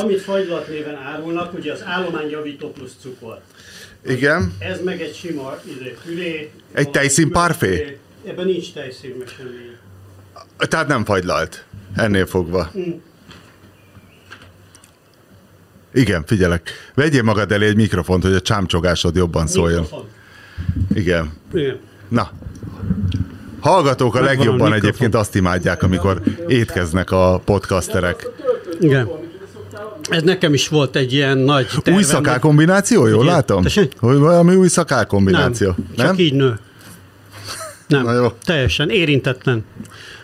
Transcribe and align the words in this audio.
Amit 0.00 0.20
fagylat 0.20 0.68
néven 0.68 0.94
árulnak, 0.96 1.54
ugye 1.54 1.72
az 1.72 1.82
állományjavító 1.84 2.70
plusz 2.70 2.92
cukor. 3.00 3.40
Igen. 4.06 4.52
Ez 4.58 4.80
meg 4.82 5.00
egy 5.00 5.14
sima 5.14 5.56
izé, 5.64 5.96
püré. 6.04 6.50
Egy 6.72 6.90
tejszín 6.90 7.30
parfé? 7.30 7.98
Ebben 8.26 8.44
nincs 8.44 8.72
tejszín, 8.72 9.14
meg 9.18 9.28
semmi. 9.28 9.76
Tehát 10.58 10.88
nem 10.88 11.04
fagylalt. 11.04 11.64
Ennél 11.94 12.26
fogva. 12.26 12.70
Igen, 15.92 16.24
figyelek. 16.24 16.70
Vegyél 16.94 17.22
magad 17.22 17.52
elé 17.52 17.66
egy 17.66 17.76
mikrofont, 17.76 18.22
hogy 18.22 18.34
a 18.34 18.40
csámcsogásod 18.40 19.16
jobban 19.16 19.46
szóljon. 19.46 19.80
Mikrofon. 19.80 20.08
Igen. 20.94 21.32
Igen. 21.52 21.80
Na. 22.08 22.30
Hallgatók 23.60 24.14
a 24.14 24.18
a 24.18 24.22
legjobban 24.22 24.52
mikrofon. 24.54 24.72
egyébként 24.72 25.14
azt 25.14 25.34
imádják, 25.34 25.82
amikor 25.82 26.22
étkeznek 26.46 27.10
a 27.10 27.40
podcasterek. 27.44 28.26
Igen. 28.80 29.23
Ez 30.08 30.22
nekem 30.22 30.54
is 30.54 30.68
volt 30.68 30.96
egy 30.96 31.12
ilyen 31.12 31.38
nagy 31.38 31.66
tervem. 31.66 31.94
Új 31.94 32.02
szakál 32.02 32.38
kombináció, 32.38 33.06
jól 33.06 33.24
látom? 33.24 33.62
Tessék? 33.62 33.92
Hogy 33.98 34.16
valami 34.16 34.54
új 34.54 34.68
szakál 34.68 35.06
kombináció. 35.06 35.74
Nem, 35.96 36.06
csak 36.06 36.18
így 36.18 36.34
nő. 36.34 36.58
Nem, 37.86 38.02
Na 38.02 38.12
jó. 38.12 38.28
teljesen 38.44 38.90
érintetlen. 38.90 39.64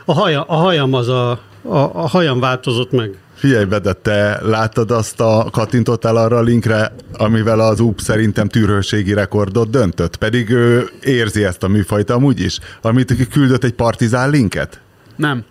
A, 0.05 0.13
haja, 0.13 0.43
a 0.43 0.55
hajam 0.55 0.95
az 0.95 1.09
a, 1.09 1.31
a, 1.63 1.77
a 1.79 2.09
hajam 2.09 2.41
változott 2.41 2.91
meg. 2.91 3.19
Figyelj, 3.35 3.65
Bede, 3.65 3.93
te 3.93 4.41
láttad 4.43 4.91
azt 4.91 5.21
a, 5.21 5.49
kattintottál 5.53 6.17
arra 6.17 6.37
a 6.37 6.43
linkre, 6.43 6.95
amivel 7.13 7.61
az 7.61 7.81
UP 7.81 8.01
szerintem 8.01 8.49
tűrhőségi 8.49 9.13
rekordot 9.13 9.71
döntött? 9.71 10.17
Pedig 10.17 10.51
ő 10.51 10.89
érzi 11.03 11.45
ezt 11.45 11.63
a 11.63 11.69
műfajt 11.69 12.11
amúgy 12.11 12.41
is, 12.41 12.59
amit 12.83 13.29
küldött 13.29 13.65
egy 13.65 13.73
partizán 13.73 14.31
linket? 14.31 14.81
Nem. 15.17 15.45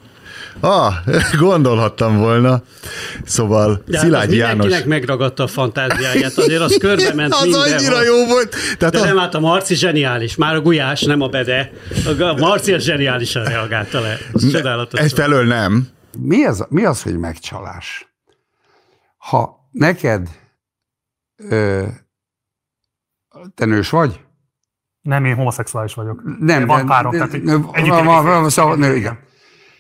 Ah, 0.60 0.94
gondolhattam 1.40 2.18
volna. 2.18 2.62
Szóval 3.24 3.82
De 3.86 3.98
hát 3.98 4.06
Szilágyi 4.06 4.36
János... 4.36 4.52
mindenkinek 4.54 4.86
megragadta 4.88 5.44
a 5.44 5.48
fantáziáját, 5.48 6.38
azért 6.38 6.62
az 6.62 6.78
körbe 6.80 7.14
ment 7.14 7.34
Az 7.34 7.42
mindenhol. 7.42 7.74
annyira 7.74 8.04
jó 8.04 8.26
volt. 8.26 8.56
Tehát 8.78 8.94
De 8.94 9.00
az... 9.00 9.06
nem, 9.06 9.18
hát 9.18 9.36
a 9.36 9.40
Marci 9.40 9.76
zseniális. 9.76 10.36
Már 10.36 10.56
a 10.56 10.62
Gulyás, 10.62 11.02
nem 11.02 11.22
a 11.22 11.28
Bede. 11.28 11.72
A 12.20 12.34
Marci 12.40 12.74
az 12.74 12.84
zseniálisan 12.84 13.44
reagálta 13.44 14.00
le. 14.00 14.18
Ez 14.34 14.52
csodálatos. 14.52 15.00
Egyfelől 15.00 15.46
nem. 15.46 15.88
Mi 16.18 16.44
az, 16.46 16.66
mi 16.70 16.86
az, 16.86 17.02
hogy 17.02 17.18
megcsalás? 17.18 18.14
Ha 19.18 19.68
neked 19.72 20.28
ö, 21.38 21.86
te 23.56 23.66
nős 23.66 23.90
vagy? 23.90 24.20
Nem, 25.02 25.26
én 25.26 25.36
homoszexuális 25.36 25.94
vagyok. 25.94 26.22
Nem, 26.40 26.66
Van 26.66 26.86
párom, 26.86 27.12
tehát 27.12 27.38
van- 27.44 28.04
van- 28.06 28.26
van- 28.26 28.50
Szóval, 28.50 28.76
nő, 28.76 28.96
igen. 28.96 29.20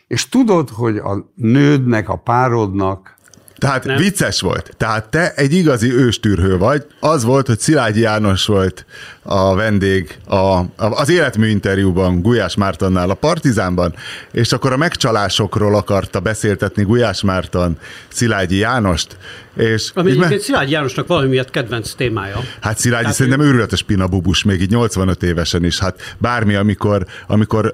És 0.09 0.29
tudod, 0.29 0.69
hogy 0.69 0.97
a 0.97 1.31
nődnek, 1.35 2.09
a 2.09 2.15
párodnak 2.15 3.17
Tehát 3.57 3.83
Nem. 3.83 3.97
vicces 3.97 4.41
volt. 4.41 4.73
Tehát 4.77 5.09
te 5.09 5.33
egy 5.33 5.53
igazi 5.53 5.93
őstűrhő 5.93 6.57
vagy. 6.57 6.85
Az 6.99 7.23
volt, 7.23 7.47
hogy 7.47 7.59
Szilágyi 7.59 7.99
János 7.99 8.45
volt 8.45 8.85
a 9.23 9.55
vendég 9.55 10.17
a, 10.27 10.35
a, 10.35 10.65
az 10.77 11.09
életmű 11.09 11.47
interjúban 11.47 12.21
Gulyás 12.21 12.55
Mártonnál 12.55 13.09
a 13.09 13.13
Partizánban, 13.13 13.95
és 14.31 14.51
akkor 14.51 14.71
a 14.73 14.77
megcsalásokról 14.77 15.75
akarta 15.75 16.19
beszéltetni 16.19 16.83
Gulyás 16.83 17.21
Márton 17.21 17.77
Szilágyi 18.07 18.57
Jánost, 18.57 19.17
és 19.55 19.91
Ami 19.93 20.09
így 20.09 20.15
me- 20.15 20.25
egyébként 20.25 20.41
Szilágy 20.41 20.71
Jánosnak 20.71 21.07
valami 21.07 21.27
miatt 21.27 21.49
kedvenc 21.49 21.93
témája. 21.93 22.39
Hát 22.61 22.77
Szilágyi 22.77 23.01
Tehát 23.01 23.17
szerintem 23.17 23.41
őrületes 23.41 23.81
pinabubus, 23.83 24.43
még 24.43 24.61
így 24.61 24.69
85 24.69 25.23
évesen 25.23 25.63
is. 25.63 25.79
Hát 25.79 26.15
bármi, 26.17 26.55
amikor, 26.55 27.05
amikor 27.27 27.71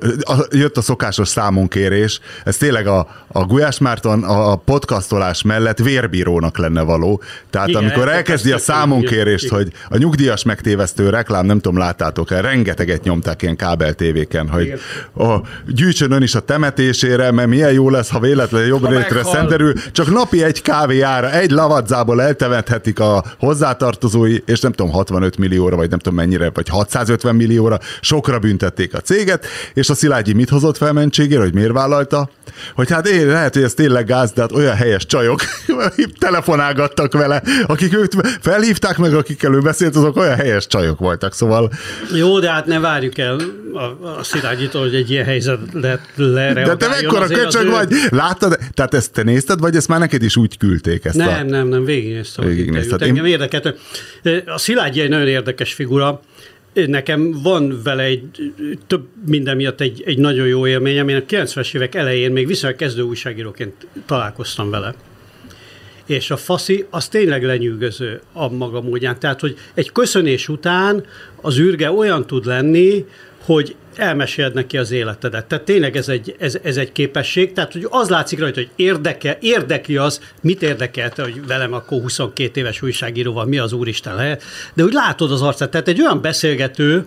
jött 0.52 0.78
a 0.78 0.82
szokásos 0.82 1.28
számonkérés, 1.28 2.20
ez 2.44 2.58
tényleg 2.58 2.88
a, 2.88 3.08
a 3.28 3.44
Gulyás 3.46 3.78
Márton 3.78 4.24
a, 4.24 4.56
podcastolás 4.56 5.42
mellett 5.42 5.78
vérbírónak 5.78 6.58
lenne 6.58 6.82
való. 6.82 7.22
Tehát 7.50 7.68
Igen, 7.68 7.82
amikor 7.84 8.08
ez- 8.08 8.14
elkezdi 8.16 8.52
a 8.52 8.58
számonkérést, 8.58 9.48
hogy 9.50 9.72
a 9.90 9.98
nyugdíjas 9.98 10.44
megtévesztő 10.44 11.10
reklám, 11.10 11.45
nem 11.46 11.60
tudom, 11.60 11.78
láttátok 11.78 12.32
el, 12.32 12.42
rengeteget 12.42 13.04
nyomták 13.04 13.42
ilyen 13.42 13.56
kábeltévéken, 13.56 14.50
hogy 14.50 14.64
Igen. 14.66 14.80
a, 15.18 15.42
gyűjtsön 15.68 16.12
ön 16.12 16.22
is 16.22 16.36
a 16.36 16.40
temetésére, 16.40 17.32
mert 17.32 17.48
milyen 17.48 17.74
jó 17.74 17.90
lesz, 17.90 18.10
ha 18.10 18.20
véletlenül 18.20 18.68
jobb 18.68 18.90
meghal. 18.90 19.24
szenderül, 19.24 19.74
csak 19.92 20.12
napi 20.12 20.44
egy 20.44 20.62
kávé 20.62 21.02
ára, 21.02 21.32
egy 21.32 21.52
lavadzából 21.52 22.22
eltemethetik 22.22 23.00
a 23.00 23.24
hozzátartozói, 23.40 24.38
és 24.46 24.60
nem 24.60 24.72
tudom, 24.72 24.92
65 24.92 25.38
millióra, 25.38 25.76
vagy 25.76 25.90
nem 25.90 26.00
tudom 26.00 26.18
mennyire, 26.18 26.52
vagy 26.54 26.70
650 26.70 27.36
millióra, 27.36 27.80
sokra 28.02 28.40
büntették 28.40 28.94
a 28.94 29.00
céget, 29.00 29.46
és 29.74 29.90
a 29.90 29.94
Szilágyi 29.94 30.34
mit 30.34 30.50
hozott 30.50 30.78
fel 30.78 30.94
mentségére, 30.94 31.42
hogy 31.42 31.54
miért 31.54 31.72
vállalta? 31.72 32.30
Hogy 32.76 32.92
hát 32.92 33.08
én, 33.08 33.28
lehet, 33.28 33.54
hogy 33.54 33.64
ez 33.64 33.74
tényleg 33.74 34.06
gáz, 34.06 34.32
de 34.32 34.42
hát 34.42 34.52
olyan 34.52 34.76
helyes 34.76 35.06
csajok 35.06 35.42
telefonálgattak 36.20 37.14
vele, 37.14 37.42
akik 37.68 37.98
őt 37.98 38.16
felhívták 38.42 38.98
meg, 38.98 39.14
akikkel 39.14 39.54
ő 39.54 39.60
beszélt, 39.60 39.96
azok 39.96 40.16
olyan 40.18 40.36
helyes 40.36 40.68
csajok 40.68 41.00
voltak, 41.00 41.34
szóval 41.34 41.72
Jó, 42.14 42.40
de 42.40 42.50
hát 42.52 42.66
ne 42.66 42.80
várjuk 42.80 43.18
el 43.18 43.40
a, 43.74 44.06
a 44.20 44.24
Szilágyitól, 44.24 44.82
hogy 44.82 44.96
egy 44.96 45.12
ilyen 45.12 45.26
helyzet 45.26 45.60
le, 45.74 45.80
de 45.80 46.00
te 46.16 46.24
lereagáljon. 46.24 46.90
mekkora 46.90 47.28
köcsög 47.28 47.66
ő- 47.66 47.70
vagy? 47.70 47.94
Láttad? 48.10 48.58
Tehát 48.74 48.94
ezt 48.94 49.12
te 49.12 49.24
nézted, 49.24 49.60
vagy 49.60 49.76
ezt 49.76 49.88
már 49.88 50.00
neked 50.00 50.24
is 50.24 50.36
úgy 50.38 50.58
küldték 50.58 51.06
ezt 51.06 51.20
a... 51.20 51.26
Nem, 51.26 51.46
nem, 51.46 51.68
nem, 51.68 51.86
végignéztem. 51.86 52.46
az 52.46 52.50
Végignézted. 52.52 52.92
interjút. 52.92 53.18
Engem 53.18 53.32
érdekelt. 53.32 53.76
A 54.46 54.58
Szilágyi 54.58 55.02
egy 55.02 55.10
nagyon 55.10 55.28
érdekes 55.28 55.74
figura. 55.74 56.22
Nekem 56.76 57.32
van 57.44 57.82
vele 57.84 58.04
egy 58.04 58.54
több 58.88 59.08
minden 59.26 59.56
miatt 59.56 59.82
egy, 59.82 60.04
egy 60.06 60.18
nagyon 60.18 60.48
jó 60.48 60.68
élményem. 60.68 61.08
Én 61.08 61.16
a 61.16 61.20
90-es 61.20 61.76
évek 61.76 61.96
elején 61.96 62.32
még 62.32 62.48
viszonylag 62.48 62.80
kezdő 62.80 63.02
újságíróként 63.02 63.88
találkoztam 64.06 64.70
vele. 64.70 64.96
És 66.06 66.32
a 66.32 66.38
faszi 66.38 66.86
az 66.90 67.08
tényleg 67.08 67.44
lenyűgöző 67.44 68.22
a 68.34 68.50
maga 68.50 68.82
módján. 68.82 69.20
Tehát, 69.20 69.40
hogy 69.40 69.58
egy 69.74 69.92
köszönés 69.92 70.50
után 70.50 71.06
az 71.42 71.60
űrge 71.60 71.92
olyan 71.92 72.28
tud 72.28 72.46
lenni, 72.46 73.06
hogy 73.46 73.76
elmeséled 73.98 74.54
neki 74.54 74.78
az 74.78 74.92
életedet. 74.92 75.46
Tehát 75.46 75.66
tényleg 75.66 75.96
ez 75.96 76.10
egy, 76.10 76.36
ez, 76.40 76.58
ez 76.64 76.78
egy 76.78 76.92
képesség. 76.92 77.54
Tehát, 77.54 77.74
hogy 77.74 77.88
az 77.90 78.10
látszik 78.10 78.40
rajta, 78.40 78.60
hogy 78.60 78.70
érdeke, 78.76 79.38
érdekli 79.42 79.98
az, 79.98 80.22
mit 80.42 80.62
érdekelte, 80.62 81.24
hogy 81.24 81.48
velem 81.48 81.74
akkor 81.74 82.02
22 82.02 82.60
éves 82.60 82.82
újságíróval 82.82 83.46
mi 83.46 83.58
az 83.58 83.74
úristen 83.74 84.16
lehet. 84.16 84.44
De 84.74 84.84
úgy 84.84 84.94
látod 84.94 85.32
az 85.32 85.42
arcát. 85.42 85.70
Tehát 85.70 85.88
egy 85.88 86.02
olyan 86.02 86.22
beszélgető, 86.22 87.06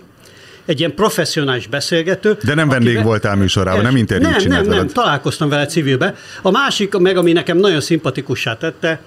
egy 0.65 0.78
ilyen 0.78 0.94
professzionális 0.94 1.66
beszélgető. 1.66 2.37
De 2.44 2.54
nem 2.54 2.69
vendég 2.69 2.88
akivel- 2.88 3.06
voltál 3.06 3.37
műsorában, 3.37 3.82
nem 3.82 3.97
interjút 3.97 4.31
nem, 4.31 4.49
nem, 4.49 4.66
nem, 4.66 4.87
találkoztam 4.87 5.49
vele 5.49 5.66
civilbe. 5.66 6.15
A 6.43 6.50
másik, 6.50 6.99
meg 6.99 7.16
ami 7.16 7.32
nekem 7.32 7.56
nagyon 7.56 7.81
szimpatikussá 7.81 8.56
tette, 8.56 9.00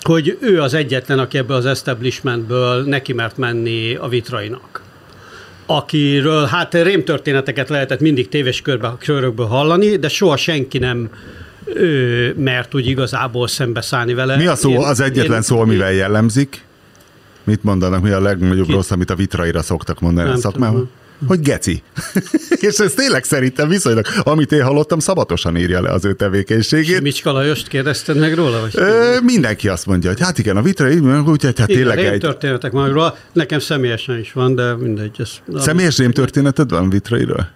hogy 0.00 0.38
ő 0.40 0.60
az 0.60 0.74
egyetlen, 0.74 1.18
aki 1.18 1.38
ebből 1.38 1.56
az 1.56 1.66
establishmentből 1.66 2.84
neki 2.84 3.12
mert 3.12 3.36
menni 3.36 3.94
a 3.94 4.08
vitrainak 4.08 4.83
akiről 5.66 6.44
hát 6.46 6.74
rémtörténeteket 6.74 7.68
lehetett 7.68 8.00
mindig 8.00 8.28
tévés 8.28 8.62
körbe, 8.62 8.92
körökből 8.98 9.46
hallani, 9.46 9.96
de 9.96 10.08
soha 10.08 10.36
senki 10.36 10.78
nem 10.78 11.08
ő, 11.74 12.34
mert 12.38 12.74
úgy 12.74 12.86
igazából 12.86 13.48
szembeszállni 13.48 14.14
vele. 14.14 14.36
Mi 14.36 14.46
a 14.46 14.54
szó, 14.54 14.70
Én- 14.70 14.78
az 14.78 15.00
egyetlen 15.00 15.36
én- 15.36 15.42
szó, 15.42 15.60
amivel 15.60 15.92
jellemzik? 15.92 16.64
Mit 17.44 17.62
mondanak, 17.64 18.02
mi 18.02 18.10
a 18.10 18.20
legnagyobb 18.20 18.66
Ki? 18.66 18.72
rossz, 18.72 18.90
amit 18.90 19.10
a 19.10 19.14
vitraira 19.14 19.62
szoktak 19.62 20.00
mondani 20.00 20.28
Nem 20.28 20.36
a 20.36 20.40
szakmában? 20.40 20.74
tudom. 20.74 20.90
Hogy 21.26 21.40
geci. 21.40 21.82
És 22.68 22.78
ez 22.78 22.92
tényleg 22.92 23.24
szerintem 23.24 23.68
viszonylag, 23.68 24.06
amit 24.22 24.52
én 24.52 24.62
hallottam, 24.62 24.98
szabatosan 24.98 25.56
írja 25.56 25.80
le 25.80 25.90
az 25.90 26.04
ő 26.04 26.12
tevékenységét. 26.12 27.00
Micska 27.00 27.32
Lajost 27.32 27.68
kérdezted 27.68 28.18
meg 28.18 28.34
róla? 28.34 28.60
Vagy 28.60 28.72
Ö, 28.74 29.16
mindenki 29.22 29.68
azt 29.68 29.86
mondja, 29.86 30.10
hogy 30.10 30.20
hát 30.20 30.38
igen, 30.38 30.56
a 30.56 30.62
vitra, 30.62 30.90
úgyhogy 31.26 31.58
hát 31.58 31.66
tényleg 31.66 31.98
egy... 31.98 32.20
történetek 32.20 32.72
magról. 32.72 33.16
Nekem 33.32 33.58
személyesen 33.58 34.18
is 34.18 34.32
van, 34.32 34.54
de 34.54 34.74
mindegy. 34.74 35.16
Ez, 35.18 35.30
Személyes 35.56 35.98
rémtörténeted 35.98 36.70
van 36.70 36.90
vitrairól? 36.90 37.50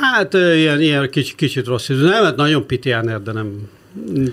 Hát 0.00 0.34
ilyen, 0.34 0.80
ilyen 0.80 1.10
kicsit, 1.10 1.34
kicsit 1.34 1.66
rossz 1.66 1.88
idő. 1.88 2.04
Nem, 2.04 2.24
hát 2.24 2.36
nagyon 2.36 2.66
pitiáner, 2.66 3.22
de 3.22 3.32
nem... 3.32 3.68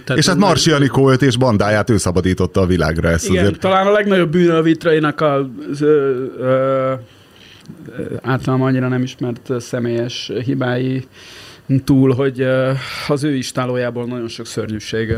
Tehát 0.05 0.17
És 0.17 0.27
hát 0.27 0.37
Marsi 0.37 0.71
Anikó 0.71 1.11
őt 1.11 1.21
és 1.21 1.37
bandáját 1.37 1.89
ő 1.89 1.97
szabadította 1.97 2.61
a 2.61 2.65
világra 2.65 3.09
ezt 3.09 3.29
Igen, 3.29 3.45
azért. 3.45 3.59
talán 3.59 3.87
a 3.87 3.91
legnagyobb 3.91 4.31
bűne 4.31 4.55
a 4.55 4.61
vitrainak 4.61 5.21
a 5.21 5.49
ö, 5.79 6.25
ö, 6.39 6.93
ö, 7.97 8.15
általában 8.21 8.67
annyira 8.67 8.87
nem 8.87 9.03
ismert 9.03 9.51
személyes 9.59 10.31
hibái 10.45 11.07
túl, 11.83 12.13
hogy 12.13 12.47
az 13.07 13.23
ő 13.23 13.35
istálójából 13.35 14.05
nagyon 14.05 14.27
sok 14.27 14.45
szörnyűség 14.45 15.15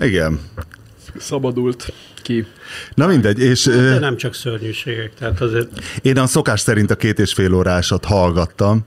Igen. 0.00 0.40
szabadult 1.16 1.92
ki. 2.22 2.46
Na 2.94 3.06
mindegy, 3.06 3.38
és 3.38 3.64
De 3.64 3.98
nem 3.98 4.16
csak 4.16 4.34
szörnyűségek, 4.34 5.14
tehát 5.14 5.40
azért... 5.40 5.68
én 6.02 6.18
a 6.18 6.26
szokás 6.26 6.60
szerint 6.60 6.90
a 6.90 6.96
két 6.96 7.18
és 7.18 7.32
fél 7.32 7.54
órásat 7.54 8.04
hallgattam, 8.04 8.84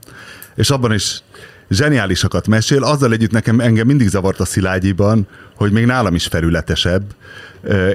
és 0.54 0.70
abban 0.70 0.92
is 0.92 1.22
zseniálisakat 1.70 2.46
mesél, 2.46 2.82
azzal 2.82 3.12
együtt 3.12 3.30
nekem 3.30 3.60
engem 3.60 3.86
mindig 3.86 4.08
zavart 4.08 4.40
a 4.40 4.44
Szilágyiban, 4.44 5.26
hogy 5.56 5.72
még 5.72 5.84
nálam 5.84 6.14
is 6.14 6.26
felületesebb, 6.26 7.02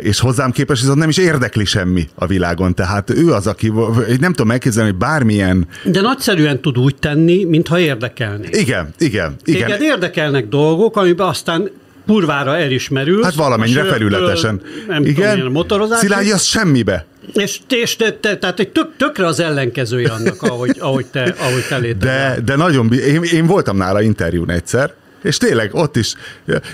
és 0.01 0.19
hozzám 0.19 0.51
képest 0.51 0.81
viszont 0.81 0.99
nem 0.99 1.09
is 1.09 1.17
érdekli 1.17 1.65
semmi 1.65 2.09
a 2.15 2.25
világon. 2.25 2.75
Tehát 2.75 3.09
ő 3.09 3.31
az, 3.31 3.47
aki, 3.47 3.71
nem 4.19 4.33
tudom 4.33 4.51
elképzelni, 4.51 4.89
hogy 4.89 4.99
bármilyen, 4.99 5.67
De 5.83 6.01
nagyszerűen 6.01 6.61
tud 6.61 6.77
úgy 6.77 6.95
tenni, 6.95 7.43
mintha 7.43 7.79
érdekelni. 7.79 8.47
igen, 8.51 8.93
igen, 8.97 9.35
igen. 9.43 9.67
Téged 9.67 9.81
érdekelnek 9.81 10.47
dolgok, 10.47 10.97
amiben 10.97 11.27
aztán 11.27 11.69
kurvára 12.07 12.57
elismerül. 12.57 13.23
Hát 13.23 13.35
valamennyire 13.35 13.83
felületesen. 13.83 14.61
Nem 14.87 15.05
Igen. 15.05 15.37
tudom, 15.37 15.51
motorozás. 15.51 15.99
Szilágyi 15.99 16.31
az 16.31 16.43
semmibe. 16.43 17.05
És, 17.33 17.59
és 17.69 17.95
te, 17.95 18.11
te, 18.11 18.37
tehát 18.37 18.59
egy 18.59 18.69
tök, 18.69 18.89
tökre 18.97 19.25
az 19.25 19.39
ellenkezője 19.39 20.11
annak, 20.11 20.41
ahogy, 20.41 20.77
ahogy 20.79 21.05
te, 21.05 21.35
ahogy 21.39 21.65
te 21.69 21.77
létezol. 21.77 22.15
De, 22.15 22.39
de 22.45 22.55
nagyon, 22.55 22.93
én, 22.93 23.23
én 23.23 23.45
voltam 23.45 23.77
nála 23.77 24.01
interjún 24.01 24.49
egyszer, 24.49 24.93
és 25.23 25.37
tényleg 25.37 25.69
ott 25.73 25.95
is 25.95 26.13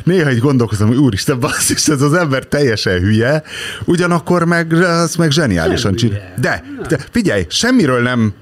néha 0.04 0.32
így 0.32 0.40
gondolkozom, 0.40 0.88
hogy 0.88 0.98
úristen, 0.98 1.40
basszus, 1.40 1.88
ez 1.88 2.02
az 2.02 2.14
ember 2.14 2.44
teljesen 2.44 3.00
hülye, 3.00 3.44
ugyanakkor 3.86 4.46
meg, 4.46 4.74
az 4.74 5.16
meg 5.16 5.32
zseniálisan 5.32 5.96
csinál. 5.96 6.34
De, 6.42 6.64
de 6.88 6.98
figyelj, 7.12 7.46
semmiről 7.50 8.02
nem, 8.02 8.34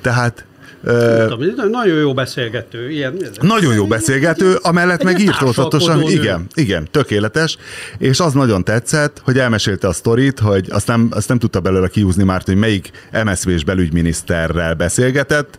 tehát 0.00 0.44
tudom, 0.84 1.70
nagyon 1.70 1.98
jó 1.98 2.14
beszélgető. 2.14 2.90
Ilyen, 2.90 3.16
nagyon 3.40 3.74
jó 3.74 3.86
beszélgető, 3.86 4.54
amellett 4.62 5.02
meg 5.02 5.18
írtózatosan, 5.18 6.02
igen, 6.02 6.46
igen, 6.54 6.88
tökéletes, 6.90 7.56
és 7.98 8.20
az 8.20 8.32
nagyon 8.32 8.64
tetszett, 8.64 9.20
hogy 9.24 9.38
elmesélte 9.38 9.88
a 9.88 9.92
sztorit, 9.92 10.38
hogy 10.38 10.66
azt 10.70 10.86
nem, 10.86 11.08
azt 11.10 11.28
nem 11.28 11.38
tudta 11.38 11.60
belőle 11.60 11.88
kiúzni 11.88 12.24
már, 12.24 12.42
hogy 12.44 12.56
melyik 12.56 12.90
MSZV-s 13.24 13.64
belügyminiszterrel 13.64 14.74
beszélgetett, 14.74 15.58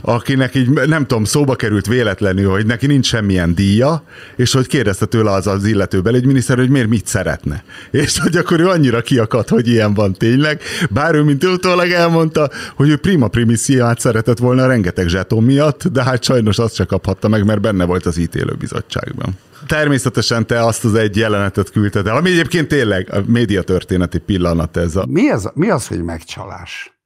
akinek 0.00 0.54
így 0.54 0.70
nem 0.70 1.06
tudom, 1.06 1.24
szóba 1.24 1.54
került 1.54 1.86
véletlenül, 1.86 2.50
hogy 2.50 2.66
neki 2.66 2.86
nincs 2.86 3.06
semmilyen 3.06 3.54
díja, 3.54 4.04
és 4.36 4.52
hogy 4.52 4.66
kérdezte 4.66 5.06
tőle 5.06 5.30
az 5.30 5.46
az 5.46 5.64
illető 5.64 6.00
belügyminiszter, 6.00 6.56
hogy 6.56 6.70
miért 6.70 6.88
mit 6.88 7.06
szeretne. 7.06 7.64
És 7.90 8.18
hogy 8.18 8.36
akkor 8.36 8.60
ő 8.60 8.68
annyira 8.68 9.00
kiakadt, 9.00 9.48
hogy 9.48 9.68
ilyen 9.68 9.94
van 9.94 10.12
tényleg, 10.12 10.60
bár 10.90 11.14
ő 11.14 11.22
mint 11.22 11.44
utólag 11.44 11.90
elmondta, 11.90 12.50
hogy 12.74 12.88
ő 12.88 12.96
prima 12.96 13.28
primissiát 13.28 14.00
szeretett 14.00 14.38
volna 14.38 14.66
rengeteg 14.66 15.08
zseton 15.08 15.42
miatt, 15.42 15.88
de 15.88 16.02
hát 16.02 16.22
sajnos 16.22 16.58
azt 16.58 16.74
se 16.74 16.84
kaphatta 16.84 17.28
meg, 17.28 17.44
mert 17.44 17.60
benne 17.60 17.84
volt 17.84 18.06
az 18.06 18.16
ítélőbizottságban. 18.16 19.38
Természetesen 19.66 20.46
te 20.46 20.64
azt 20.64 20.84
az 20.84 20.94
egy 20.94 21.16
jelenetet 21.16 21.70
küldted 21.70 22.06
el, 22.06 22.16
ami 22.16 22.30
egyébként 22.30 22.68
tényleg 22.68 23.12
a 23.12 23.22
médiatörténeti 23.26 24.18
pillanat 24.18 24.76
ez 24.76 24.96
a... 24.96 25.04
Mi 25.08 25.30
az, 25.30 25.50
mi 25.54 25.70
az, 25.70 25.86
hogy 25.86 26.02
megcsalás? 26.02 26.98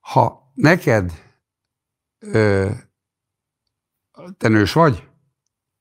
Ha 0.00 0.52
neked 0.54 1.10
ö, 2.20 2.68
te 4.38 4.48
nős 4.48 4.72
vagy? 4.72 5.02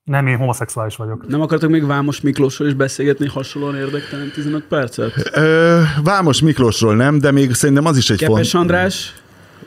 Nem, 0.04 0.28
én 0.28 0.38
homoszexuális 0.38 0.96
vagyok. 0.96 1.28
Nem 1.28 1.42
akartok 1.42 1.70
még 1.70 1.86
Vámos 1.86 2.22
Miklósról 2.22 2.68
is 2.68 2.74
beszélgetni 2.74 3.28
hasonlóan 3.28 3.76
érdektelen 3.76 4.32
15 4.32 4.64
percet? 4.64 5.30
Ö, 5.34 5.82
Vámos 6.04 6.42
Miklósról 6.42 6.96
nem, 6.96 7.20
de 7.20 7.32
még 7.32 7.54
szerintem 7.54 7.86
az 7.86 7.98
is 7.98 8.10
egy 8.10 8.18
Kepes 8.18 8.52
font... 8.52 8.64
András? 8.64 9.14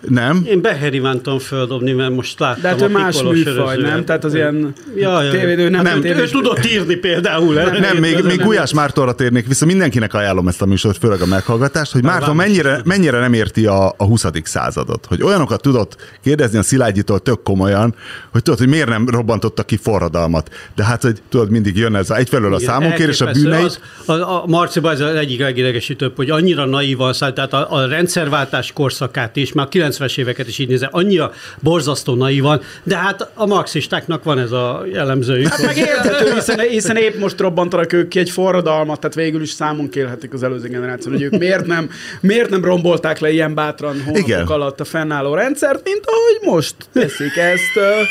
Nem? 0.08 0.42
Én 0.46 0.60
Beher 0.60 0.94
Ivánt 0.94 1.22
tudom 1.22 1.38
földobni, 1.38 1.92
mert 1.92 2.10
most 2.10 2.38
láttam 2.38 2.62
De 2.62 2.68
hát 2.68 2.80
ő 2.80 2.84
a 2.84 2.88
más 2.88 3.22
műfaj, 3.22 3.76
nem? 3.76 4.04
Tehát 4.04 4.24
az 4.24 4.34
ilyen 4.34 4.72
Ja, 4.96 5.22
ja. 5.22 5.30
tévédő, 5.30 5.68
nem, 5.68 5.82
Nem, 5.82 5.98
nem 5.98 6.18
Ő 6.18 6.28
tudott 6.28 6.66
írni 6.66 6.94
például. 6.94 7.54
Nem, 7.54 7.72
Nem, 7.72 7.96
még, 7.96 8.14
nem, 8.14 8.24
még 8.24 8.36
nem. 8.36 8.46
Gulyás 8.46 8.74
Mártonra 8.74 9.12
térnék 9.12 9.46
vissza, 9.46 9.66
mindenkinek 9.66 10.14
ajánlom 10.14 10.48
ezt 10.48 10.62
a 10.62 10.66
műsort, 10.66 10.98
főleg 10.98 11.20
a 11.20 11.26
meghallgatást, 11.26 11.92
hogy 11.92 12.02
Márton 12.02 12.36
mennyire, 12.36 12.80
mennyire 12.84 13.18
nem 13.18 13.32
érti 13.32 13.66
a, 13.66 13.94
a 13.96 14.04
20. 14.04 14.26
századot, 14.42 15.06
hogy 15.06 15.22
olyanokat 15.22 15.62
tudott 15.62 15.96
kérdezni 16.22 16.58
a 16.58 16.62
Szilágyitól 16.62 17.18
tök 17.18 17.42
komolyan, 17.42 17.94
hogy 18.32 18.42
tudod, 18.42 18.58
hogy 18.58 18.68
miért 18.68 18.88
nem 18.88 19.08
robbantottak 19.08 19.66
ki 19.66 19.76
forradalmat. 19.76 20.50
De 20.74 20.84
hát, 20.84 21.02
hogy 21.02 21.22
tudod, 21.28 21.50
mindig 21.50 21.76
jön 21.76 21.94
ez 21.94 22.10
a, 22.10 22.16
egyfelől 22.16 22.54
a 22.54 22.56
Igen, 22.56 22.68
számonkérés, 22.68 23.20
a 23.20 23.30
bűneit, 23.30 23.80
Az, 24.06 24.18
a, 24.18 24.42
a 24.42 24.46
Marciba 24.46 24.90
ez 24.90 25.00
az 25.00 25.14
egyik 25.14 25.40
legidegesítőbb, 25.40 26.16
hogy 26.16 26.30
annyira 26.30 26.64
naívan 26.64 27.12
szállt, 27.12 27.34
tehát 27.34 27.52
a, 27.52 27.72
a 27.72 27.86
rendszerváltás 27.86 28.72
korszakát 28.72 29.36
is, 29.36 29.52
már 29.52 29.66
a 29.66 29.68
90-es 29.90 30.18
éveket 30.18 30.48
is 30.48 30.58
így 30.58 30.68
nézze, 30.68 30.88
annyira 30.92 31.32
borzasztó 31.60 32.14
naívan, 32.14 32.60
de 32.82 32.96
hát 32.96 33.30
a 33.34 33.46
marxistáknak 33.46 34.24
van 34.24 34.38
ez 34.38 34.50
a 34.50 34.84
jellemzőjük. 34.92 35.48
Hát 35.48 35.62
meg 35.62 35.76
érthető, 35.76 36.34
hiszen, 36.34 36.58
hiszen 36.58 36.96
épp 36.96 37.18
most 37.18 37.40
robbantanak 37.40 37.92
ők 37.92 38.08
ki 38.08 38.18
egy 38.18 38.30
forradalmat, 38.30 39.00
tehát 39.00 39.16
végül 39.16 39.42
is 39.42 39.50
számon 39.50 39.88
kérhetik 39.88 40.32
az 40.32 40.42
előző 40.42 40.68
generáció, 40.68 41.12
hogy 41.12 41.22
ők 41.22 41.38
miért 41.38 41.66
nem, 41.66 41.90
miért 42.20 42.50
nem 42.50 42.64
rombolták 42.64 43.18
le 43.18 43.30
ilyen 43.30 43.54
bátran 43.54 44.02
hónapok 44.04 44.28
Igen. 44.28 44.46
alatt 44.46 44.80
a 44.80 44.84
fennálló 44.84 45.34
rendszert, 45.34 45.80
mint 45.84 46.04
ahogy 46.04 46.52
most 46.54 46.74
teszik 46.92 47.36
ezt. 47.36 48.04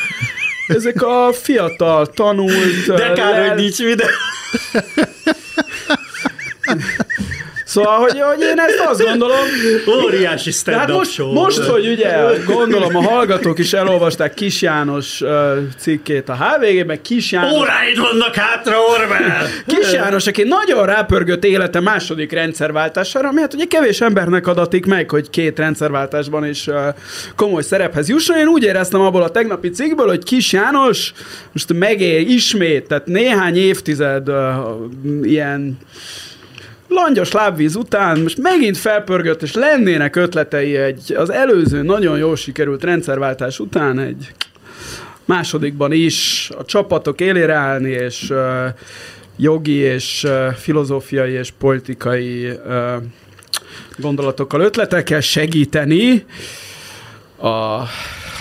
Ezek 0.67 1.03
a 1.03 1.29
fiatal, 1.33 2.07
tanult... 2.07 2.85
De 2.85 3.11
kár, 3.11 3.15
lel- 3.15 3.49
hogy 3.49 3.61
nincs 3.61 3.77
videó. 3.77 4.07
Szóval, 7.83 7.99
hogy, 7.99 8.19
hogy 8.19 8.41
én 8.41 8.59
ezt 8.59 8.79
azt 8.89 9.03
gondolom, 9.03 9.37
Óriási 10.03 10.51
de 10.65 10.77
hát 10.77 10.91
most, 10.91 11.11
show. 11.11 11.33
most, 11.33 11.59
hogy 11.59 11.87
ugye 11.87 12.17
gondolom 12.45 12.95
a 12.95 13.01
hallgatók 13.01 13.59
is 13.59 13.73
elolvasták 13.73 14.33
Kis 14.33 14.61
János 14.61 15.23
cikkét 15.77 16.29
a 16.29 16.35
HVG-ben, 16.35 17.01
Kis 17.01 17.31
János 17.31 17.51
Óráid 17.51 17.99
vannak 17.99 18.35
hátra, 18.35 18.75
Orwell! 18.79 19.47
Kis 19.65 19.91
János, 19.93 20.27
aki 20.27 20.43
nagyon 20.43 20.85
rápörgött 20.85 21.43
élete 21.43 21.79
második 21.79 22.31
rendszerváltására, 22.31 23.27
ami 23.27 23.39
hát 23.39 23.53
ugye 23.53 23.65
kevés 23.65 24.01
embernek 24.01 24.47
adatik 24.47 24.85
meg, 24.85 25.09
hogy 25.09 25.29
két 25.29 25.59
rendszerváltásban 25.59 26.45
is 26.45 26.67
uh, 26.67 26.75
komoly 27.35 27.61
szerephez 27.61 28.09
jusson. 28.09 28.37
Én 28.37 28.47
úgy 28.47 28.63
éreztem 28.63 29.01
abból 29.01 29.23
a 29.23 29.29
tegnapi 29.29 29.69
cikkből, 29.69 30.07
hogy 30.07 30.23
Kis 30.23 30.53
János 30.53 31.13
most 31.51 31.73
megél 31.73 32.27
ismét, 32.27 32.87
tehát 32.87 33.05
néhány 33.05 33.57
évtized 33.57 34.29
uh, 34.29 34.35
ilyen 35.21 35.77
langyos 36.89 37.31
lábvíz 37.31 37.75
után 37.75 38.19
most 38.19 38.37
megint 38.37 38.77
felpörgött, 38.77 39.41
és 39.41 39.53
lennének 39.53 40.15
ötletei 40.15 40.75
egy, 40.75 41.13
az 41.13 41.31
előző 41.31 41.81
nagyon 41.81 42.17
jól 42.17 42.35
sikerült 42.35 42.83
rendszerváltás 42.83 43.59
után 43.59 43.99
egy 43.99 44.33
másodikban 45.25 45.91
is 45.91 46.49
a 46.57 46.65
csapatok 46.65 47.21
élére 47.21 47.53
állni, 47.53 47.89
és 47.89 48.29
uh, 48.29 48.37
jogi 49.37 49.75
és 49.75 50.23
uh, 50.23 50.53
filozófiai 50.53 51.31
és 51.31 51.51
politikai 51.57 52.49
uh, 52.49 52.93
gondolatokkal, 53.97 54.61
ötletekkel 54.61 55.21
segíteni 55.21 56.25
a, 57.37 57.81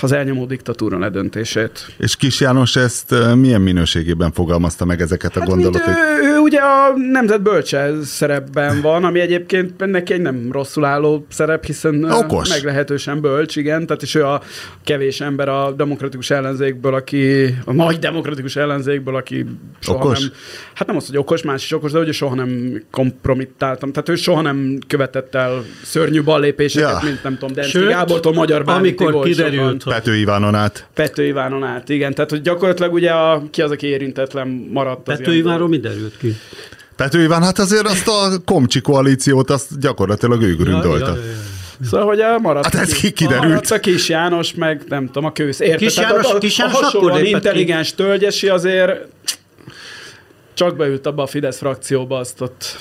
az 0.00 0.12
elnyomó 0.12 0.44
diktatúra 0.44 0.98
ledöntését. 0.98 1.86
és 1.98 2.16
Kis 2.16 2.40
János 2.40 2.76
ezt 2.76 3.14
milyen 3.34 3.60
minőségében 3.60 4.32
fogalmazta 4.32 4.84
meg 4.84 5.00
ezeket 5.00 5.36
a 5.36 5.40
Hát 5.40 5.48
gondolatot? 5.48 5.88
ő 6.22 6.27
ugye 6.48 6.60
a 6.60 6.92
nemzet 7.12 7.42
bölcse 7.42 7.90
szerepben 8.02 8.80
van, 8.80 9.04
ami 9.04 9.20
egyébként 9.20 9.86
neki 9.86 10.12
egy 10.12 10.20
nem 10.20 10.48
rosszul 10.52 10.84
álló 10.84 11.26
szerep, 11.30 11.64
hiszen 11.64 12.04
Okos. 12.04 12.48
meglehetősen 12.48 13.20
bölcs, 13.20 13.56
igen, 13.56 13.86
tehát 13.86 14.02
is 14.02 14.14
ő 14.14 14.24
a 14.24 14.42
kevés 14.84 15.20
ember 15.20 15.48
a 15.48 15.72
demokratikus 15.76 16.30
ellenzékből, 16.30 16.94
aki, 16.94 17.54
a 17.64 17.72
nagy 17.72 17.98
demokratikus 17.98 18.56
ellenzékből, 18.56 19.16
aki 19.16 19.46
soha 19.80 20.04
Okos? 20.04 20.20
nem, 20.20 20.28
hát 20.74 20.86
nem 20.86 20.96
az, 20.96 21.06
hogy 21.06 21.16
okos, 21.18 21.42
más 21.42 21.64
is 21.64 21.72
okos, 21.72 21.92
de 21.92 21.98
hogy 21.98 22.12
soha 22.12 22.34
nem 22.34 22.82
kompromittáltam, 22.90 23.92
tehát 23.92 24.08
ő 24.08 24.14
soha 24.14 24.40
nem 24.40 24.78
követett 24.86 25.34
el 25.34 25.64
szörnyű 25.82 26.22
ballépéseket, 26.22 27.02
Ja. 27.02 27.08
mint 27.08 27.22
nem 27.22 27.38
tudom, 27.38 27.54
Denszki 27.54 27.78
Sőt, 27.78 27.88
Gábortól 27.88 28.32
Magyar 28.32 28.64
Bánhitig 28.64 29.00
amikor 29.06 29.24
kiderült, 29.24 29.82
hogy 29.82 29.92
Pető 29.92 30.14
Ivánon 30.16 30.54
át. 30.54 30.86
Pető 30.94 31.24
Ivánon 31.26 31.64
át, 31.64 31.88
igen. 31.88 32.14
Tehát, 32.14 32.30
hogy 32.30 32.40
gyakorlatilag 32.40 32.92
ugye 32.92 33.10
a, 33.10 33.42
ki 33.50 33.62
az, 33.62 33.70
aki 33.70 33.86
érintetlen 33.86 34.48
maradt. 34.72 35.02
Pető 35.02 35.34
Ivánról 35.34 35.68
mi 35.68 35.78
derült 35.78 36.16
ki? 36.18 36.36
Pető 36.96 37.22
Iván, 37.22 37.42
hát 37.42 37.58
azért 37.58 37.86
azt 37.86 38.08
a 38.08 38.38
Komcsi 38.44 38.80
koalíciót, 38.80 39.50
azt 39.50 39.80
gyakorlatilag 39.80 40.42
ő 40.42 40.56
gründolta. 40.56 41.06
Ja, 41.08 41.14
ja, 41.14 41.22
ja, 41.24 41.30
ja. 41.30 41.86
Szóval, 41.90 42.06
hogy 42.06 42.20
a 42.20 42.38
maradt, 42.38 42.64
Hát 42.74 42.82
ez 42.82 42.92
ki- 42.92 43.00
ki- 43.00 43.12
kiderült. 43.12 43.46
maradt 43.48 43.70
a 43.70 43.80
Kis 43.80 44.08
János, 44.08 44.54
meg 44.54 44.82
nem 44.88 45.06
tudom, 45.06 45.24
a 45.24 45.32
kősz. 45.32 45.60
Érted? 45.60 45.78
Kis 45.78 45.96
János- 45.96 46.26
a, 46.32 46.34
a, 46.36 46.38
Kis 46.38 46.58
a 46.58 46.62
János 46.62 46.74
akkor 46.78 46.84
hasonlóan 46.84 47.14
lépett 47.16 47.30
ki. 47.30 47.36
intelligens 47.36 47.94
tölgyesi 47.94 48.48
azért 48.48 48.92
csak 50.54 50.76
beült 50.76 51.06
abba 51.06 51.22
a 51.22 51.26
Fidesz 51.26 51.58
frakcióba, 51.58 52.18
azt 52.18 52.40
ott 52.40 52.76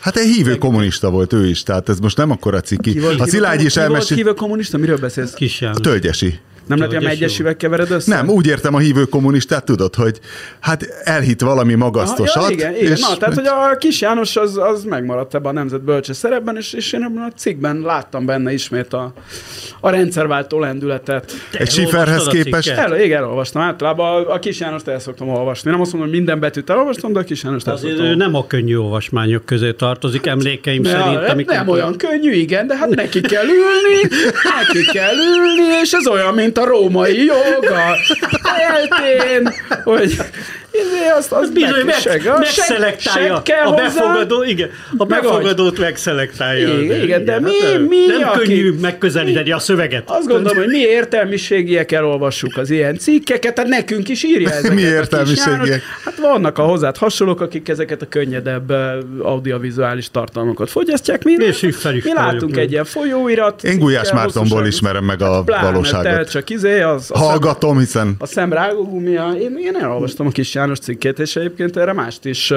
Hát 0.00 0.16
egy 0.16 0.26
hívő 0.34 0.56
kommunista 0.56 1.10
volt 1.10 1.32
ő 1.32 1.46
is, 1.48 1.62
tehát 1.62 1.88
ez 1.88 1.98
most 1.98 2.16
nem 2.16 2.30
akkora 2.30 2.60
ciki. 2.60 2.98
A 3.18 3.26
Szilágyi 3.26 3.64
is 3.64 3.72
ki 3.72 3.78
volt 3.78 3.90
elmesél... 3.90 4.16
hívő 4.16 4.32
kommunista? 4.34 4.78
Miről 4.78 4.98
beszélsz? 4.98 5.32
Kis 5.32 5.60
A 5.60 5.64
János. 5.64 5.80
tölgyesi. 5.82 6.40
Nem 6.66 6.78
lehet, 6.78 6.94
hogy 6.94 7.04
a 7.04 7.08
megyesével 7.08 7.56
kevered 7.56 7.90
össze? 7.90 8.14
Nem, 8.14 8.28
úgy 8.28 8.46
értem 8.46 8.74
a 8.74 8.78
hívő 8.78 9.04
kommunistát, 9.04 9.64
tudod, 9.64 9.94
hogy 9.94 10.20
hát 10.60 10.86
elhitt 11.04 11.40
valami 11.40 11.74
magasztosat. 11.74 12.48
Ja, 12.48 12.50
igen, 12.50 12.74
igen. 12.76 12.92
és 12.92 13.00
Na, 13.00 13.16
tehát, 13.16 13.34
hogy 13.34 13.46
a 13.46 13.76
kis 13.76 14.00
János 14.00 14.36
az, 14.36 14.56
az 14.56 14.84
megmaradt 14.84 15.34
ebben 15.34 15.50
a 15.50 15.58
nemzet 15.58 15.82
bölcse 15.82 16.12
szerepben, 16.12 16.56
és, 16.56 16.72
és 16.72 16.92
én 16.92 17.02
ebben 17.02 17.22
a 17.22 17.30
cikkben 17.36 17.80
láttam 17.80 18.26
benne 18.26 18.52
ismét 18.52 18.92
a, 18.92 19.12
a 19.80 19.90
rendszerváltó 19.90 20.58
lendületet. 20.58 21.32
egy 21.52 21.88
a 21.94 22.30
képest... 22.30 22.68
El, 22.68 23.00
igen, 23.00 23.18
elolvastam. 23.18 23.62
Általában 23.62 24.24
a, 24.24 24.32
a 24.32 24.38
kis 24.38 24.60
Jánost 24.60 24.88
el 24.88 24.98
szoktam 24.98 25.28
olvasni. 25.28 25.70
Nem 25.70 25.80
azt 25.80 25.92
mondom, 25.92 26.10
hogy 26.10 26.18
minden 26.18 26.40
betűt 26.40 26.70
elolvastam, 26.70 27.12
de 27.12 27.18
a 27.18 27.22
kis 27.22 27.42
Jánost 27.42 27.66
el 27.66 27.74
Azért 27.74 27.92
szoktam 27.92 28.12
ő 28.12 28.14
nem 28.14 28.34
a 28.34 28.46
könnyű 28.46 28.76
olvasmányok 28.76 29.44
közé 29.44 29.72
tartozik, 29.72 30.26
emlékeim 30.26 30.84
Ja, 30.84 30.90
szerint. 30.90 31.28
amikor- 31.28 31.54
nem 31.54 31.68
olyan 31.68 31.96
könnyű, 31.96 32.32
igen, 32.32 32.66
de 32.66 32.76
hát 32.76 32.88
neki 32.88 33.20
kell 33.20 33.44
ülni, 33.44 34.00
neki 34.58 34.84
kell 34.92 35.14
ülni, 35.14 35.80
és 35.82 35.92
ez 35.92 36.06
olyan, 36.06 36.34
mint 36.34 36.58
a 36.58 36.61
római 36.64 37.24
jog, 37.24 37.64
a 37.64 37.98
eltén, 38.60 39.54
hogy 39.84 40.10
izé, 40.10 40.24
azt, 41.18 41.32
az 41.32 41.50
Bizony, 41.50 41.84
meg, 41.84 41.94
seg, 41.94 42.22
megszelektálja 42.38 43.42
seg 43.46 43.56
a 43.66 43.68
hozzá. 43.70 43.82
befogadó, 43.82 44.42
igen, 44.42 44.70
a 44.96 45.04
befogadót 45.04 45.78
megszelektálja. 45.78 46.78
Igen, 46.80 47.02
igen, 47.02 47.24
de 47.24 47.40
mi- 47.40 47.50
hát, 47.62 47.78
mi, 47.88 47.96
Nem 48.18 48.28
aki- 48.28 48.38
könnyű 48.38 48.72
megközelíteni 48.80 49.52
a 49.52 49.58
szöveget. 49.58 50.10
Azt 50.10 50.26
gondolom, 50.28 50.58
hogy 50.58 50.66
mi 50.68 50.78
értelmiségiek 50.78 51.92
elolvassuk 51.92 52.56
az 52.56 52.70
ilyen 52.70 52.98
cikkeket, 52.98 53.54
tehát 53.54 53.70
nekünk 53.70 54.08
is 54.08 54.22
írja 54.24 54.50
ezeket. 54.58 54.74
Mi 54.74 54.80
értelmiségiek? 54.82 55.82
Hát 56.04 56.16
vannak 56.18 56.58
a 56.58 56.62
hozzád 56.62 56.96
hasonlók, 56.96 57.40
akik 57.40 57.68
ezeket 57.68 58.02
a 58.02 58.06
könnyedebb 58.08 58.70
audiovizuális 59.22 60.10
tartalmakat 60.10 60.70
fogyasztják. 60.70 61.24
Mi, 61.24 61.32
És 61.32 61.62
is 61.62 61.82
mi 61.82 62.12
látunk 62.14 62.56
egy 62.56 62.70
ilyen 62.70 62.84
folyóirat. 62.84 63.64
Én 63.64 63.78
Gulyás 63.78 64.12
Mártonból 64.12 64.66
ismerem 64.66 65.04
meg 65.04 65.22
a 65.22 65.42
Pláne, 65.42 65.66
te 65.66 65.70
valóságot. 65.72 66.30
csak 66.30 66.50
izé, 66.50 66.80
az, 66.80 67.10
a 67.14 67.18
Hallgatom, 67.18 67.78
hiszen 67.78 68.14
a 68.18 68.26
szem 68.26 68.52
rágógumia, 68.52 69.32
én, 69.40 69.56
én 69.58 69.76
elolvastam 69.80 70.26
a 70.26 70.30
kis 70.30 70.54
János 70.62 70.78
cikkét, 70.78 71.18
és 71.18 71.36
egyébként 71.36 71.76
erre 71.76 71.92
mást 71.92 72.24
is 72.24 72.52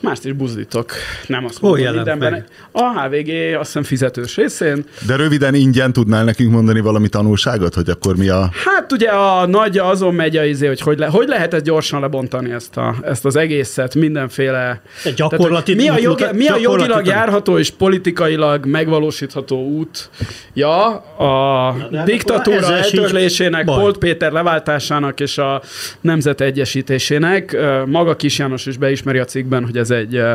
mást 0.00 0.24
is 0.24 0.32
buzdítok. 0.32 0.92
Nem 1.26 1.44
azt 1.44 1.58
Hol 1.58 1.70
mondom 1.70 1.94
mindenben. 1.94 2.44
A 2.72 3.00
HVG 3.00 3.54
azt 3.54 3.66
hiszem 3.66 3.82
fizetős 3.82 4.36
részén. 4.36 4.84
De 5.06 5.16
röviden 5.16 5.54
ingyen 5.54 5.92
tudnál 5.92 6.24
nekünk 6.24 6.50
mondani 6.52 6.80
valami 6.80 7.08
tanulságot, 7.08 7.74
hogy 7.74 7.88
akkor 7.88 8.16
mi 8.16 8.28
a... 8.28 8.50
Hát 8.64 8.92
ugye 8.92 9.08
a 9.08 9.46
nagy 9.46 9.78
azon 9.78 10.14
megy 10.14 10.36
a 10.36 10.44
izé, 10.44 10.66
hogy 10.66 10.80
hogy, 10.80 10.98
le, 10.98 11.06
hogy 11.06 11.28
lehet 11.28 11.54
ezt 11.54 11.64
gyorsan 11.64 12.00
lebontani 12.00 12.50
ezt, 12.50 12.76
a, 12.76 12.94
ezt 13.02 13.24
az 13.24 13.36
egészet, 13.36 13.94
mindenféle... 13.94 14.80
Egy 15.04 15.14
gyakorlati- 15.14 15.76
Tehát, 15.76 15.90
mi 15.90 15.98
a, 15.98 16.08
jogi, 16.08 16.24
mi 16.32 16.46
a 16.46 16.56
jogilag 16.56 17.06
járható 17.06 17.58
és 17.58 17.70
politikailag 17.70 18.66
megvalósítható 18.66 19.66
út 19.66 20.10
ja, 20.54 20.86
a 20.96 21.76
de 21.90 21.96
hát 21.96 22.06
diktatúra 22.06 22.76
eltörlésének. 22.76 23.64
Polt 23.64 23.98
Péter 23.98 24.32
leváltásának 24.32 25.20
és 25.20 25.38
a 25.38 25.62
nemzet 26.00 26.40
egyesítésének. 26.40 27.56
Maga 27.86 28.16
Kis 28.16 28.38
János 28.38 28.66
is 28.66 28.76
beismeri 28.76 29.18
a 29.18 29.24
cikkben, 29.24 29.64
hogy 29.64 29.76
ez 29.76 29.87
egy 29.90 30.14
ö, 30.14 30.34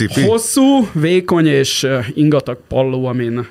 Szipi? 0.00 0.22
Hosszú, 0.26 0.88
vékony 0.92 1.46
és 1.46 1.86
ingatag 2.14 2.58
palló, 2.68 3.06
amin 3.06 3.46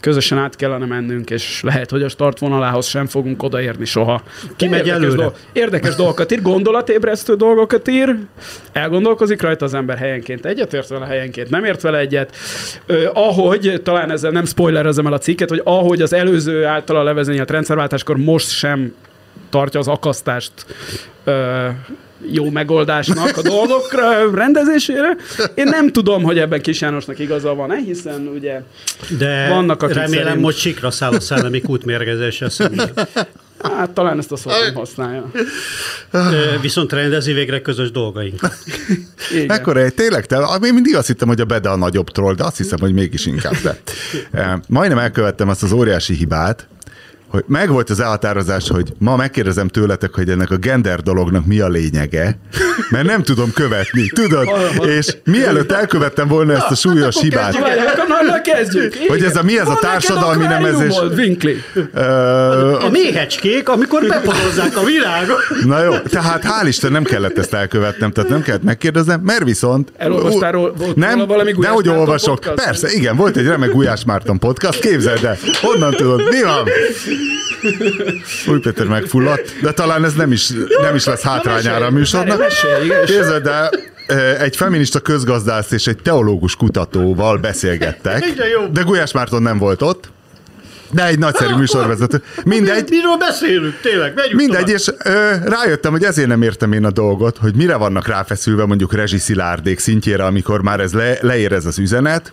közösen 0.00 0.38
át 0.38 0.56
kellene 0.56 0.86
mennünk, 0.86 1.30
és 1.30 1.60
lehet, 1.62 1.90
hogy 1.90 2.02
a 2.02 2.08
startvonalához 2.08 2.86
sem 2.86 3.06
fogunk 3.06 3.42
odaérni 3.42 3.84
soha. 3.84 4.22
Ki 4.56 4.68
megy 4.68 4.78
érdekes 4.78 5.02
előre? 5.02 5.22
dolg- 5.22 5.36
érdekes 5.52 5.94
dolgokat 5.94 6.32
ír, 6.32 6.42
gondolatébresztő 6.42 7.34
dolgokat 7.34 7.88
ír, 7.88 8.16
elgondolkozik 8.72 9.42
rajta 9.42 9.64
az 9.64 9.74
ember 9.74 9.98
helyenként 9.98 10.46
egyet 10.46 10.74
ért 10.74 10.88
vele, 10.88 11.06
helyenként 11.06 11.50
nem 11.50 11.64
ért 11.64 11.80
vele 11.80 11.98
egyet. 11.98 12.36
Ö, 12.86 13.10
ahogy, 13.12 13.80
talán 13.84 14.10
ezzel 14.10 14.30
nem 14.30 14.44
spoilerezem 14.44 15.06
el 15.06 15.12
a 15.12 15.18
cikket, 15.18 15.48
hogy 15.48 15.60
ahogy 15.64 16.02
az 16.02 16.12
előző 16.12 16.64
általa 16.64 17.02
levezényelt 17.02 17.50
rendszerváltáskor 17.50 18.16
most 18.16 18.50
sem 18.50 18.94
tartja 19.50 19.80
az 19.80 19.88
akasztást 19.88 20.52
ö, 21.24 21.68
jó 22.32 22.50
megoldásnak 22.50 23.36
a 23.36 23.42
dolgok 23.42 23.92
ö, 23.92 24.34
rendezésére. 24.34 25.16
Én 25.54 25.64
nem 25.64 25.92
tudom, 25.92 26.22
hogy 26.22 26.38
ebben 26.38 26.60
Kis 26.60 26.80
Jánosnak 26.80 27.18
igaza 27.18 27.54
van-e, 27.54 27.76
hiszen 27.76 28.30
ugye 28.34 28.62
De 29.18 29.48
Vannak, 29.48 29.82
akik 29.82 29.94
remélem, 29.96 30.26
szerint- 30.26 30.44
hogy 30.44 30.54
sikra 30.56 30.90
száll 30.90 31.12
a 31.12 31.20
szellemi 31.20 31.60
kútmérgezése 31.68 32.48
szemben. 32.48 32.90
hát 33.62 33.90
talán 33.90 34.18
ezt 34.18 34.32
a 34.32 34.36
szót 34.36 34.52
nem 34.64 34.74
használja. 34.74 35.30
Viszont 36.60 36.92
rendezi 36.92 37.32
végre 37.32 37.60
közös 37.60 37.90
dolgaink. 37.90 38.40
Ekkora 39.48 39.80
egy 39.80 39.94
tényleg, 39.94 40.26
te, 40.26 40.58
én 40.62 40.74
mindig 40.74 40.96
azt 40.96 41.06
hittem, 41.06 41.28
hogy 41.28 41.40
a 41.40 41.44
Bede 41.44 41.68
a 41.68 41.76
nagyobb 41.76 42.10
troll, 42.10 42.34
de 42.34 42.44
azt 42.44 42.56
hiszem, 42.56 42.78
hogy 42.80 42.92
mégis 42.92 43.26
inkább 43.26 43.56
te. 43.62 43.78
Majdnem 44.68 44.98
elkövettem 44.98 45.48
azt 45.48 45.62
az 45.62 45.72
óriási 45.72 46.14
hibát, 46.14 46.68
hogy 47.28 47.44
megvolt 47.46 47.90
az 47.90 48.00
elhatározás, 48.00 48.68
hogy 48.68 48.92
ma 48.98 49.16
megkérdezem 49.16 49.68
tőletek, 49.68 50.14
hogy 50.14 50.28
ennek 50.30 50.50
a 50.50 50.56
gender 50.56 51.00
dolognak 51.00 51.46
mi 51.46 51.60
a 51.60 51.68
lényege, 51.68 52.38
mert 52.90 53.06
nem 53.06 53.22
tudom 53.22 53.52
követni, 53.52 54.06
tudod? 54.14 54.48
És 54.98 55.16
mielőtt 55.24 55.72
elkövettem 55.72 56.28
volna 56.28 56.52
ezt 56.52 56.70
a 56.70 56.74
súlyos 56.74 57.20
hibát, 57.20 57.58
Várj, 57.58 57.78
akkor 57.80 58.04
na, 58.08 58.22
na 58.32 58.40
kezdjük. 58.40 58.94
Hogy 59.08 59.22
ez 59.22 59.36
a- 59.36 59.42
mi 59.42 59.58
ez 59.58 59.68
a 59.68 59.78
társadalmi 59.80 60.44
nemezés? 60.44 60.96
A 62.80 62.88
méhecskék, 62.90 63.68
amikor 63.68 64.06
beporozzák 64.08 64.76
a 64.76 64.84
világot. 64.84 65.38
na 65.64 65.82
jó, 65.82 65.98
tehát 65.98 66.44
hál' 66.44 66.66
Isten 66.66 66.92
nem 66.92 67.02
kellett 67.04 67.38
ezt 67.38 67.54
elkövetnem, 67.54 68.10
tehát 68.12 68.30
nem 68.30 68.42
kellett 68.42 68.62
megkérdeznem, 68.62 69.20
mert 69.20 69.44
viszont... 69.44 69.92
Elolvastál 69.96 70.52
volt 70.52 70.96
nem, 70.96 71.18
valami 71.26 71.52
Gulyás 71.52 71.70
Dehogy 71.70 71.84
Márton 71.84 72.00
olvasok. 72.06 72.34
podcast? 72.40 72.64
Persze, 72.64 72.88
igen, 72.92 73.16
volt 73.16 73.36
egy 73.36 73.46
remek 73.46 73.70
Gulyás 73.70 74.04
Márton 74.04 74.38
podcast, 74.38 74.80
képzeld 74.80 75.24
el. 75.24 75.36
Honnan 75.60 75.92
tudod, 75.92 76.22
mi 76.30 76.42
van? 76.42 76.68
Új 78.48 78.58
Péter 78.60 78.86
megfulladt, 78.86 79.60
de 79.62 79.72
talán 79.72 80.04
ez 80.04 80.14
nem 80.14 80.32
is, 80.32 80.48
nem 80.82 80.94
is 80.94 81.04
lesz 81.04 81.22
hátrányára 81.22 81.86
a 81.86 81.90
műsornak. 81.90 82.46
Képzeld 83.04 83.46
el, 83.46 83.70
eh, 84.06 84.40
egy 84.42 84.56
feminista 84.56 85.00
közgazdász 85.00 85.70
és 85.70 85.86
egy 85.86 85.98
teológus 86.02 86.56
kutatóval 86.56 87.36
beszélgettek, 87.36 88.24
de 88.72 88.82
Gulyás 88.82 89.12
Márton 89.12 89.42
nem 89.42 89.58
volt 89.58 89.82
ott, 89.82 90.10
de 90.90 91.06
egy 91.06 91.18
nagyszerű 91.18 91.54
műsorvezető. 91.54 92.22
Mindegy, 92.44 92.88
Miről 92.90 93.16
beszélünk, 93.18 93.80
tényleg? 93.82 94.14
Megyünk 94.14 94.40
Mindegy, 94.40 94.64
tovább. 94.64 94.76
és 94.76 94.88
ö, 95.04 95.48
rájöttem, 95.48 95.92
hogy 95.92 96.04
ezért 96.04 96.28
nem 96.28 96.42
értem 96.42 96.72
én 96.72 96.84
a 96.84 96.90
dolgot, 96.90 97.36
hogy 97.38 97.54
mire 97.54 97.76
vannak 97.76 98.06
ráfeszülve 98.06 98.66
mondjuk 98.66 98.92
rezsiszilárdék 98.94 99.78
szintjére, 99.78 100.24
amikor 100.24 100.62
már 100.62 100.80
ez 100.80 100.92
le, 100.92 101.18
leér 101.20 101.52
ez 101.52 101.66
az 101.66 101.78
üzenet, 101.78 102.32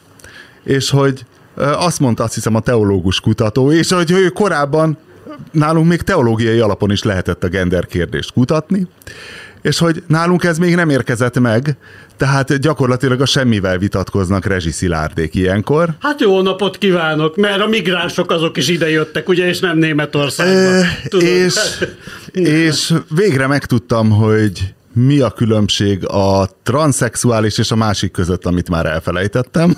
és 0.64 0.90
hogy 0.90 1.26
ö, 1.56 1.64
azt 1.64 2.00
mondta 2.00 2.24
azt 2.24 2.34
hiszem 2.34 2.56
a 2.56 2.60
teológus 2.60 3.20
kutató, 3.20 3.72
és 3.72 3.92
hogy 3.92 4.12
ő 4.12 4.30
korábban 4.30 4.98
nálunk 5.52 5.88
még 5.88 6.02
teológiai 6.02 6.60
alapon 6.60 6.92
is 6.92 7.04
lehetett 7.04 7.44
a 7.44 7.48
gender 7.48 7.86
kérdést 7.86 8.32
kutatni, 8.32 8.88
és 9.62 9.78
hogy 9.78 10.04
nálunk 10.08 10.44
ez 10.44 10.58
még 10.58 10.76
nem 10.76 10.90
érkezett 10.90 11.40
meg, 11.40 11.78
tehát 12.18 12.60
gyakorlatilag 12.60 13.22
a 13.22 13.26
semmivel 13.26 13.78
vitatkoznak 13.78 14.46
rezsiszilárdék 14.46 15.36
ilyenkor. 15.36 15.90
Hát 16.00 16.22
jó 16.22 16.42
napot 16.42 16.78
kívánok, 16.78 17.36
mert 17.36 17.62
a 17.62 17.68
migránsok 17.68 18.32
azok 18.32 18.58
is 18.58 18.68
ide 18.68 18.90
jöttek, 18.90 19.30
ugye, 19.30 19.48
és 19.48 19.60
nem 19.60 19.78
Németországba. 19.78 20.54
Ö, 20.54 20.82
Tudod? 21.08 21.28
és, 21.28 21.56
és 22.68 22.94
végre 23.10 23.48
megtudtam, 23.48 24.10
hogy 24.10 24.74
mi 24.94 25.20
a 25.20 25.30
különbség 25.30 26.08
a 26.08 26.50
transzexuális 26.64 27.58
és 27.58 27.72
a 27.72 27.76
másik 27.76 28.12
között, 28.12 28.46
amit 28.46 28.70
már 28.70 28.86
elfelejtettem. 28.86 29.76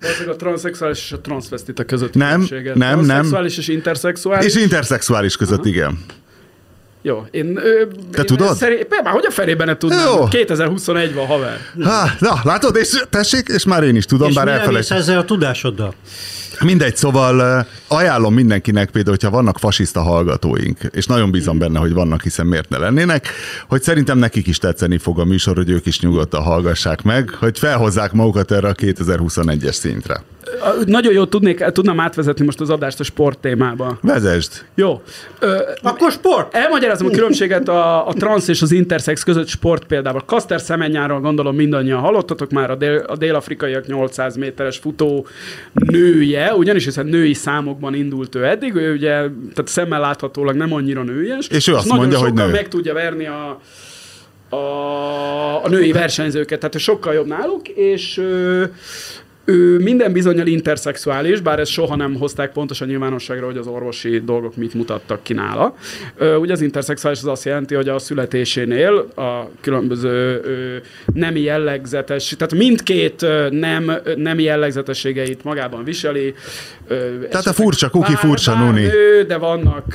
Ez 0.00 0.28
a 0.28 0.36
transzexuális 0.36 0.98
és 0.98 1.12
a 1.12 1.20
transvestita 1.20 1.84
között 1.84 2.14
Nem, 2.14 2.46
nem, 2.50 2.74
nem. 2.74 3.04
Transzexuális 3.04 3.58
és 3.58 3.68
interszexuális. 3.68 4.54
És 4.54 4.62
interszexuális 4.62 5.36
között, 5.36 5.64
igen. 5.64 5.98
Jó, 7.02 7.26
én... 7.30 7.56
Ö, 7.56 7.86
Te 8.12 8.18
én 8.20 8.26
tudod? 8.26 8.56
Szeré... 8.56 8.86
Már 9.04 9.12
hogy 9.12 9.26
a 9.26 9.30
felében 9.30 9.66
ne 9.66 9.76
tudnám? 9.76 10.06
Jó. 10.06 10.24
2021 10.24 11.14
van, 11.14 11.26
haver. 11.26 11.58
Há, 11.82 12.14
na, 12.18 12.40
látod, 12.42 12.76
és 12.76 13.02
tessék, 13.10 13.48
és 13.48 13.64
már 13.64 13.82
én 13.82 13.96
is 13.96 14.04
tudom, 14.04 14.28
és 14.28 14.34
bár 14.34 14.48
elfelejtettem. 14.48 14.98
ezzel 14.98 15.18
a 15.18 15.24
tudásoddal? 15.24 15.94
Mindegy, 16.64 16.96
szóval 16.96 17.66
ajánlom 17.88 18.34
mindenkinek, 18.34 18.90
például, 18.90 19.16
hogyha 19.20 19.36
vannak 19.36 19.58
fasiszta 19.58 20.02
hallgatóink, 20.02 20.78
és 20.90 21.06
nagyon 21.06 21.30
bízom 21.30 21.58
benne, 21.58 21.78
hogy 21.78 21.92
vannak, 21.92 22.22
hiszen 22.22 22.46
miért 22.46 22.68
ne 22.68 22.78
lennének, 22.78 23.28
hogy 23.68 23.82
szerintem 23.82 24.18
nekik 24.18 24.46
is 24.46 24.58
tetszeni 24.58 24.98
fog 24.98 25.18
a 25.18 25.24
műsor, 25.24 25.56
hogy 25.56 25.70
ők 25.70 25.86
is 25.86 26.00
nyugodtan 26.00 26.42
hallgassák 26.42 27.02
meg, 27.02 27.30
hogy 27.30 27.58
felhozzák 27.58 28.12
magukat 28.12 28.52
erre 28.52 28.68
a 28.68 28.74
2021-es 28.74 29.72
szintre. 29.72 30.22
Nagyon 30.86 31.12
jó 31.12 31.24
tudnék, 31.24 31.64
tudnám 31.64 32.00
átvezetni 32.00 32.44
most 32.44 32.60
az 32.60 32.70
adást 32.70 33.00
a 33.00 33.04
sport 33.04 33.38
témába. 33.38 33.98
Vezesd! 34.02 34.52
Jó. 34.74 35.02
Ö, 35.38 35.58
Akkor 35.82 36.12
sport! 36.12 36.54
Elmagyarázom 36.54 37.06
a 37.06 37.10
különbséget 37.10 37.68
a, 37.68 38.08
a 38.08 38.12
transz 38.12 38.48
és 38.48 38.62
az 38.62 38.72
intersex 38.72 39.22
között 39.22 39.46
sport 39.46 39.84
például. 39.84 40.22
Kaster 40.26 40.60
Szemenyáról 40.60 41.20
gondolom 41.20 41.54
mindannyian 41.54 42.00
hallottatok 42.00 42.50
már, 42.50 42.70
a, 42.70 42.74
dél, 42.74 43.04
a 43.06 43.16
dél-afrikaiak 43.16 43.86
800 43.86 44.36
méteres 44.36 44.76
futó 44.76 45.26
nője, 45.72 46.47
ugyanis 46.54 46.84
hiszen 46.84 47.06
női 47.06 47.34
számokban 47.34 47.94
indult 47.94 48.34
ő 48.34 48.44
eddig, 48.44 48.74
ő 48.74 48.92
ugye, 48.92 49.10
tehát 49.54 49.64
szemmel 49.64 50.00
láthatólag 50.00 50.56
nem 50.56 50.72
annyira 50.72 51.02
nőies. 51.02 51.48
És 51.48 51.66
ő 51.66 51.74
azt 51.74 51.88
nagyon 51.88 52.00
mondja, 52.00 52.18
hogy 52.18 52.32
nő. 52.32 52.50
meg 52.50 52.68
tudja 52.68 52.94
verni 52.94 53.26
a, 53.26 53.60
a, 54.56 55.64
a 55.64 55.68
női 55.68 55.92
versenyzőket, 55.92 56.58
tehát 56.58 56.74
ő 56.74 56.78
sokkal 56.78 57.14
jobb 57.14 57.26
náluk, 57.26 57.68
és 57.68 58.18
ö, 58.18 58.64
ő 59.48 59.78
minden 59.78 60.12
bizonyal 60.12 60.46
interszexuális, 60.46 61.40
bár 61.40 61.58
ezt 61.58 61.70
soha 61.70 61.96
nem 61.96 62.14
hozták 62.14 62.52
pontosan 62.52 62.88
nyilvánosságra, 62.88 63.46
hogy 63.46 63.56
az 63.56 63.66
orvosi 63.66 64.20
dolgok 64.20 64.56
mit 64.56 64.74
mutattak 64.74 65.22
ki 65.22 65.32
nála. 65.32 65.74
Ugye 66.40 66.52
az 66.52 66.60
interszexuális 66.60 67.18
az 67.18 67.26
azt 67.26 67.44
jelenti, 67.44 67.74
hogy 67.74 67.88
a 67.88 67.98
születésénél 67.98 69.08
a 69.16 69.48
különböző 69.60 70.40
ö, 70.44 70.76
nemi 71.14 71.40
jellegzetes, 71.40 72.34
tehát 72.38 72.54
mindkét 72.54 73.26
nem, 73.50 73.88
ö, 73.88 74.14
nemi 74.16 74.42
jellegzetességeit 74.42 75.44
magában 75.44 75.84
viseli. 75.84 76.34
Tehát 77.30 77.46
a 77.46 77.52
furcsa 77.52 77.90
kuki, 77.90 78.12
bár- 78.12 78.20
furcsa 78.20 78.52
bár 78.52 78.64
nuni. 78.64 78.86
nő, 78.86 79.22
de 79.22 79.36
vannak 79.36 79.94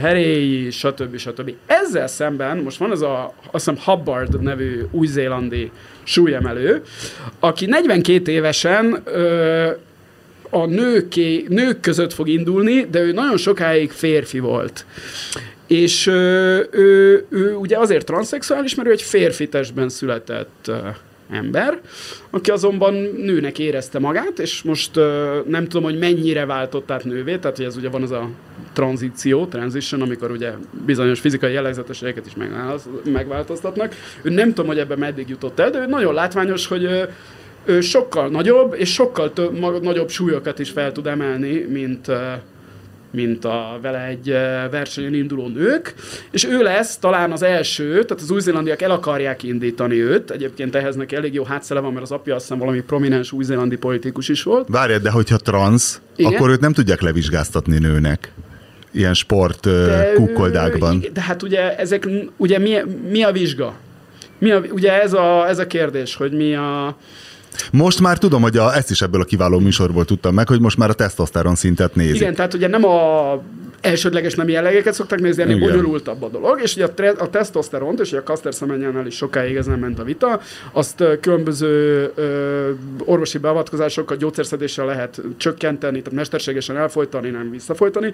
heréi, 0.00 0.70
stb. 0.70 1.16
stb. 1.16 1.54
Ezzel 1.66 2.06
szemben 2.06 2.56
most 2.58 2.78
van 2.78 2.90
ez 2.90 3.00
a, 3.00 3.34
azt 3.50 3.68
hiszem 3.68 3.82
Hubbard 3.84 4.42
nevű 4.42 4.80
új-zélandi 4.90 5.70
súlyemelő, 6.02 6.82
aki 7.40 7.66
42 7.66 8.32
évesen 8.32 9.02
ö, 9.04 9.70
a 10.50 10.66
nőké, 10.66 11.44
nők 11.48 11.80
között 11.80 12.12
fog 12.12 12.28
indulni, 12.28 12.86
de 12.90 13.00
ő 13.00 13.12
nagyon 13.12 13.36
sokáig 13.36 13.90
férfi 13.90 14.38
volt. 14.38 14.86
És 15.66 16.06
ő, 16.06 16.68
ő, 16.70 17.24
ő 17.28 17.54
ugye 17.54 17.78
azért 17.78 18.06
transzexuális, 18.06 18.74
mert 18.74 18.88
ő 18.88 18.92
egy 18.92 19.02
férfi 19.02 19.48
testben 19.48 19.88
született 19.88 20.70
ember, 21.30 21.80
aki 22.30 22.50
azonban 22.50 22.94
nőnek 23.16 23.58
érezte 23.58 23.98
magát, 23.98 24.38
és 24.38 24.62
most 24.62 24.90
nem 25.46 25.68
tudom, 25.68 25.82
hogy 25.82 25.98
mennyire 25.98 26.46
váltott 26.46 26.90
át 26.90 27.04
nővé, 27.04 27.36
tehát 27.36 27.56
hogy 27.56 27.66
ez 27.66 27.76
ugye 27.76 27.88
van 27.88 28.02
az 28.02 28.10
a 28.10 28.28
tranzíció, 28.72 29.46
transition, 29.46 30.02
amikor 30.02 30.30
ugye 30.30 30.52
bizonyos 30.86 31.20
fizikai 31.20 31.52
jellegzetességeket 31.52 32.26
is 32.26 32.34
megváltoz- 32.34 32.88
megváltoztatnak. 33.12 33.94
Ő 34.22 34.30
nem 34.30 34.48
tudom, 34.48 34.66
hogy 34.66 34.78
ebben 34.78 34.98
meddig 34.98 35.28
jutott 35.28 35.58
el, 35.58 35.70
de 35.70 35.78
ő 35.78 35.86
nagyon 35.86 36.14
látványos, 36.14 36.66
hogy 36.66 37.08
ő 37.64 37.80
sokkal 37.80 38.28
nagyobb, 38.28 38.74
és 38.78 38.92
sokkal 38.92 39.32
több, 39.32 39.58
ma, 39.58 39.70
nagyobb 39.70 40.08
súlyokat 40.08 40.58
is 40.58 40.70
fel 40.70 40.92
tud 40.92 41.06
emelni, 41.06 41.66
mint, 41.68 42.06
mint 43.10 43.44
a 43.44 43.78
vele 43.82 44.04
egy 44.06 44.28
versenyen 44.70 45.14
induló 45.14 45.48
nők, 45.48 45.94
és 46.30 46.44
ő 46.44 46.62
lesz 46.62 46.96
talán 46.96 47.32
az 47.32 47.42
első, 47.42 47.90
tehát 47.90 48.22
az 48.22 48.30
új-zélandiak 48.30 48.82
el 48.82 48.90
akarják 48.90 49.42
indítani 49.42 50.02
őt, 50.02 50.30
egyébként 50.30 50.74
ehhez 50.74 50.96
neki 50.96 51.16
elég 51.16 51.34
jó 51.34 51.44
hátszele 51.44 51.80
van, 51.80 51.92
mert 51.92 52.04
az 52.04 52.12
apja 52.12 52.34
azt 52.34 52.44
hiszem 52.44 52.58
valami 52.58 52.80
prominens 52.80 53.32
új-zélandi 53.32 53.76
politikus 53.76 54.28
is 54.28 54.42
volt. 54.42 54.68
Várjál, 54.68 54.98
de 54.98 55.10
hogyha 55.10 55.36
transz, 55.36 56.00
Igen? 56.16 56.32
akkor 56.32 56.50
őt 56.50 56.60
nem 56.60 56.72
tudják 56.72 57.00
levizsgáztatni 57.00 57.78
nőnek. 57.78 58.32
Ilyen 58.92 59.14
sport 59.14 59.60
De, 59.64 60.12
kukkoldákban. 60.14 61.04
De 61.12 61.20
hát 61.20 61.42
ugye 61.42 61.76
ezek, 61.76 62.08
ugye 62.36 62.58
mi, 62.58 62.76
mi 63.10 63.22
a 63.22 63.32
vizsga? 63.32 63.74
Mi 64.38 64.50
a, 64.50 64.60
ugye 64.72 65.02
ez 65.02 65.12
a, 65.12 65.48
ez 65.48 65.58
a 65.58 65.66
kérdés, 65.66 66.14
hogy 66.14 66.32
mi 66.32 66.54
a... 66.54 66.96
Most 67.72 68.00
már 68.00 68.18
tudom, 68.18 68.42
hogy 68.42 68.56
a, 68.56 68.74
ezt 68.76 68.90
is 68.90 69.02
ebből 69.02 69.20
a 69.20 69.24
kiváló 69.24 69.58
műsorból 69.58 70.04
tudtam 70.04 70.34
meg, 70.34 70.48
hogy 70.48 70.60
most 70.60 70.76
már 70.76 70.90
a 70.90 70.92
tesztoszteron 70.92 71.54
szintet 71.54 71.94
nézik. 71.94 72.14
Igen, 72.14 72.34
tehát 72.34 72.54
ugye 72.54 72.68
nem 72.68 72.84
a 72.84 73.42
elsődleges 73.80 74.34
nem 74.34 74.48
jellegeket 74.48 74.94
szoktak 74.94 75.20
nézni, 75.20 75.42
Igen. 75.42 75.58
bonyolultabb 75.58 76.22
a 76.22 76.28
dolog, 76.28 76.60
és 76.62 76.74
ugye 76.74 76.84
a, 76.84 76.94
tre- 76.94 77.20
a 77.20 77.30
tesztoszteront, 77.30 78.00
és 78.00 78.08
ugye 78.08 78.18
a 78.18 78.22
Kaster 78.22 78.54
Szemenyánál 78.54 79.06
is 79.06 79.14
sokáig 79.16 79.56
ezen 79.56 79.78
ment 79.78 79.98
a 79.98 80.04
vita, 80.04 80.40
azt 80.72 81.04
különböző 81.20 82.10
ö, 82.14 82.70
orvosi 83.04 83.38
beavatkozásokkal, 83.38 84.16
gyógyszerszedéssel 84.16 84.86
lehet 84.86 85.22
csökkenteni, 85.36 85.98
tehát 85.98 86.18
mesterségesen 86.18 86.76
elfolytani, 86.76 87.30
nem 87.30 87.50
visszafolytani, 87.50 88.12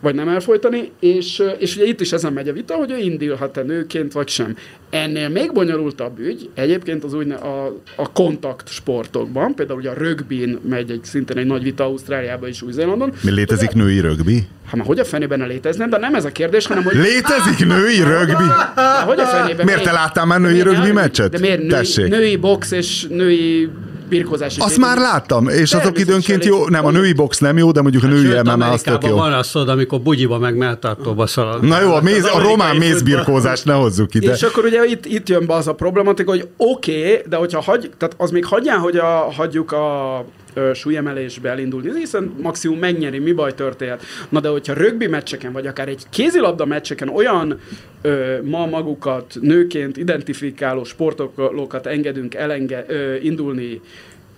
vagy 0.00 0.14
nem 0.14 0.28
elfolytani, 0.28 0.90
és, 1.00 1.42
és 1.58 1.76
ugye 1.76 1.84
itt 1.84 2.00
is 2.00 2.12
ezen 2.12 2.32
megy 2.32 2.48
a 2.48 2.52
vita, 2.52 2.74
hogy 2.74 2.90
ő 2.90 2.96
indulhat-e 2.96 3.62
nőként, 3.62 4.12
vagy 4.12 4.28
sem. 4.28 4.56
Ennél 4.90 5.28
még 5.28 5.52
bonyolultabb 5.52 6.18
ügy, 6.18 6.50
egyébként 6.54 7.04
az 7.04 7.14
úgy 7.14 7.30
a, 7.30 7.64
a 7.96 8.12
kontakt 8.12 8.68
sportokban, 8.74 9.54
például 9.54 9.78
ugye 9.78 9.90
a 9.90 9.94
rögbin 9.94 10.58
megy 10.68 10.90
egy 10.90 11.04
szintén 11.04 11.36
egy 11.36 11.46
nagy 11.46 11.62
vita 11.62 11.84
Ausztráliában 11.84 12.48
és 12.48 12.62
Új-Zélandon. 12.62 13.12
Mi 13.22 13.30
létezik 13.30 13.70
női 13.70 14.00
rögbi? 14.00 14.46
Hát 14.66 14.74
már 14.74 14.86
hogy 14.86 14.98
a 14.98 15.04
fenében 15.04 15.38
ne 15.38 15.46
létezne, 15.46 15.88
de 15.88 15.98
nem 15.98 16.14
ez 16.14 16.24
a 16.24 16.32
kérdés, 16.32 16.66
hanem 16.66 16.82
hogy... 16.82 16.94
Létezik 16.94 17.66
női 17.66 18.02
rögbi? 18.02 18.44
De 18.74 19.00
hogy 19.06 19.18
a 19.18 19.26
fenében? 19.26 19.66
Miért 19.66 19.82
te 19.82 19.92
láttál 19.92 20.24
már 20.24 20.40
női 20.40 20.56
de 20.56 20.64
rögbi 20.64 20.92
meccset? 20.92 21.30
De 21.30 21.38
miért 21.38 21.62
női, 21.62 22.08
női 22.08 22.36
box 22.36 22.70
és 22.70 23.06
női 23.08 23.68
birkózás? 24.08 24.56
is 24.56 24.62
Azt 24.62 24.78
már 24.78 24.98
láttam, 24.98 25.48
és 25.48 25.72
azok 25.72 25.98
időnként 25.98 26.44
jó, 26.44 26.68
nem, 26.68 26.86
a 26.86 26.90
női 26.90 27.12
box 27.12 27.38
nem 27.38 27.58
jó, 27.58 27.70
de 27.70 27.82
mondjuk 27.82 28.02
a 28.02 28.06
női 28.06 28.24
Sőt, 28.24 28.42
MMA 28.42 28.70
az 28.70 28.82
tök 28.82 29.04
jó. 29.06 29.16
van 29.16 29.32
az 29.32 29.48
tudod, 29.48 29.68
amikor 29.68 30.00
bugyiba 30.00 30.38
meg 30.38 30.56
melltartóba 30.56 31.26
szalad. 31.26 31.62
Na 31.62 31.80
jó, 31.80 31.92
a, 31.92 32.00
méz, 32.00 32.24
Az 32.24 32.30
a 32.34 32.38
román 32.38 32.76
mézbirkózást 32.76 33.64
ne 33.64 33.72
hozzuk 33.72 34.14
ide. 34.14 34.32
És 34.32 34.42
akkor 34.42 34.64
ugye 34.64 34.84
itt, 34.84 35.06
itt 35.06 35.28
jön 35.28 35.46
be 35.46 35.54
az 35.54 35.68
a 35.68 35.72
problematika, 35.72 36.30
hogy 36.30 36.48
oké, 36.56 37.00
okay, 37.00 37.22
de 37.28 37.36
hogyha 37.36 37.62
hagy, 37.62 37.90
tehát 37.98 38.14
az 38.18 38.30
még 38.30 38.44
hagyján, 38.44 38.78
hogy 38.78 38.96
a, 38.96 39.32
hagyjuk 39.36 39.72
a 39.72 40.24
súlyemelésbe 40.74 41.48
elindulni, 41.50 41.98
hiszen 41.98 42.34
maximum 42.42 42.78
megnyeri, 42.78 43.18
mi 43.18 43.32
baj 43.32 43.54
történhet. 43.54 44.02
Na 44.28 44.40
de 44.40 44.48
hogyha 44.48 44.72
rögbi 44.72 45.06
meccseken, 45.06 45.52
vagy 45.52 45.66
akár 45.66 45.88
egy 45.88 46.02
kézilabda 46.10 46.64
meccseken 46.64 47.08
olyan 47.08 47.60
ö, 48.02 48.38
ma 48.42 48.66
magukat 48.66 49.36
nőként 49.40 49.96
identifikáló 49.96 50.84
sportolókat 50.84 51.86
engedünk 51.86 52.34
elenge, 52.34 52.84
ö, 52.88 53.14
indulni 53.14 53.80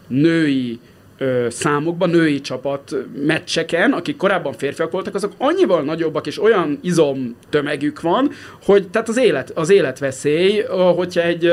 női 0.07 0.79
ö, 1.19 1.47
számokban, 1.51 2.11
női 2.11 2.41
csapat 2.41 2.95
meccseken, 3.25 3.93
akik 3.93 4.17
korábban 4.17 4.53
férfiak 4.53 4.91
voltak, 4.91 5.15
azok 5.15 5.33
annyival 5.39 5.83
nagyobbak, 5.83 6.27
és 6.27 6.43
olyan 6.43 6.79
izom 6.83 7.37
tömegük 7.51 8.01
van, 8.01 8.31
hogy 8.65 8.89
tehát 8.89 9.09
az 9.09 9.19
élet, 9.19 9.51
az 9.55 9.71
életveszély, 9.71 10.61
hogyha 10.97 11.23
egy 11.23 11.51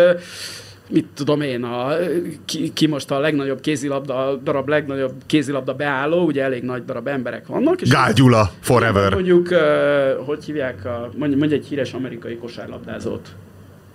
mit 0.93 1.07
tudom 1.13 1.41
én, 1.41 1.63
a, 1.63 1.95
ki, 2.45 2.73
ki 2.73 2.87
most 2.87 3.11
a 3.11 3.19
legnagyobb 3.19 3.59
kézilabda, 3.59 4.27
a 4.27 4.35
darab 4.35 4.67
legnagyobb 4.67 5.13
kézilabda 5.25 5.73
beálló, 5.73 6.25
ugye 6.25 6.43
elég 6.43 6.63
nagy 6.63 6.85
darab 6.85 7.07
emberek 7.07 7.47
vannak. 7.47 7.81
És 7.81 7.89
Gál 7.89 8.13
Gyula, 8.13 8.51
forever. 8.59 9.13
Mondjuk, 9.13 9.47
hogy 10.25 10.43
hívják, 10.43 10.85
a, 10.85 11.09
mondj, 11.17 11.35
mondj 11.35 11.53
egy 11.53 11.65
híres 11.65 11.93
amerikai 11.93 12.37
kosárlabdázót. 12.37 13.29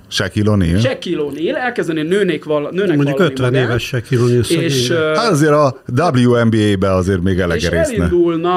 Shaquille 0.08 0.50
O'Neal. 0.56 0.80
Shaquille 0.80 1.22
O'Neal 1.22 1.56
elkezdeni 1.56 2.02
nőnek, 2.02 2.44
val, 2.44 2.68
nőnek 2.72 2.96
Mondjuk 2.96 3.16
vallani 3.18 3.32
50 3.34 3.50
magát, 3.52 3.68
éves 3.68 3.82
se 3.82 4.00
kilóni 4.00 4.40
és, 4.48 4.90
uh, 4.90 4.96
Hát 5.14 5.30
azért 5.30 5.52
a 5.52 5.80
WNBA-be 6.14 6.94
azért 6.94 7.22
még 7.22 7.36
és 7.36 7.42
elege 7.42 7.68
részne. 7.68 7.94
elindulna, 7.94 8.52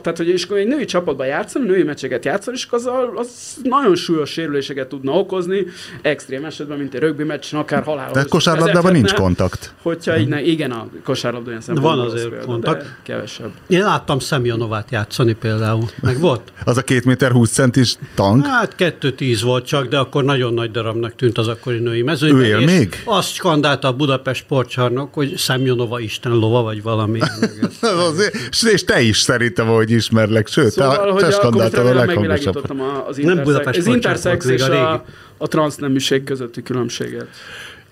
tehát 0.00 0.16
hogy 0.16 0.28
és 0.28 0.46
egy 0.46 0.66
női 0.66 0.84
csapatban 0.84 1.26
játszani, 1.26 1.66
női 1.66 1.82
meccseket 1.82 2.24
játszani, 2.24 2.56
és 2.56 2.66
az, 2.70 2.88
az 3.14 3.28
nagyon 3.62 3.94
súlyos 3.94 4.30
sérüléseket 4.30 4.88
tudna 4.88 5.12
okozni, 5.12 5.66
extrém 6.02 6.44
esetben, 6.44 6.78
mint 6.78 6.94
egy 6.94 7.00
rögbi 7.00 7.22
meccsen, 7.24 7.60
akár 7.60 7.82
halálos. 7.82 8.12
De 8.12 8.24
kosárlabdában 8.28 8.92
nincs 8.92 9.12
kontakt. 9.12 9.74
Hogyha 9.82 10.18
így 10.18 10.28
ne, 10.28 10.42
igen, 10.42 10.70
a 10.70 10.86
kosárlabda 11.04 11.48
ilyen 11.50 11.62
szempontból 11.62 11.96
Van 11.96 12.06
azért 12.06 12.28
példa, 12.28 12.44
kontakt. 12.44 12.82
de 12.82 12.96
Kevesebb. 13.02 13.50
Én 13.66 13.82
láttam 13.82 14.18
Szemjanovát 14.18 14.90
játszani 14.90 15.32
például. 15.32 15.84
Meg 16.02 16.18
volt? 16.20 16.52
Az 16.64 16.76
a 16.76 16.82
két 16.82 17.04
méter 17.04 17.30
20 17.30 17.50
centis 17.50 17.96
tank. 18.14 18.46
Hát 18.46 18.74
2-10 18.78 19.40
volt 19.42 19.66
csak, 19.66 19.88
de 19.88 19.98
akkor 19.98 20.24
nagyon 20.24 20.54
nagy 20.54 20.70
darabnak 20.84 21.14
tűnt 21.14 21.38
az 21.38 21.48
akkori 21.48 21.78
női 21.78 22.02
mezőny. 22.02 22.34
Ő 22.34 22.44
él 22.44 22.58
és 22.58 22.66
még? 22.66 23.02
Azt 23.04 23.32
skandálta 23.32 23.88
a 23.88 23.92
Budapest 23.92 24.42
sportcsarnok, 24.42 25.14
hogy 25.14 25.36
Szemjonova 25.36 26.00
Isten 26.00 26.32
lova, 26.32 26.62
vagy 26.62 26.82
valami. 26.82 27.18
Azért, 28.10 28.34
és 28.72 28.84
te 28.84 29.00
is 29.00 29.18
szerintem, 29.20 29.66
hogy 29.66 29.90
ismerlek, 29.90 30.48
sőt, 30.48 30.70
Szóval, 30.70 31.14
te, 31.14 31.26
te 31.26 31.30
skandáltad 31.30 31.86
a 31.86 31.94
leghangosabb. 31.94 32.80
az 33.06 33.16
Nem 33.16 33.42
Budapest 33.42 33.78
az 33.78 33.86
intersex 33.86 34.46
és 34.46 34.62
a 34.62 34.64
a, 34.64 34.68
régi. 34.68 35.02
a 35.38 35.46
transzneműség 35.46 36.24
közötti 36.24 36.62
különbséget. 36.62 37.26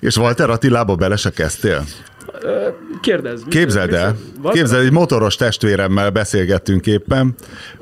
És 0.00 0.16
Walter 0.16 0.50
Attilába 0.50 0.94
bele 0.94 1.16
se 1.16 1.30
kezdtél? 1.30 1.84
Kérdezz. 3.00 3.42
Képzeld 3.48 3.92
el, 3.92 4.16
képzeld, 4.52 4.84
egy 4.84 4.92
motoros 4.92 5.36
testvéremmel 5.36 6.10
beszélgettünk 6.10 6.86
éppen, 6.86 7.34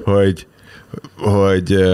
hogy, 0.03 0.47
hogy, 1.17 1.85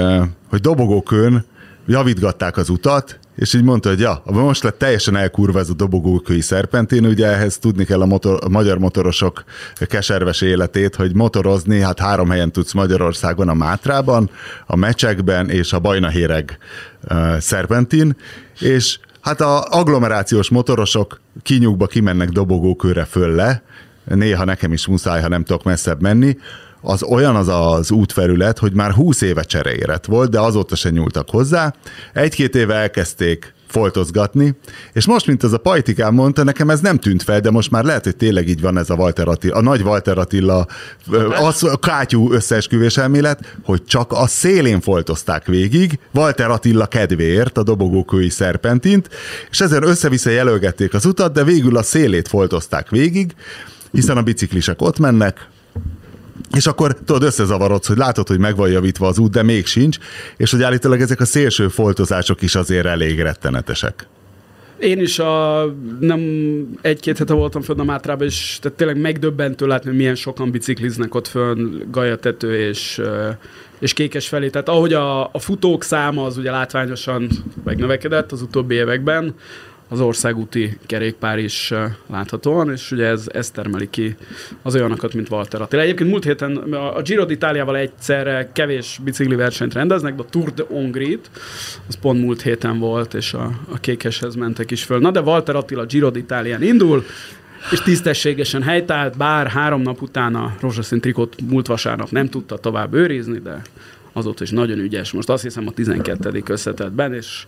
hogy 0.48 0.60
dobogókön 0.60 1.44
javítgatták 1.86 2.56
az 2.56 2.68
utat, 2.68 3.18
és 3.36 3.54
így 3.54 3.62
mondta, 3.62 3.88
hogy 3.88 4.00
ja, 4.00 4.22
most 4.24 4.62
lett 4.62 4.78
teljesen 4.78 5.16
elkurva 5.16 5.58
ez 5.58 5.70
a 5.70 5.74
dobogókői 5.74 6.40
szerpentin, 6.40 7.06
ugye 7.06 7.26
ehhez 7.26 7.58
tudni 7.58 7.84
kell 7.84 8.00
a, 8.00 8.06
motor, 8.06 8.38
a 8.44 8.48
magyar 8.48 8.78
motorosok 8.78 9.44
keserves 9.86 10.40
életét, 10.40 10.94
hogy 10.94 11.14
motorozni, 11.14 11.80
hát 11.80 11.98
három 11.98 12.30
helyen 12.30 12.52
tudsz 12.52 12.72
Magyarországon, 12.72 13.48
a 13.48 13.54
Mátrában, 13.54 14.30
a 14.66 14.76
Mecsekben 14.76 15.50
és 15.50 15.72
a 15.72 15.78
Bajnahéreg 15.78 16.58
uh, 17.10 17.38
szerpentin, 17.38 18.16
és 18.60 18.98
hát 19.20 19.40
a 19.40 19.64
agglomerációs 19.64 20.50
motorosok 20.50 21.20
kinyugba 21.42 21.86
kimennek 21.86 22.28
dobogókőre 22.28 23.04
föl 23.04 23.34
le, 23.34 23.62
néha 24.04 24.44
nekem 24.44 24.72
is 24.72 24.86
muszáj, 24.86 25.22
ha 25.22 25.28
nem 25.28 25.44
tudok 25.44 25.64
messzebb 25.64 26.00
menni, 26.00 26.36
az 26.86 27.02
olyan 27.02 27.36
az 27.36 27.48
az 27.48 27.90
útfelület, 27.90 28.58
hogy 28.58 28.72
már 28.72 28.92
20 28.92 29.20
éve 29.20 29.42
cseréérett 29.42 30.04
volt, 30.04 30.30
de 30.30 30.40
azóta 30.40 30.74
se 30.74 30.90
nyúltak 30.90 31.30
hozzá. 31.30 31.74
Egy-két 32.12 32.54
éve 32.54 32.74
elkezdték 32.74 33.54
foltozgatni, 33.66 34.54
és 34.92 35.06
most, 35.06 35.26
mint 35.26 35.42
az 35.42 35.52
a 35.52 35.58
Pajtikám 35.58 36.14
mondta, 36.14 36.42
nekem 36.44 36.70
ez 36.70 36.80
nem 36.80 36.98
tűnt 36.98 37.22
fel, 37.22 37.40
de 37.40 37.50
most 37.50 37.70
már 37.70 37.84
lehet, 37.84 38.04
hogy 38.04 38.16
tényleg 38.16 38.48
így 38.48 38.60
van 38.60 38.78
ez 38.78 38.90
a 38.90 38.94
Walter 38.94 39.28
Attila, 39.28 39.56
a 39.56 39.60
nagy 39.60 39.80
Walter 39.80 40.18
Attila, 40.18 40.66
ö, 41.10 41.28
az 41.28 41.64
a 41.64 41.76
kátyú 41.76 42.32
összeesküvés 42.32 42.96
elmélet, 42.96 43.56
hogy 43.64 43.84
csak 43.84 44.12
a 44.12 44.26
szélén 44.26 44.80
foltozták 44.80 45.46
végig, 45.46 45.98
Walter 46.14 46.50
Attila 46.50 46.86
kedvéért 46.86 47.58
a 47.58 47.62
dobogókői 47.62 48.28
szerpentint, 48.30 49.08
és 49.50 49.60
ezzel 49.60 49.82
össze-vissza 49.82 50.30
jelölgették 50.30 50.94
az 50.94 51.04
utat, 51.04 51.32
de 51.32 51.44
végül 51.44 51.76
a 51.76 51.82
szélét 51.82 52.28
foltozták 52.28 52.90
végig, 52.90 53.34
hiszen 53.92 54.16
a 54.16 54.22
biciklisek 54.22 54.82
ott 54.82 54.98
mennek, 54.98 55.48
és 56.56 56.66
akkor 56.66 56.94
tudod, 57.04 57.22
összezavarodsz, 57.22 57.86
hogy 57.86 57.96
látod, 57.96 58.28
hogy 58.28 58.38
meg 58.38 58.56
van 58.56 58.70
javítva 58.70 59.06
az 59.06 59.18
út, 59.18 59.30
de 59.30 59.42
még 59.42 59.66
sincs, 59.66 59.98
és 60.36 60.50
hogy 60.50 60.62
állítólag 60.62 61.00
ezek 61.00 61.20
a 61.20 61.24
szélső 61.24 61.68
foltozások 61.68 62.42
is 62.42 62.54
azért 62.54 62.86
elég 62.86 63.20
rettenetesek. 63.20 64.06
Én 64.78 65.00
is 65.00 65.18
a, 65.18 65.64
nem 66.00 66.20
egy-két 66.80 67.18
hete 67.18 67.34
voltam 67.34 67.62
fönn 67.62 67.80
a 67.80 67.84
Mátrában, 67.84 68.26
és 68.26 68.58
tehát 68.60 68.78
tényleg 68.78 69.00
megdöbbentő 69.00 69.66
látni, 69.66 69.96
milyen 69.96 70.14
sokan 70.14 70.50
bicikliznek 70.50 71.14
ott 71.14 71.26
fönn 71.26 71.82
Gajatető 71.90 72.68
és, 72.68 73.00
és 73.78 73.92
Kékes 73.92 74.28
felé. 74.28 74.48
Tehát 74.48 74.68
ahogy 74.68 74.92
a, 74.92 75.24
a 75.24 75.38
futók 75.38 75.84
száma 75.84 76.24
az 76.24 76.36
ugye 76.36 76.50
látványosan 76.50 77.28
megnövekedett 77.64 78.32
az 78.32 78.42
utóbbi 78.42 78.74
években, 78.74 79.34
az 79.88 80.00
országúti 80.00 80.78
kerékpár 80.86 81.38
is 81.38 81.72
láthatóan, 82.10 82.70
és 82.72 82.90
ugye 82.90 83.06
ez, 83.06 83.26
ez 83.32 83.50
termeli 83.50 83.90
ki 83.90 84.16
az 84.62 84.74
olyanokat, 84.74 85.14
mint 85.14 85.30
Walter 85.30 85.60
Attila. 85.60 85.82
Egyébként 85.82 86.10
múlt 86.10 86.24
héten 86.24 86.56
a 86.72 87.02
Giro 87.02 87.24
d'Italiával 87.28 87.76
egyszerre 87.76 88.50
kevés 88.52 89.00
bicikli 89.04 89.34
versenyt 89.34 89.74
rendeznek, 89.74 90.14
de 90.14 90.22
a 90.22 90.30
Tour 90.30 90.52
de 90.52 90.64
Hongrit, 90.68 91.30
az 91.88 91.96
pont 92.00 92.20
múlt 92.20 92.42
héten 92.42 92.78
volt, 92.78 93.14
és 93.14 93.34
a, 93.34 93.50
a 93.72 93.78
kékeshez 93.78 94.34
mentek 94.34 94.70
is 94.70 94.84
föl. 94.84 94.98
Na 94.98 95.10
de 95.10 95.20
Walter 95.20 95.56
Attila 95.56 95.84
Giro 95.84 96.10
d'Italián 96.10 96.62
indul, 96.62 97.04
és 97.70 97.80
tisztességesen 97.80 98.62
helytált, 98.62 99.16
bár 99.16 99.46
három 99.46 99.82
nap 99.82 100.02
után 100.02 100.34
a 100.34 100.56
rózsaszín 100.60 101.00
trikot 101.00 101.36
múlt 101.48 101.66
vasárnap 101.66 102.10
nem 102.10 102.28
tudta 102.28 102.58
tovább 102.58 102.94
őrizni, 102.94 103.38
de 103.38 103.62
azóta 104.12 104.42
is 104.42 104.50
nagyon 104.50 104.78
ügyes. 104.78 105.12
Most 105.12 105.28
azt 105.28 105.42
hiszem 105.42 105.66
a 105.66 105.70
12. 105.70 106.42
összetettben, 106.46 107.14
és 107.14 107.46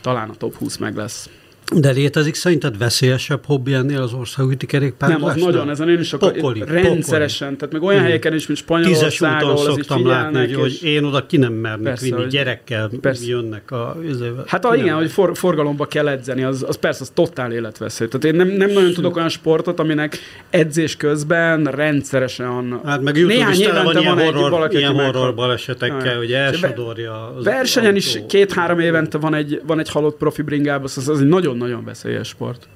talán 0.00 0.28
a 0.28 0.34
top 0.34 0.54
20 0.54 0.76
meg 0.76 0.96
lesz. 0.96 1.28
De 1.74 1.90
létezik 1.90 2.34
szerinted 2.34 2.78
veszélyesebb 2.78 3.44
hobbi 3.44 3.72
ennél 3.72 4.00
az 4.02 4.12
országúti 4.12 4.66
kerékpárlás? 4.66 5.18
Nem, 5.20 5.28
az 5.28 5.42
nagyon, 5.42 5.70
ezen 5.70 5.88
én 5.88 5.98
is 5.98 6.12
akar, 6.12 6.32
pokoli, 6.32 6.62
rendszeresen, 6.66 7.48
pokoli. 7.48 7.58
tehát 7.58 7.72
meg 7.72 7.82
olyan 7.82 8.02
helyeken 8.02 8.34
is, 8.34 8.46
mint 8.46 8.58
Spanyolország, 8.58 9.42
ahol 9.42 9.52
az 9.52 9.64
szoktam 9.64 10.06
látni, 10.06 10.38
hogy, 10.38 10.54
hogy 10.54 10.78
én 10.82 11.04
oda 11.04 11.26
ki 11.26 11.36
nem 11.36 11.52
mernék 11.52 11.84
persze, 11.84 12.04
vinni, 12.04 12.16
hogy 12.16 12.26
gyerekkel 12.26 12.90
persze. 13.00 13.26
jönnek 13.26 13.70
a... 13.70 13.96
Hát 14.46 14.64
a, 14.64 14.76
igen, 14.76 14.94
hogy 14.94 15.10
for, 15.10 15.36
forgalomba 15.36 15.86
kell 15.86 16.08
edzeni, 16.08 16.42
az, 16.42 16.64
az 16.68 16.76
persze, 16.76 17.02
az 17.02 17.10
totál 17.14 17.52
életveszély. 17.52 18.08
Tehát 18.08 18.24
én 18.24 18.34
nem, 18.34 18.56
nem 18.56 18.70
nagyon 18.70 18.92
tudok 18.92 19.16
olyan 19.16 19.28
sportot, 19.28 19.78
aminek 19.78 20.18
edzés 20.50 20.96
közben 20.96 21.64
rendszeresen... 21.64 22.80
Hát 22.84 23.02
meg 23.02 23.26
néhány 23.26 23.60
évente 23.60 23.82
van, 23.82 23.94
van 23.94 24.02
ilyen 24.02 24.18
horror, 24.18 24.50
valaki, 24.50 24.76
ilyen 24.76 24.94
horror 24.94 25.34
balesetekkel, 25.34 26.16
hogy 26.16 26.32
elsodorja 26.32 27.34
Versenyen 27.42 27.96
is 27.96 28.20
két-három 28.28 28.78
évente 28.78 29.18
van 29.18 29.34
egy, 29.34 29.62
van 29.66 29.78
egy 29.78 29.90
halott 29.90 30.16
profi 30.16 30.42
bringába, 30.42 30.84
az, 30.84 31.08
az 31.08 31.20
egy 31.20 31.26
nagyon 31.26 31.57
nagyon 31.58 31.84
veszélyes 31.84 32.28
sport. 32.28 32.68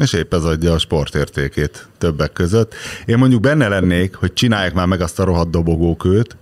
És 0.00 0.12
épp 0.12 0.34
ez 0.34 0.44
adja 0.44 0.72
a 0.72 0.78
sportértékét 0.78 1.88
többek 1.98 2.32
között. 2.32 2.74
Én 3.04 3.18
mondjuk 3.18 3.40
benne 3.40 3.68
lennék, 3.68 4.14
hogy 4.14 4.32
csinálják 4.32 4.74
már 4.74 4.86
meg 4.86 5.00
azt 5.00 5.18
a 5.18 5.24
rohadt 5.24 5.50
dobogókőt, 5.50 6.36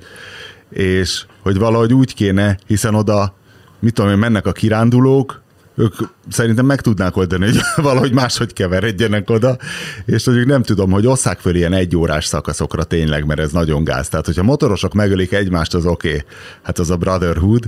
és 0.70 1.24
hogy 1.42 1.58
valahogy 1.58 1.94
úgy 1.94 2.14
kéne, 2.14 2.58
hiszen 2.66 2.94
oda, 2.94 3.34
mit 3.78 3.94
tudom 3.94 4.10
én, 4.10 4.18
mennek 4.18 4.46
a 4.46 4.52
kirándulók, 4.52 5.41
ők 5.74 5.94
szerintem 6.28 6.66
meg 6.66 6.80
tudnák 6.80 7.16
oldani, 7.16 7.44
hogy 7.44 7.60
valahogy 7.84 8.12
máshogy 8.12 8.52
keveredjenek 8.52 9.30
oda, 9.30 9.56
és 10.04 10.26
mondjuk 10.26 10.48
nem 10.48 10.62
tudom, 10.62 10.90
hogy 10.90 11.06
osszák 11.06 11.38
föl 11.38 11.54
ilyen 11.54 11.72
egy 11.72 11.96
órás 11.96 12.24
szakaszokra 12.24 12.84
tényleg, 12.84 13.26
mert 13.26 13.40
ez 13.40 13.52
nagyon 13.52 13.84
gáz. 13.84 14.08
Tehát, 14.08 14.26
hogyha 14.26 14.42
motorosok 14.42 14.92
megölik 14.92 15.32
egymást, 15.32 15.74
az 15.74 15.86
oké, 15.86 16.08
okay. 16.08 16.24
hát 16.62 16.78
az 16.78 16.90
a 16.90 16.96
brotherhood, 16.96 17.64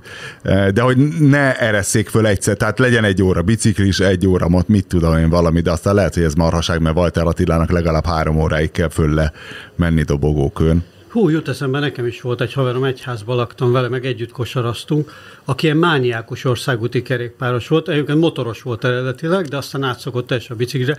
de 0.75 0.81
hogy 0.81 0.97
ne 1.19 1.59
eresszék 1.59 2.09
föl 2.09 2.27
egyszer, 2.27 2.57
tehát 2.57 2.79
legyen 2.79 3.05
egy 3.05 3.23
óra 3.23 3.43
biciklis, 3.43 4.01
egy 4.01 4.27
óra 4.27 4.49
mot, 4.49 4.69
mit 4.69 4.87
tudom 4.87 5.17
én 5.17 5.29
valami, 5.29 5.61
de 5.61 5.71
aztán 5.71 5.95
lehet, 5.95 6.14
hogy 6.14 6.23
ez 6.23 6.35
marhaság, 6.35 6.81
mert 6.81 6.97
Walter 6.97 7.27
Attilának 7.27 7.71
legalább 7.71 8.07
három 8.07 8.37
óráig 8.37 8.71
kell 8.71 8.88
föl 8.88 9.14
le 9.14 9.33
menni 9.77 10.03
dobogókön. 10.03 10.85
Hú, 11.14 11.29
jut 11.29 11.48
eszembe, 11.48 11.79
nekem 11.79 12.07
is 12.07 12.20
volt 12.20 12.40
egy 12.40 12.53
haverom, 12.53 12.85
egy 12.85 13.00
házban 13.00 13.37
laktam 13.37 13.72
vele, 13.72 13.88
meg 13.88 14.07
együtt 14.07 14.31
kosaraztunk, 14.31 15.12
aki 15.44 15.64
ilyen 15.64 15.77
mániákus 15.77 16.44
országúti 16.44 17.03
kerékpáros 17.03 17.68
volt, 17.68 17.88
egyébként 17.88 18.18
motoros 18.18 18.62
volt 18.62 18.85
eredetileg, 18.85 19.46
de 19.46 19.57
aztán 19.57 19.83
átszokott 19.83 20.27
teljesen 20.27 20.57
a 20.57 20.59
biciklire, 20.59 20.98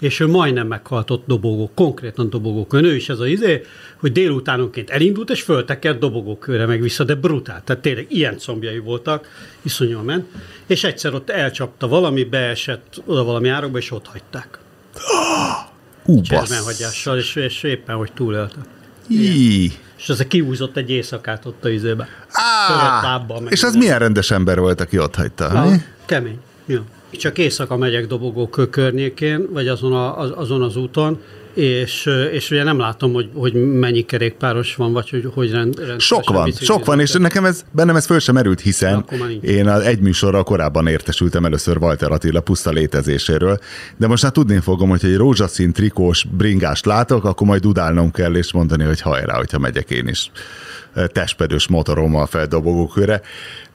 és 0.00 0.20
ő 0.20 0.26
majdnem 0.26 0.66
meghalt 0.66 1.10
ott 1.10 1.26
dobogó, 1.26 1.70
konkrétan 1.74 2.30
dobogókön. 2.30 2.84
Ő 2.84 2.94
is 2.94 3.08
ez 3.08 3.18
az 3.18 3.26
izé, 3.26 3.62
hogy 3.96 4.12
délutánonként 4.12 4.90
elindult, 4.90 5.30
és 5.30 5.42
föltekert 5.42 5.98
dobogókőre 5.98 6.66
meg 6.66 6.80
vissza, 6.80 7.04
de 7.04 7.14
brutál. 7.14 7.62
Tehát 7.64 7.82
tényleg 7.82 8.06
ilyen 8.08 8.38
combjai 8.38 8.78
voltak, 8.78 9.28
iszonyúan 9.62 10.04
ment, 10.04 10.26
és 10.66 10.84
egyszer 10.84 11.14
ott 11.14 11.30
elcsapta 11.30 11.88
valami, 11.88 12.24
beesett 12.24 13.02
oda 13.04 13.24
valami 13.24 13.48
árokba, 13.48 13.78
és 13.78 13.90
ott 13.90 14.06
hagyták. 14.06 14.58
Ú, 16.04 16.20
és, 17.16 17.36
és 17.36 17.62
éppen, 17.62 17.96
hogy 17.96 18.12
túlélte. 18.12 18.74
Í. 19.08 19.72
És 19.98 20.08
ez 20.08 20.18
kiúzott 20.28 20.76
egy 20.76 20.90
éjszakát 20.90 21.44
ott 21.44 21.64
a 21.64 21.68
izébe. 21.68 22.08
lábbal. 23.02 23.46
És 23.48 23.62
az 23.62 23.74
milyen 23.74 23.98
rendes 23.98 24.30
ember 24.30 24.58
volt, 24.58 24.80
aki 24.80 24.98
ott 24.98 25.14
hagyta? 25.14 25.48
Ha, 25.48 25.72
kemény. 26.04 26.38
Ja. 26.66 26.84
Csak 27.10 27.38
éjszaka 27.38 27.76
megyek 27.76 28.06
dobogó 28.06 28.48
környékén, 28.48 29.46
vagy 29.50 29.68
azon, 29.68 29.92
a, 29.92 30.18
az, 30.18 30.32
azon 30.34 30.62
az 30.62 30.76
úton, 30.76 31.20
és, 31.56 32.10
és 32.32 32.50
ugye 32.50 32.62
nem 32.62 32.78
látom, 32.78 33.12
hogy, 33.12 33.30
hogy 33.34 33.54
mennyi 33.54 34.02
kerékpáros 34.02 34.74
van, 34.74 34.92
vagy 34.92 35.10
hogy, 35.10 35.30
hogy 35.34 35.50
rend, 35.50 35.78
rend 35.86 36.00
Sok 36.00 36.30
van, 36.30 36.52
sok 36.52 36.84
van, 36.84 37.00
és 37.00 37.12
nekem 37.12 37.44
ez, 37.44 37.64
bennem 37.70 37.96
ez 37.96 38.06
föl 38.06 38.18
sem 38.18 38.34
merült, 38.34 38.60
hiszen 38.60 39.04
én 39.40 39.68
az 39.68 39.82
egy 39.82 40.00
műsorral 40.00 40.42
korábban 40.42 40.86
értesültem 40.86 41.44
először 41.44 41.76
Walter 41.76 42.12
Attila 42.12 42.40
puszta 42.40 42.70
létezéséről, 42.70 43.58
de 43.96 44.06
most 44.06 44.22
már 44.22 44.32
tudni 44.32 44.60
fogom, 44.60 44.88
hogy 44.88 45.04
egy 45.04 45.16
rózsaszín 45.16 45.72
trikós 45.72 46.26
bringást 46.36 46.86
látok, 46.86 47.24
akkor 47.24 47.46
majd 47.46 47.62
dudálnom 47.62 48.10
kell, 48.10 48.34
és 48.34 48.52
mondani, 48.52 48.84
hogy 48.84 49.00
hajrá, 49.00 49.36
hogyha 49.36 49.58
megyek 49.58 49.90
én 49.90 50.08
is 50.08 50.30
testpedős 51.06 51.68
motorommal 51.68 52.26
feldobogókőre. 52.26 53.20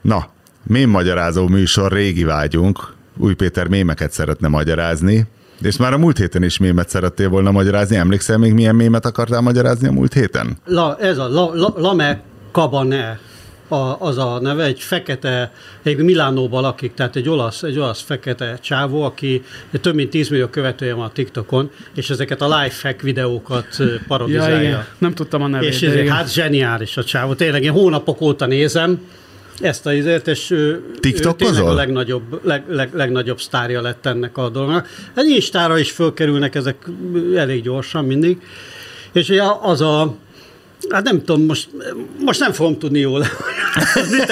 Na, 0.00 0.28
mém 0.66 0.90
magyarázó 0.90 1.48
műsor, 1.48 1.92
régi 1.92 2.24
vágyunk, 2.24 2.94
új 3.18 3.34
Péter 3.34 3.68
mémeket 3.68 4.12
szeretne 4.12 4.48
magyarázni, 4.48 5.26
és 5.64 5.76
már 5.76 5.92
a 5.92 5.98
múlt 5.98 6.18
héten 6.18 6.42
is 6.42 6.58
mémet 6.58 6.88
szerettél 6.88 7.28
volna 7.28 7.50
magyarázni. 7.50 7.96
Emlékszel 7.96 8.38
még 8.38 8.52
milyen 8.52 8.74
mémet 8.74 9.06
akartál 9.06 9.40
magyarázni 9.40 9.88
a 9.88 9.92
múlt 9.92 10.12
héten? 10.12 10.56
La, 10.64 10.96
ez 11.00 11.18
a 11.18 11.28
la, 11.28 11.50
la, 11.54 11.74
Lame 11.76 12.22
Cabane 12.52 13.20
a, 13.72 13.96
az 13.98 14.18
a 14.18 14.38
neve, 14.40 14.64
egy 14.64 14.80
fekete, 14.80 15.52
egy 15.82 15.96
Milánóban 15.96 16.62
lakik, 16.62 16.94
tehát 16.94 17.16
egy 17.16 17.28
olasz, 17.28 17.62
egy 17.62 17.78
olasz 17.78 18.00
fekete 18.00 18.58
csávó, 18.60 19.02
aki 19.02 19.42
több 19.80 19.94
mint 19.94 20.10
10 20.10 20.28
millió 20.28 20.46
követője 20.46 20.94
van 20.94 21.04
a 21.04 21.12
TikTokon, 21.12 21.70
és 21.94 22.10
ezeket 22.10 22.40
a 22.40 22.58
lifehack 22.58 23.00
videókat 23.00 23.66
parodizálja. 24.06 24.56
Ja, 24.56 24.62
igen. 24.62 24.86
Nem 24.98 25.14
tudtam 25.14 25.42
a 25.42 25.46
nevét. 25.46 25.68
És 25.68 25.82
ez, 25.82 26.08
hát 26.08 26.32
zseniális 26.32 26.96
a 26.96 27.04
csávó. 27.04 27.34
Tényleg 27.34 27.62
én 27.62 27.72
hónapok 27.72 28.20
óta 28.20 28.46
nézem, 28.46 29.00
ezt 29.60 29.86
a 29.86 29.92
izért, 29.92 30.28
és 30.28 30.50
ő, 30.50 30.84
ő 31.58 31.64
a 31.64 31.74
legnagyobb, 31.74 32.44
leg, 32.44 32.64
leg, 32.68 32.94
legnagyobb 32.94 33.40
sztárja 33.40 33.80
lett 33.80 34.06
ennek 34.06 34.38
a 34.38 34.48
dolognak. 34.48 34.88
Egy 35.14 35.28
Instára 35.28 35.78
is 35.78 35.90
fölkerülnek 35.90 36.54
ezek 36.54 36.76
elég 37.36 37.62
gyorsan 37.62 38.04
mindig. 38.04 38.40
És 39.12 39.28
ugye 39.28 39.42
az 39.62 39.80
a 39.80 40.14
Hát 40.90 41.04
nem 41.04 41.24
tudom, 41.24 41.44
most, 41.44 41.68
most 42.24 42.40
nem 42.40 42.52
fogom 42.52 42.78
tudni 42.78 42.98
jól. 42.98 43.20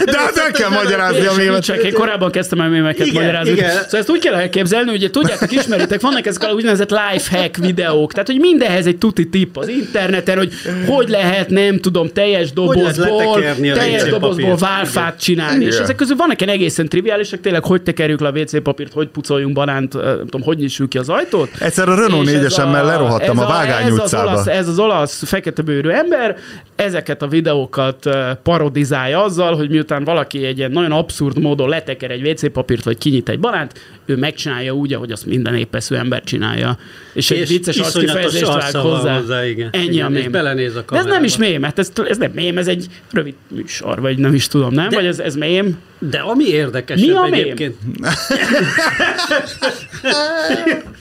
De 0.04 0.18
hát 0.18 0.36
el 0.36 0.50
kell 0.50 0.68
magyarázni 0.68 1.46
a. 1.46 1.60
Csak 1.60 1.82
én 1.82 1.92
korábban 1.92 2.30
kezdtem 2.30 2.60
el 2.60 2.68
mémeket 2.68 3.06
igen, 3.06 3.22
magyarázni. 3.22 3.52
Igen. 3.52 3.70
Szóval 3.70 4.00
ezt 4.00 4.10
úgy 4.10 4.20
kell 4.20 4.34
elképzelni, 4.34 4.90
hogy 4.90 5.10
tudjátok, 5.10 5.52
ismeritek, 5.52 6.00
vannak 6.00 6.26
ezek 6.26 6.42
a 6.42 6.52
úgynevezett 6.52 6.90
lifehack 6.90 7.56
videók, 7.56 8.12
tehát 8.12 8.26
hogy 8.26 8.38
mindenhez 8.38 8.86
egy 8.86 8.98
tuti 8.98 9.28
tipp 9.28 9.56
az 9.56 9.68
interneten, 9.68 10.36
hogy 10.36 10.52
hogy 10.86 11.08
lehet, 11.08 11.48
nem 11.48 11.78
tudom, 11.78 12.08
teljes 12.08 12.52
dobozból, 12.52 13.42
teljes 13.60 14.02
dobozból 14.02 14.56
válfát 14.56 15.20
csinálni. 15.20 15.64
Igen. 15.64 15.72
És 15.72 15.78
ezek 15.78 15.96
közül 15.96 16.16
vannak 16.16 16.40
ilyen 16.40 16.54
egészen 16.54 16.88
triviálisak, 16.88 17.40
tényleg, 17.40 17.64
hogy 17.64 17.82
tekerjük 17.82 18.20
le 18.20 18.28
a 18.28 18.32
WC 18.32 18.62
papírt, 18.62 18.92
hogy 18.92 19.08
pucoljunk 19.08 19.54
banánt, 19.54 19.92
nem 19.92 20.18
tudom, 20.18 20.42
hogy 20.42 20.58
nyissuk 20.58 20.88
ki 20.88 20.98
az 20.98 21.08
ajtót. 21.08 21.50
Egyszer 21.58 21.88
a 21.88 21.94
Renault 21.94 22.30
4-esemmel 22.30 22.84
lerohattam 22.84 23.38
a, 23.38 23.44
a 23.44 23.48
Vágány 23.48 23.86
ez 23.86 23.92
utcába. 23.92 24.30
Az 24.30 24.32
olasz, 24.32 24.46
ez 24.46 24.68
az 24.68 24.78
olasz 24.78 25.22
fekete 25.26 25.62
bőrű 25.62 25.88
ember, 25.88 26.36
ezeket 26.76 27.22
a 27.22 27.26
videókat 27.26 28.08
parodizálja 28.42 29.22
azzal, 29.22 29.56
hogy 29.56 29.70
miután 29.70 30.04
valaki 30.04 30.44
egy 30.44 30.58
ilyen 30.58 30.70
nagyon 30.70 30.92
abszurd 30.92 31.38
módon 31.38 31.68
leteker 31.68 32.10
egy 32.10 32.28
WC 32.28 32.52
papírt, 32.52 32.84
vagy 32.84 32.98
kinyit 32.98 33.28
egy 33.28 33.40
banánt, 33.40 33.72
ő 34.06 34.16
megcsinálja 34.16 34.72
úgy, 34.72 34.92
ahogy 34.92 35.12
azt 35.12 35.26
minden 35.26 35.54
épesző 35.54 35.96
ember 35.96 36.22
csinálja. 36.24 36.78
És, 37.12 37.30
és 37.30 37.40
egy 37.40 37.48
vicces 37.48 37.78
arckifejezést 37.78 38.46
vág 38.46 38.74
hozzá. 38.74 39.18
hozzá 39.18 39.46
igen. 39.46 39.68
Ennyi 39.72 39.84
igen, 39.84 40.06
a 40.06 40.08
mém. 40.08 40.30
Belenéz 40.30 40.76
a 40.76 40.84
De 40.90 40.98
ez 40.98 41.04
nem 41.04 41.24
is 41.24 41.36
mém, 41.36 41.62
hát 41.62 41.78
ez, 41.78 41.92
ez 42.08 42.16
nem 42.16 42.30
mém, 42.34 42.58
ez 42.58 42.68
egy 42.68 42.86
rövid 43.12 43.34
műsor, 43.48 44.00
vagy 44.00 44.18
nem 44.18 44.34
is 44.34 44.46
tudom, 44.46 44.74
nem? 44.74 44.88
De, 44.88 44.96
vagy 44.96 45.06
ez, 45.06 45.18
ez 45.18 45.34
mém? 45.34 45.78
De 45.98 46.18
ami 46.18 46.44
érdekes 46.44 47.00
Mi 47.00 47.10
a 47.10 47.24
egyébként... 47.24 47.76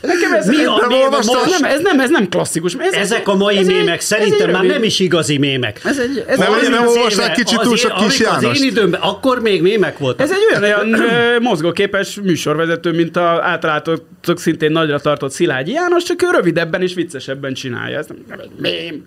Nekem 0.02 0.34
ez, 0.34 0.48
Mi 0.48 0.64
a 0.64 0.86
mém? 0.88 1.10
Most... 1.10 1.30
Nem, 1.60 1.72
ez, 1.72 1.82
nem, 1.82 2.00
ez 2.00 2.10
nem 2.10 2.30
klasszikus. 2.30 2.76
Ez, 2.80 2.94
Ezek 2.94 3.28
a 3.28 3.36
mai 3.36 3.58
ez 3.58 3.68
mémek 3.68 3.94
egy, 3.94 4.02
szerintem 4.02 4.50
már 4.50 4.64
nem 4.64 4.84
is 4.84 5.00
igazi 5.30 5.38
mémek. 5.38 5.82
Ez 5.84 6.00
egy, 6.00 6.24
ez 6.28 6.38
nem, 6.38 6.72
nem 6.72 6.88
olvasták 6.88 7.36
kicsit 7.36 7.60
túl 7.60 7.78
sok 7.78 7.96
kis 7.96 8.20
János. 8.20 8.44
Az 8.44 8.62
én 8.62 8.70
időmben, 8.70 9.02
akkor 9.02 9.42
még 9.42 9.62
mémek 9.62 9.98
voltak. 9.98 10.26
Ez 10.26 10.32
egy 10.32 10.62
olyan, 10.62 10.94
olyan 10.94 11.42
mozgóképes 11.42 12.20
műsorvezető, 12.24 12.92
mint 12.92 13.16
a 13.16 13.44
általátok 13.44 14.04
szintén 14.36 14.72
nagyra 14.72 15.00
tartott 15.00 15.32
Szilágyi 15.32 15.72
János, 15.72 16.04
csak 16.04 16.24
ő 16.24 16.28
rövidebben 16.32 16.82
és 16.82 16.94
viccesebben 16.94 17.54
csinálja. 17.54 17.98
Ez 17.98 18.08
nem, 18.08 18.18
nem 18.28 18.40
egy 18.40 18.52
mém. 18.58 19.06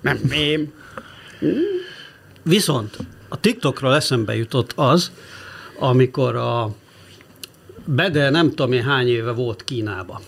Nem 0.00 0.20
mém. 0.28 0.72
Viszont 2.42 2.96
a 3.28 3.40
TikTokról 3.40 3.94
eszembe 3.94 4.36
jutott 4.36 4.72
az, 4.76 5.10
amikor 5.78 6.36
a 6.36 6.70
Bede 7.84 8.30
nem 8.30 8.48
tudom 8.48 8.72
én 8.72 8.82
hány 8.82 9.08
éve 9.08 9.30
volt 9.30 9.64
Kínába. 9.64 10.20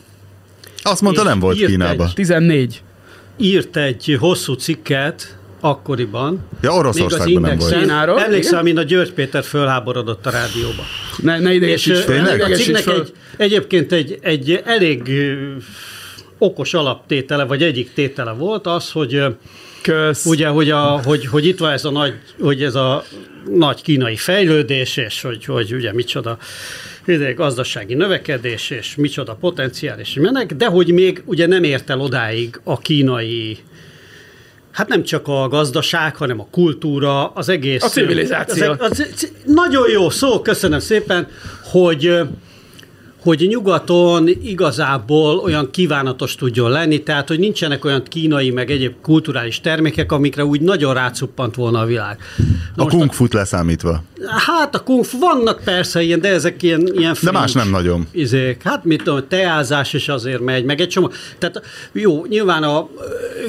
Azt 0.83 1.01
mondta, 1.01 1.23
nem 1.23 1.39
volt 1.39 1.57
Kínába. 1.57 2.05
Egy, 2.05 2.15
14. 2.15 2.83
Írt 3.39 3.77
egy 3.77 4.17
hosszú 4.21 4.53
cikket 4.53 5.39
akkoriban. 5.61 6.49
Ja, 6.63 6.73
Oroszországban 6.73 7.27
még 7.27 7.37
az 7.37 7.43
nem 7.43 7.59
volt. 7.59 7.73
Indexen, 7.73 8.19
Emlékszem, 8.25 8.65
mint 8.65 8.79
a 8.79 8.83
György 8.83 9.13
Péter 9.13 9.45
fölháborodott 9.45 10.27
a 10.27 10.31
rádióba. 10.31 10.83
Ne, 11.17 11.39
ne 11.39 11.55
idegesíts 11.55 11.97
És 11.99 12.05
fel, 12.05 12.17
ne 12.17 12.23
Tényleg? 12.23 12.41
a 12.41 12.47
idegesíts 12.47 12.65
cikknek 12.65 12.83
fel. 12.83 13.01
egy, 13.01 13.13
egyébként 13.37 13.93
egy, 13.93 14.19
egy 14.21 14.63
elég 14.65 15.11
okos 16.39 16.75
alaptétele, 16.75 17.45
vagy 17.45 17.63
egyik 17.63 17.93
tétele 17.93 18.33
volt 18.33 18.67
az, 18.67 18.91
hogy 18.91 19.23
Kösz. 19.83 20.25
ugye, 20.25 20.47
hogy, 20.47 20.71
a, 20.71 21.01
hogy, 21.05 21.27
hogy 21.27 21.47
itt 21.47 21.59
van 21.59 21.73
ez 21.73 21.85
a 21.85 21.91
nagy, 21.91 22.15
hogy 22.41 22.63
ez 22.63 22.75
a 22.75 23.05
nagy 23.51 23.83
kínai 23.83 24.17
fejlődés, 24.17 24.97
és 24.97 25.23
hogy, 25.23 25.45
hogy 25.45 25.75
ugye 25.75 25.93
micsoda 25.93 26.39
gazdasági 27.37 27.95
növekedés, 27.95 28.71
és 28.71 28.97
micsoda 28.97 29.35
potenciál, 29.35 29.99
és 29.99 30.15
mennek, 30.15 30.55
de 30.55 30.67
hogy 30.67 30.93
még 30.93 31.23
ugye 31.25 31.47
nem 31.47 31.63
ért 31.63 31.91
el 31.91 32.01
odáig 32.01 32.61
a 32.65 32.79
kínai 32.79 33.59
Hát 34.79 34.89
nem 34.89 35.03
csak 35.03 35.29
a 35.29 35.49
gazdaság, 35.49 36.17
hanem 36.17 36.41
a 36.41 36.47
kultúra, 36.51 37.29
az 37.29 37.49
egész... 37.49 37.83
A 37.83 37.89
civilizáció. 37.89 38.71
Az, 38.79 38.79
az, 38.81 39.33
nagyon 39.45 39.91
jó 39.91 40.11
szó, 40.11 40.43
köszönöm 40.43 40.79
szépen, 40.79 41.29
hogy 41.63 42.21
hogy 43.29 43.47
nyugaton 43.49 44.29
igazából 44.43 45.39
olyan 45.39 45.71
kívánatos 45.71 46.35
tudjon 46.35 46.71
lenni, 46.71 47.03
tehát 47.03 47.29
hogy 47.29 47.39
nincsenek 47.39 47.85
olyan 47.85 48.03
kínai 48.03 48.51
meg 48.51 48.71
egyéb 48.71 48.95
kulturális 49.03 49.61
termékek, 49.61 50.13
amikre 50.13 50.45
úgy 50.45 50.61
nagyon 50.61 50.95
rácuppant 50.95 51.55
volna 51.55 51.81
a 51.81 51.85
világ. 51.85 52.19
Na 52.75 52.85
A 52.85 52.87
kung 52.87 53.13
fut 53.13 53.33
leszámítva. 53.33 54.03
Hát 54.47 54.75
a 54.75 54.83
kung 54.83 55.05
fu, 55.05 55.19
vannak 55.19 55.61
persze 55.65 56.03
ilyen, 56.03 56.21
de 56.21 56.29
ezek 56.29 56.63
ilyen, 56.63 56.89
ilyen 56.97 57.17
De 57.23 57.31
más 57.31 57.53
nem 57.53 57.71
nagyon. 57.71 58.07
Izék. 58.13 58.63
Hát 58.63 58.85
mit 58.85 59.03
tudom, 59.03 59.25
teázás 59.29 59.93
is 59.93 60.09
azért 60.09 60.41
megy, 60.41 60.65
meg 60.65 60.81
egy 60.81 60.89
csomó. 60.89 61.11
Tehát 61.39 61.63
jó, 61.93 62.25
nyilván 62.27 62.63
a 62.63 62.89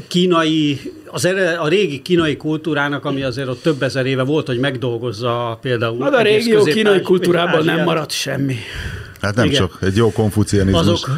kínai, 0.07 0.79
az 1.05 1.25
ere, 1.25 1.51
a 1.51 1.67
régi 1.67 2.01
kínai 2.01 2.37
kultúrának, 2.37 3.05
ami 3.05 3.23
azért 3.23 3.47
ott 3.47 3.61
több 3.61 3.83
ezer 3.83 4.05
éve 4.05 4.23
volt, 4.23 4.47
hogy 4.47 4.59
megdolgozza 4.59 5.57
például. 5.61 5.97
Na, 5.97 6.09
de 6.09 6.17
a 6.17 6.23
Közép- 6.49 6.73
kínai 6.73 7.01
kultúrában 7.01 7.65
nem 7.65 7.83
maradt 7.83 8.11
semmi. 8.11 8.55
Hát 9.21 9.35
nem 9.35 9.45
Igen. 9.45 9.57
csak 9.57 9.77
egy 9.81 9.95
jó 9.95 10.11
konfucianizmus. 10.11 10.81
Azok, 10.81 11.09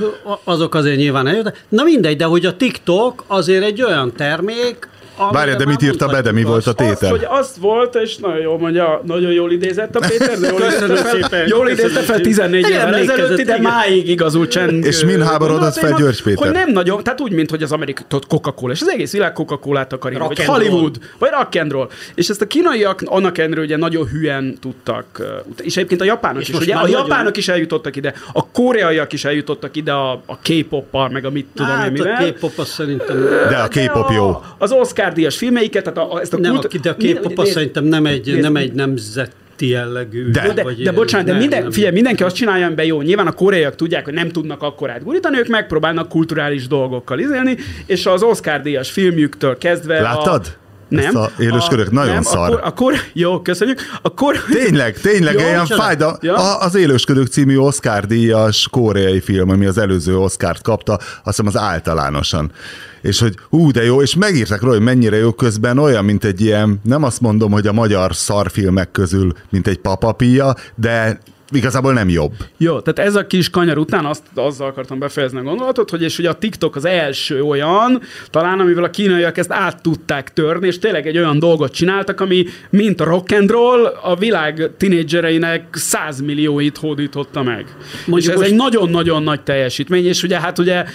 azok 0.43 0.75
azért 0.75 0.97
nyilván 0.97 1.27
eljött. 1.27 1.63
Na 1.69 1.83
mindegy, 1.83 2.17
de 2.17 2.25
hogy 2.25 2.45
a 2.45 2.57
TikTok 2.57 3.23
azért 3.27 3.63
egy 3.63 3.81
olyan 3.81 4.13
termék, 4.13 4.89
Várja, 5.31 5.55
de 5.55 5.65
mit 5.65 5.81
írta 5.81 6.07
be, 6.07 6.21
de 6.21 6.31
mi 6.31 6.43
volt 6.43 6.67
a 6.67 6.69
azt, 6.69 6.79
Az, 6.79 6.87
tétel? 6.87 7.09
hogy 7.09 7.25
azt 7.29 7.55
volt, 7.57 7.95
és 7.95 8.17
nagyon 8.17 8.39
jól 8.39 8.57
mondja, 8.57 9.01
nagyon 9.05 9.31
jól 9.31 9.51
idézett 9.51 9.95
a 9.95 9.99
Péter, 10.07 10.39
de 10.39 10.47
jól 10.47 10.59
Köszönöm 10.59 10.89
idézte 10.89 11.09
fel, 11.09 11.21
szépen. 11.21 11.47
jól 11.47 11.69
idézte 11.69 11.99
fel 11.99 12.03
szépen. 12.03 12.21
14 12.21 12.69
évvel 12.69 12.95
ezelőtt, 12.95 13.35
de 13.35 13.41
igen. 13.41 13.61
máig 13.61 14.09
igazul 14.09 14.47
csend. 14.47 14.85
És 14.85 15.05
min 15.05 15.21
háborodott 15.23 15.73
fel 15.73 15.93
György 15.97 16.23
Péter? 16.23 16.45
Hogy 16.45 16.55
nem 16.55 16.71
nagyon, 16.71 17.03
tehát 17.03 17.21
úgy, 17.21 17.31
mint 17.31 17.49
hogy 17.49 17.63
az 17.63 17.71
amerikai 17.71 18.05
Coca-Cola, 18.27 18.73
és 18.73 18.81
az 18.81 18.89
egész 18.89 19.11
világ 19.11 19.33
Coca-Colát 19.33 19.93
akar 19.93 20.11
írni, 20.11 20.27
vagy. 20.27 20.45
Hollywood, 20.45 20.97
vagy 21.17 21.29
rock 21.31 21.55
and 21.55 21.71
roll. 21.71 21.89
És 22.15 22.29
ezt 22.29 22.41
a 22.41 22.47
kínaiak 22.47 23.01
annak 23.05 23.37
ellenére 23.37 23.61
ugye 23.61 23.77
nagyon 23.77 24.07
hülyen 24.07 24.57
tudtak, 24.61 25.05
uh, 25.19 25.25
és 25.61 25.77
egyébként 25.77 26.01
a 26.01 26.05
japánok 26.05 26.41
És 26.41 26.49
is, 26.49 26.55
ugye 26.55 26.75
a 26.75 26.87
japánok 26.87 27.37
is 27.37 27.47
eljutottak 27.47 27.95
ide, 27.95 28.13
a 28.33 28.47
koreaiak 28.47 29.13
is 29.13 29.25
eljutottak 29.25 29.75
ide 29.75 29.91
a, 29.91 30.11
a 30.25 30.37
K-poppal, 30.37 31.09
meg 31.09 31.25
a 31.25 31.29
mit 31.29 31.47
tudom 31.55 31.95
én 31.95 32.05
Hát 32.05 32.21
a. 32.21 32.31
K-pop 32.31 32.57
az 32.57 32.67
szerintem... 32.67 33.23
De 33.49 33.57
a 33.57 33.67
K-pop 33.67 34.11
jó. 34.11 34.41
Az 34.57 34.71
Oscar 34.71 35.10
díjas 35.13 35.37
filmeiket, 35.37 35.83
tehát 35.83 35.97
a, 36.09 36.13
a, 36.13 36.19
ezt 36.19 36.33
a 36.33 36.37
Nem, 36.37 36.51
kult- 36.53 36.73
a, 36.73 36.77
de 36.77 36.89
a 36.89 36.95
nézd- 36.97 37.45
szerintem 37.53 37.83
nem 37.83 38.05
egy, 38.05 38.25
nézd- 38.25 38.41
nem 38.41 38.55
egy 38.55 38.73
nemzeti 38.73 39.67
jellegű. 39.67 40.29
De- 40.31 40.53
de, 40.53 40.63
vagy 40.63 40.83
de 40.83 40.91
bocsánat, 40.91 41.25
de 41.25 41.31
nem, 41.31 41.41
minden, 41.41 41.61
nem. 41.61 41.71
figyelj, 41.71 41.93
mindenki 41.93 42.23
azt 42.23 42.35
csinálja, 42.35 42.65
amiben 42.65 42.85
jó. 42.85 43.01
Nyilván 43.01 43.27
a 43.27 43.31
koreaiak 43.31 43.75
tudják, 43.75 44.05
hogy 44.05 44.13
nem 44.13 44.29
tudnak 44.29 44.61
akkorát 44.63 45.03
gurítani, 45.03 45.37
ők 45.37 45.47
megpróbálnak 45.47 46.09
kulturális 46.09 46.67
dolgokkal 46.67 47.19
izélni, 47.19 47.57
és 47.85 48.05
az 48.05 48.23
Oscar 48.23 48.61
díjas 48.61 48.91
filmjüktől 48.91 49.57
kezdve... 49.57 50.01
Láttad? 50.01 50.45
A, 50.45 50.59
nem. 50.87 51.05
Ezt 51.05 51.15
a 51.15 51.31
élősködőt? 51.39 51.91
Nagyon 51.91 52.13
nem, 52.13 52.21
szar. 52.21 52.59
Akkor, 52.63 52.93
jó, 53.13 53.41
köszönjük. 53.41 53.79
Akkor, 54.01 54.35
Tényleg, 54.51 54.99
tényleg, 54.99 55.33
Jó, 55.33 55.39
ilyen 55.39 55.59
micsoda? 55.61 55.81
fájda. 55.81 56.17
Ja. 56.21 56.35
A, 56.35 56.61
az 56.65 56.75
Élősködők 56.75 57.27
című 57.27 57.57
Oscar 57.57 58.05
díjas 58.05 58.67
koreai 58.71 59.19
film, 59.19 59.49
ami 59.49 59.65
az 59.65 59.77
előző 59.77 60.17
Oscárt 60.17 60.61
kapta, 60.61 60.93
azt 60.93 61.21
hiszem 61.23 61.47
az 61.47 61.57
általánosan. 61.57 62.51
És 63.01 63.19
hogy 63.19 63.35
hú, 63.49 63.71
de 63.71 63.83
jó, 63.83 64.01
és 64.01 64.15
megírták 64.15 64.61
róla, 64.61 64.73
hogy 64.73 64.83
mennyire 64.83 65.17
jó 65.17 65.31
közben 65.31 65.77
olyan, 65.77 66.05
mint 66.05 66.23
egy 66.23 66.41
ilyen, 66.41 66.79
nem 66.83 67.03
azt 67.03 67.21
mondom, 67.21 67.51
hogy 67.51 67.67
a 67.67 67.73
magyar 67.73 68.15
szarfilmek 68.15 68.91
közül, 68.91 69.31
mint 69.49 69.67
egy 69.67 69.79
papapia, 69.79 70.55
de 70.75 71.19
igazából 71.51 71.93
nem 71.93 72.09
jobb. 72.09 72.31
Jó, 72.57 72.79
tehát 72.79 73.09
ez 73.09 73.15
a 73.15 73.27
kis 73.27 73.49
kanyar 73.49 73.77
után 73.77 74.05
azt, 74.05 74.23
azzal 74.35 74.67
akartam 74.67 74.99
befejezni 74.99 75.39
a 75.39 75.43
gondolatot, 75.43 75.89
hogy 75.89 76.01
és 76.01 76.19
ugye 76.19 76.29
a 76.29 76.33
TikTok 76.33 76.75
az 76.75 76.85
első 76.85 77.41
olyan, 77.41 78.01
talán 78.29 78.59
amivel 78.59 78.83
a 78.83 78.89
kínaiak 78.89 79.37
ezt 79.37 79.51
át 79.51 79.81
tudták 79.81 80.33
törni, 80.33 80.67
és 80.67 80.79
tényleg 80.79 81.07
egy 81.07 81.17
olyan 81.17 81.39
dolgot 81.39 81.71
csináltak, 81.73 82.19
ami 82.21 82.45
mint 82.69 83.01
a 83.01 83.03
rock 83.03 83.31
and 83.31 83.49
roll 83.49 83.85
a 83.85 84.15
világ 84.15 84.69
tinédzsereinek 84.77 85.63
100 85.71 86.21
millióit 86.21 86.77
hódította 86.77 87.43
meg. 87.43 87.65
Mondjuk 87.65 88.07
Mondjuk 88.07 88.23
és 88.23 88.27
ez 88.29 88.35
most- 88.39 88.49
egy 88.49 88.55
nagyon-nagyon 88.55 89.23
nagy 89.23 89.41
teljesítmény, 89.41 90.05
és 90.05 90.23
ugye 90.23 90.39
hát 90.39 90.59
ugye 90.59 90.85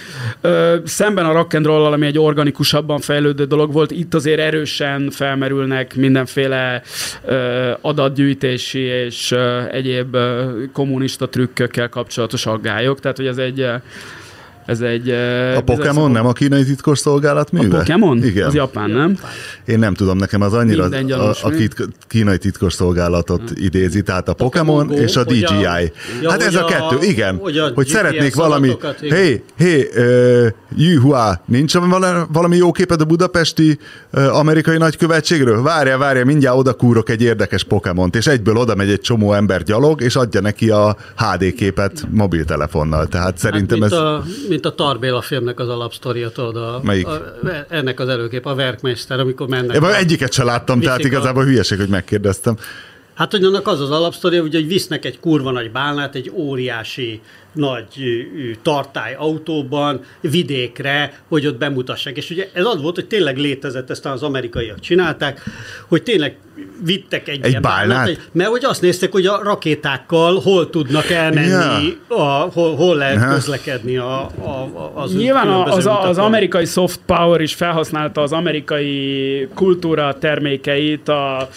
ö, 0.41 0.75
szemben 0.85 1.25
a 1.25 1.31
rock 1.31 1.53
and 1.53 1.65
roll 1.65 1.85
ami 1.93 2.05
egy 2.05 2.19
organikusabban 2.19 2.99
fejlődő 2.99 3.45
dolog 3.45 3.73
volt, 3.73 3.91
itt 3.91 4.13
azért 4.13 4.39
erősen 4.39 5.09
felmerülnek 5.11 5.95
mindenféle 5.95 6.81
ö, 7.25 7.71
adatgyűjtési 7.81 8.79
és 8.79 9.31
ö, 9.31 9.61
egyéb 9.71 10.15
ö, 10.15 10.46
kommunista 10.71 11.29
trükkökkel 11.29 11.89
kapcsolatos 11.89 12.45
aggályok, 12.45 12.99
tehát 12.99 13.17
hogy 13.17 13.27
ez 13.27 13.37
egy 13.37 13.59
ö, 13.59 13.75
ez 14.67 14.81
egy... 14.81 15.09
ö, 15.09 15.55
A 15.55 15.61
Pokémon 15.61 16.11
nem 16.11 16.25
a 16.25 16.31
kínai 16.33 16.63
titkos 16.63 16.99
szolgálat 16.99 17.49
A 17.51 17.61
műve? 17.61 17.77
Pokémon? 17.77 18.23
Igen. 18.23 18.47
Az 18.47 18.53
japán, 18.53 18.89
nem? 18.89 19.17
Én 19.65 19.79
nem 19.79 19.93
tudom, 19.93 20.17
nekem 20.17 20.41
az 20.41 20.53
annyira 20.53 20.83
a, 20.83 21.29
a 21.41 21.51
kínai 22.07 22.37
titkos 22.37 22.73
szolgálatot 22.73 23.41
idézi, 23.55 24.01
tehát 24.01 24.29
a 24.29 24.33
Pokémon 24.33 24.91
és 24.93 25.15
a 25.15 25.23
hogy 25.23 25.43
a- 25.43 25.51
DJI. 25.53 25.91
ja, 26.21 26.29
hát 26.29 26.41
ez 26.43 26.55
a 26.55 26.63
a- 26.63 26.65
kettő, 26.65 26.97
igen. 27.05 27.35
hogy 27.35 27.57
a 27.57 27.71
Hogy 27.75 27.87
szeretnék 27.87 28.35
valami, 28.35 28.71
hé, 29.01 29.43
hé, 29.57 29.89
uh, 29.95 30.47
Yuhua, 30.75 31.41
nincs 31.45 31.73
vala- 31.77 32.27
valami 32.33 32.55
jó 32.55 32.71
képed 32.71 33.01
a 33.01 33.05
budapesti 33.05 33.77
uh, 34.13 34.37
amerikai 34.37 34.77
nagykövetségről? 34.77 35.61
Várja, 35.61 35.97
várja, 35.97 36.25
mindjárt 36.25 36.57
oda 36.57 36.73
kúrok 36.73 37.09
egy 37.09 37.21
érdekes 37.21 37.63
Pokémont, 37.63 38.15
és 38.15 38.27
egyből 38.27 38.55
oda 38.57 38.75
megy 38.75 38.89
egy 38.89 39.01
csomó 39.01 39.33
ember 39.33 39.63
gyalog, 39.63 40.01
és 40.01 40.15
adja 40.15 40.41
neki 40.41 40.69
a 40.69 40.95
HD 41.15 41.53
képet 41.53 42.07
mobiltelefonnal. 42.11 43.07
Tehát 43.07 43.37
szerintem 43.37 43.81
hát, 43.81 43.91
ez... 43.91 43.97
a, 43.97 44.23
mint 44.61 44.65
a 44.65 44.75
Tarbéla 44.75 45.21
filmnek 45.21 45.59
az 45.59 45.69
alapsztoria, 45.69 46.29
tudod, 46.29 46.55
a, 46.55 46.79
Melyik? 46.83 47.07
A, 47.07 47.35
ennek 47.69 47.99
az 47.99 48.09
előkép, 48.09 48.45
a 48.45 48.53
Werkmeister, 48.53 49.19
amikor 49.19 49.47
mennek. 49.47 49.75
Ebben 49.75 49.89
a- 49.89 49.95
egyiket 49.95 50.31
se 50.33 50.43
láttam, 50.43 50.79
tehát 50.79 50.99
a- 51.03 51.07
igazából 51.07 51.43
hülyeség, 51.43 51.77
hogy 51.77 51.87
megkérdeztem. 51.89 52.57
Hát, 53.17 53.31
hogy 53.31 53.43
annak 53.43 53.67
az 53.67 53.81
az 53.81 53.91
alapsztoria, 53.91 54.41
ugye, 54.41 54.57
hogy 54.57 54.67
visznek 54.67 55.05
egy 55.05 55.19
kurva 55.19 55.51
nagy 55.51 55.71
bálnát, 55.71 56.15
egy 56.15 56.31
óriási 56.33 57.21
nagy 57.53 57.85
tartály 58.61 59.15
autóban 59.17 60.01
vidékre, 60.21 61.21
hogy 61.27 61.47
ott 61.47 61.57
bemutassák. 61.57 62.17
És 62.17 62.29
ugye 62.29 62.49
ez 62.53 62.65
az 62.65 62.81
volt, 62.81 62.95
hogy 62.95 63.05
tényleg 63.07 63.37
létezett, 63.37 63.89
ezt 63.89 64.05
az 64.05 64.23
amerikaiak 64.23 64.79
csinálták, 64.79 65.41
hogy 65.87 66.03
tényleg 66.03 66.35
vittek 66.83 67.27
egy, 67.27 67.39
Egy 67.43 67.49
ilyen 67.49 67.61
bálnát? 67.61 68.07
egy, 68.07 68.19
mert 68.31 68.49
hogy 68.49 68.65
azt 68.65 68.81
nézték, 68.81 69.11
hogy 69.11 69.25
a 69.25 69.43
rakétákkal 69.43 70.39
hol 70.39 70.69
tudnak 70.69 71.09
elmenni, 71.09 71.97
a, 72.07 72.21
hol, 72.23 72.75
hol 72.75 72.95
lehet 72.95 73.17
Aha. 73.17 73.33
közlekedni 73.33 73.97
a, 73.97 74.19
a, 74.41 74.49
a, 74.73 74.91
az 74.95 75.15
Nyilván 75.15 75.47
az, 75.47 75.89
az 76.01 76.17
amerikai 76.17 76.65
soft 76.65 76.99
power 77.05 77.41
is 77.41 77.53
felhasználta 77.53 78.21
az 78.21 78.31
amerikai 78.31 79.47
kultúra 79.53 80.17
termékeit, 80.19 81.09
a, 81.09 81.49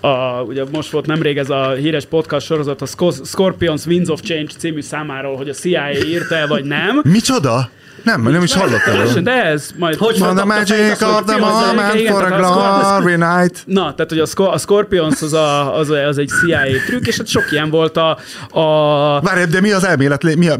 a, 0.00 0.42
ugye 0.46 0.64
most 0.72 0.90
volt 0.90 1.06
nemrég 1.06 1.38
ez 1.38 1.50
a 1.50 1.70
híres 1.70 2.04
podcast 2.04 2.46
sorozat, 2.46 2.82
a 2.82 2.86
Sco- 2.86 3.26
Scorpions 3.26 3.86
Winds 3.86 4.08
of 4.08 4.20
Change 4.20 4.52
című 4.58 4.80
számáról, 4.80 5.36
hogy 5.36 5.48
a 5.48 5.52
CIA 5.52 5.92
írta 5.92 6.34
el, 6.34 6.46
vagy 6.46 6.64
nem. 6.64 7.00
Micsoda? 7.04 7.70
Nem, 8.02 8.22
nem 8.22 8.42
is 8.42 8.54
hallottam. 8.54 9.24
De 9.24 9.44
ez 9.44 9.70
majd... 9.78 9.96
Hogy 9.96 10.18
Van 10.18 10.36
Fölkapta 10.36 10.58
magic 10.58 11.02
of 11.02 11.22
the 11.26 11.38
moment 11.38 12.08
for 12.08 12.32
a 12.32 12.98
glory 12.98 13.16
night. 13.16 13.62
Na, 13.66 13.94
tehát 13.94 14.08
hogy 14.08 14.18
a, 14.18 14.26
Sco- 14.26 14.54
a 14.54 14.58
Scorpions 14.58 15.22
az, 15.22 15.32
a, 15.32 15.78
az, 15.78 15.90
az 15.90 16.18
egy 16.18 16.28
CIA 16.28 16.60
trükk, 16.86 17.06
és 17.06 17.16
hát 17.16 17.26
sok 17.26 17.52
ilyen 17.52 17.70
volt 17.70 17.96
a, 17.96 18.18
a 18.50 19.20
Várj, 19.20 19.44
de 19.44 19.60
mi 19.60 19.70
az 19.70 19.84
elmélet? 19.84 20.36
Mi, 20.36 20.48
a, 20.48 20.56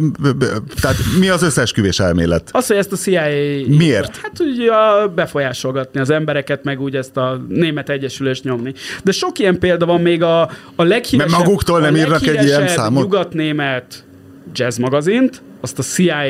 tehát 0.81 0.97
mi 1.19 1.29
az 1.29 1.43
összeesküvés 1.43 2.01
elmélet? 2.01 2.49
Az, 2.53 2.67
hogy 2.67 2.77
ezt 2.77 2.93
a 2.93 2.97
CIA... 2.97 3.23
Miért? 3.67 4.17
Hát 4.17 4.41
úgy 4.41 4.69
a 4.69 5.09
befolyásolgatni 5.09 6.01
az 6.01 6.11
embereket, 6.11 6.65
meg 6.65 6.81
úgy 6.81 6.97
ezt 6.97 7.17
a 7.17 7.41
német 7.49 7.89
egyesülést 7.89 8.45
nyomni. 8.45 8.75
De 9.05 9.13
sok 9.13 9.39
ilyen 9.39 9.59
példa 9.59 9.87
van 9.87 10.01
még 10.01 10.23
a, 10.23 10.41
a 10.77 10.83
leghíresebb... 10.83 11.31
Mert 11.31 11.45
maguktól 11.45 11.81
nem 11.81 11.95
a 11.95 11.97
írnak 11.97 12.27
egy 12.27 12.45
ilyen 12.45 12.69
számot? 12.69 13.03
nyugatnémet 13.03 14.05
jazz 14.53 14.79
magazint, 14.79 15.43
azt 15.61 15.79
a 15.79 15.83
CIA 15.83 16.23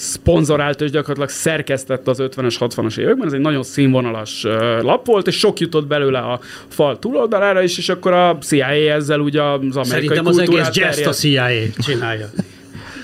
szponzorált 0.00 0.80
és 0.80 0.90
gyakorlatilag 0.90 1.28
szerkesztette 1.28 2.10
az 2.10 2.18
50-es, 2.20 2.56
60-as 2.58 2.98
években. 2.98 3.26
Ez 3.26 3.32
egy 3.32 3.40
nagyon 3.40 3.62
színvonalas 3.62 4.42
lap 4.80 5.06
volt, 5.06 5.26
és 5.26 5.38
sok 5.38 5.60
jutott 5.60 5.86
belőle 5.86 6.18
a 6.18 6.40
fal 6.68 6.98
túloldalára 6.98 7.62
is, 7.62 7.78
és 7.78 7.88
akkor 7.88 8.12
a 8.12 8.38
CIA 8.40 8.66
ezzel 8.66 9.20
ugye 9.20 9.42
az 9.42 9.76
amerikai 9.76 9.88
Szerintem 9.88 10.26
az 10.26 10.38
egész 10.38 10.68
jazz 10.72 11.06
a 11.06 11.10
CIA 11.10 11.48
csinálja. 11.78 12.30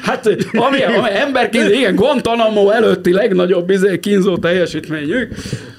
Hát, 0.02 0.26
ami, 0.52 0.82
ami 0.82 1.10
emberként, 1.12 1.70
igen, 1.70 1.94
Guantanamo 1.94 2.70
előtti 2.70 3.12
legnagyobb 3.12 3.70
izé, 3.70 3.98
kínzó 4.00 4.36
teljesítményük. 4.36 5.34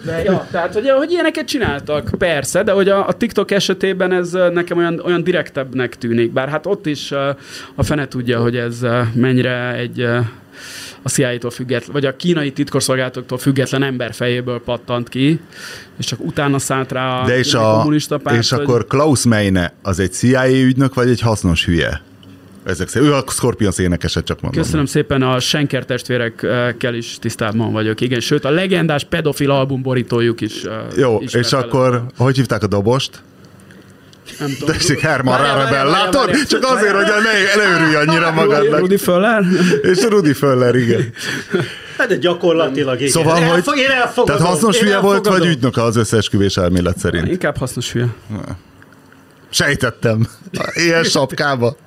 De 0.05 0.23
ja, 0.23 0.47
tehát, 0.51 0.73
hogy, 0.73 0.89
hogy 0.89 1.11
ilyeneket 1.11 1.45
csináltak, 1.45 2.09
persze, 2.17 2.63
de 2.63 2.71
hogy 2.71 2.89
a, 2.89 3.07
a 3.07 3.13
TikTok 3.13 3.51
esetében 3.51 4.11
ez 4.11 4.31
nekem 4.53 4.77
olyan, 4.77 5.01
olyan 5.05 5.23
direktebbnek 5.23 5.95
tűnik. 5.95 6.31
Bár 6.31 6.49
hát 6.49 6.65
ott 6.65 6.85
is 6.85 7.11
a 7.75 7.83
fene 7.83 8.07
tudja, 8.07 8.39
hogy 8.39 8.55
ez 8.55 8.85
mennyire 9.13 9.73
egy 9.73 10.07
a 11.07 11.09
CIA-tól 11.09 11.51
független, 11.51 11.91
vagy 11.91 12.05
a 12.05 12.15
kínai 12.15 12.51
titkosszolgálatoktól 12.51 13.37
független 13.37 13.83
ember 13.83 14.13
fejéből 14.13 14.61
pattant 14.61 15.09
ki, 15.09 15.39
és 15.99 16.05
csak 16.05 16.19
utána 16.19 16.59
szállt 16.59 16.91
rá 16.91 17.21
a, 17.21 17.25
De 17.25 17.37
és, 17.37 17.53
a, 17.53 17.77
kommunista 17.77 18.17
párt, 18.17 18.37
és 18.37 18.49
hogy- 18.49 18.59
akkor 18.59 18.87
Klaus 18.87 19.25
Meine 19.25 19.73
az 19.81 19.99
egy 19.99 20.11
CIA 20.11 20.49
ügynök, 20.49 20.93
vagy 20.93 21.09
egy 21.09 21.21
hasznos 21.21 21.65
hülye? 21.65 22.01
Ezek 22.63 22.87
szerint. 22.87 23.11
Ő 23.11 23.15
a 23.15 23.23
Scorpions 23.27 23.77
énekeset 23.77 24.25
csak 24.25 24.41
mondom. 24.41 24.61
Köszönöm 24.61 24.85
szépen, 24.85 25.21
a 25.21 25.39
Schenker 25.39 25.85
testvérekkel 25.85 26.93
is 26.93 27.17
tisztában 27.19 27.71
vagyok. 27.71 28.01
Igen, 28.01 28.19
sőt, 28.19 28.45
a 28.45 28.49
legendás 28.49 29.03
pedofil 29.03 29.51
album 29.51 29.81
borítójuk 29.81 30.41
is 30.41 30.61
Jó, 30.97 31.17
és 31.17 31.53
akkor 31.53 32.03
hogy 32.17 32.35
hívták 32.35 32.63
a 32.63 32.67
dobost? 32.67 33.21
Nem 34.39 34.55
tudom. 34.59 34.75
Tessék, 34.75 34.99
Herman 34.99 35.41
várjál, 35.41 35.89
látod? 35.89 36.45
Csak 36.47 36.63
azért, 36.63 36.93
hogy 36.93 37.05
ne, 37.05 37.63
ne 37.63 37.75
örülj 37.75 37.95
annyira 37.95 38.31
magadnak. 38.31 38.79
Rudi 38.79 38.97
Föller? 38.97 39.43
És 39.81 40.01
Rudi 40.01 40.33
Föller, 40.33 40.75
igen. 40.75 41.13
Hát 41.97 42.07
de 42.07 42.15
gyakorlatilag 42.15 42.95
igen. 42.99 43.09
Szóval, 43.11 43.37
Elfog- 43.37 43.65
hogy... 43.65 43.77
én 43.77 43.89
elfogadom. 43.89 44.25
Tehát 44.25 44.51
hasznos 44.53 44.77
hülye 44.79 44.97
volt, 44.99 45.15
vagy 45.17 45.25
elfogadom. 45.25 45.49
ügynök 45.49 45.77
az 45.77 45.95
összeesküvés 45.95 46.57
elmélet 46.57 46.97
szerint? 46.97 47.27
Inkább 47.27 47.57
hasznos 47.57 47.91
hülye. 47.91 48.07
Sejtettem. 49.49 50.27
Ilyen 50.73 51.03
sapkába. 51.03 51.77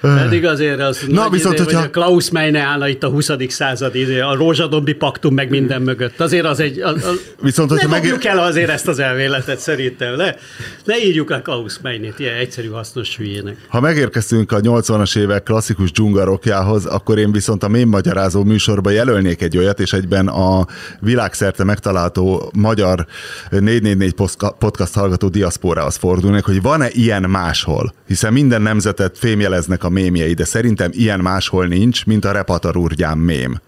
Pedig 0.00 0.46
azért 0.46 0.80
az 0.80 1.04
Na, 1.08 1.28
viszont, 1.30 1.54
izé, 1.54 1.64
hogyha- 1.64 1.78
hogy 1.80 1.88
a 1.88 1.90
Klaus 1.90 2.30
Meine 2.30 2.60
állna 2.60 2.88
itt 2.88 3.02
a 3.02 3.08
20. 3.08 3.30
század, 3.48 3.94
izé, 3.94 4.20
a 4.20 4.34
rózsadombi 4.34 4.92
paktum 4.92 5.34
meg 5.34 5.50
minden 5.50 5.82
mögött. 5.82 6.20
Azért 6.20 6.44
az 6.44 6.60
egy... 6.60 6.80
Az, 6.80 7.04
az, 7.04 7.20
Viszont, 7.42 7.70
hogyha 7.70 7.88
meg... 7.88 8.18
el 8.22 8.38
azért 8.38 8.70
ezt 8.70 8.88
az 8.88 8.98
elméletet 8.98 9.58
szerintem. 9.58 10.16
Ne, 10.16 10.34
ne 10.84 10.98
írjuk 11.04 11.30
le 11.30 11.42
Klaus 11.42 11.78
Meine-t 11.82 12.18
ilyen 12.18 12.34
egyszerű 12.34 12.68
hasznos 12.68 13.16
hülyének. 13.16 13.56
Ha 13.68 13.80
megérkeztünk 13.80 14.52
a 14.52 14.60
80-as 14.60 15.18
évek 15.18 15.42
klasszikus 15.42 15.92
dzsungarokjához, 15.92 16.86
akkor 16.86 17.18
én 17.18 17.32
viszont 17.32 17.62
a 17.62 17.68
mém 17.68 17.88
magyarázó 17.88 18.44
műsorba 18.44 18.90
jelölnék 18.90 19.42
egy 19.42 19.56
olyat, 19.58 19.80
és 19.80 19.92
egyben 19.92 20.28
a 20.28 20.66
világszerte 21.00 21.64
megtalálható 21.64 22.50
magyar 22.54 23.06
444 23.50 24.12
poszka- 24.12 24.54
podcast 24.58 24.94
hallgató 24.94 25.28
diaszpórához 25.28 25.96
fordulnék, 25.96 26.44
hogy 26.44 26.62
van-e 26.62 26.88
ilyen 26.90 27.22
máshol? 27.22 27.94
Hiszen 28.06 28.32
minden 28.32 28.62
nemzetet 28.62 29.18
fémjeleznek 29.18 29.84
a 29.84 29.89
mémjei, 29.90 30.34
de 30.34 30.44
szerintem 30.44 30.90
ilyen 30.92 31.20
máshol 31.20 31.66
nincs, 31.66 32.06
mint 32.06 32.24
a 32.24 32.32
repatarúrgyám 32.32 33.18
mém. 33.18 33.60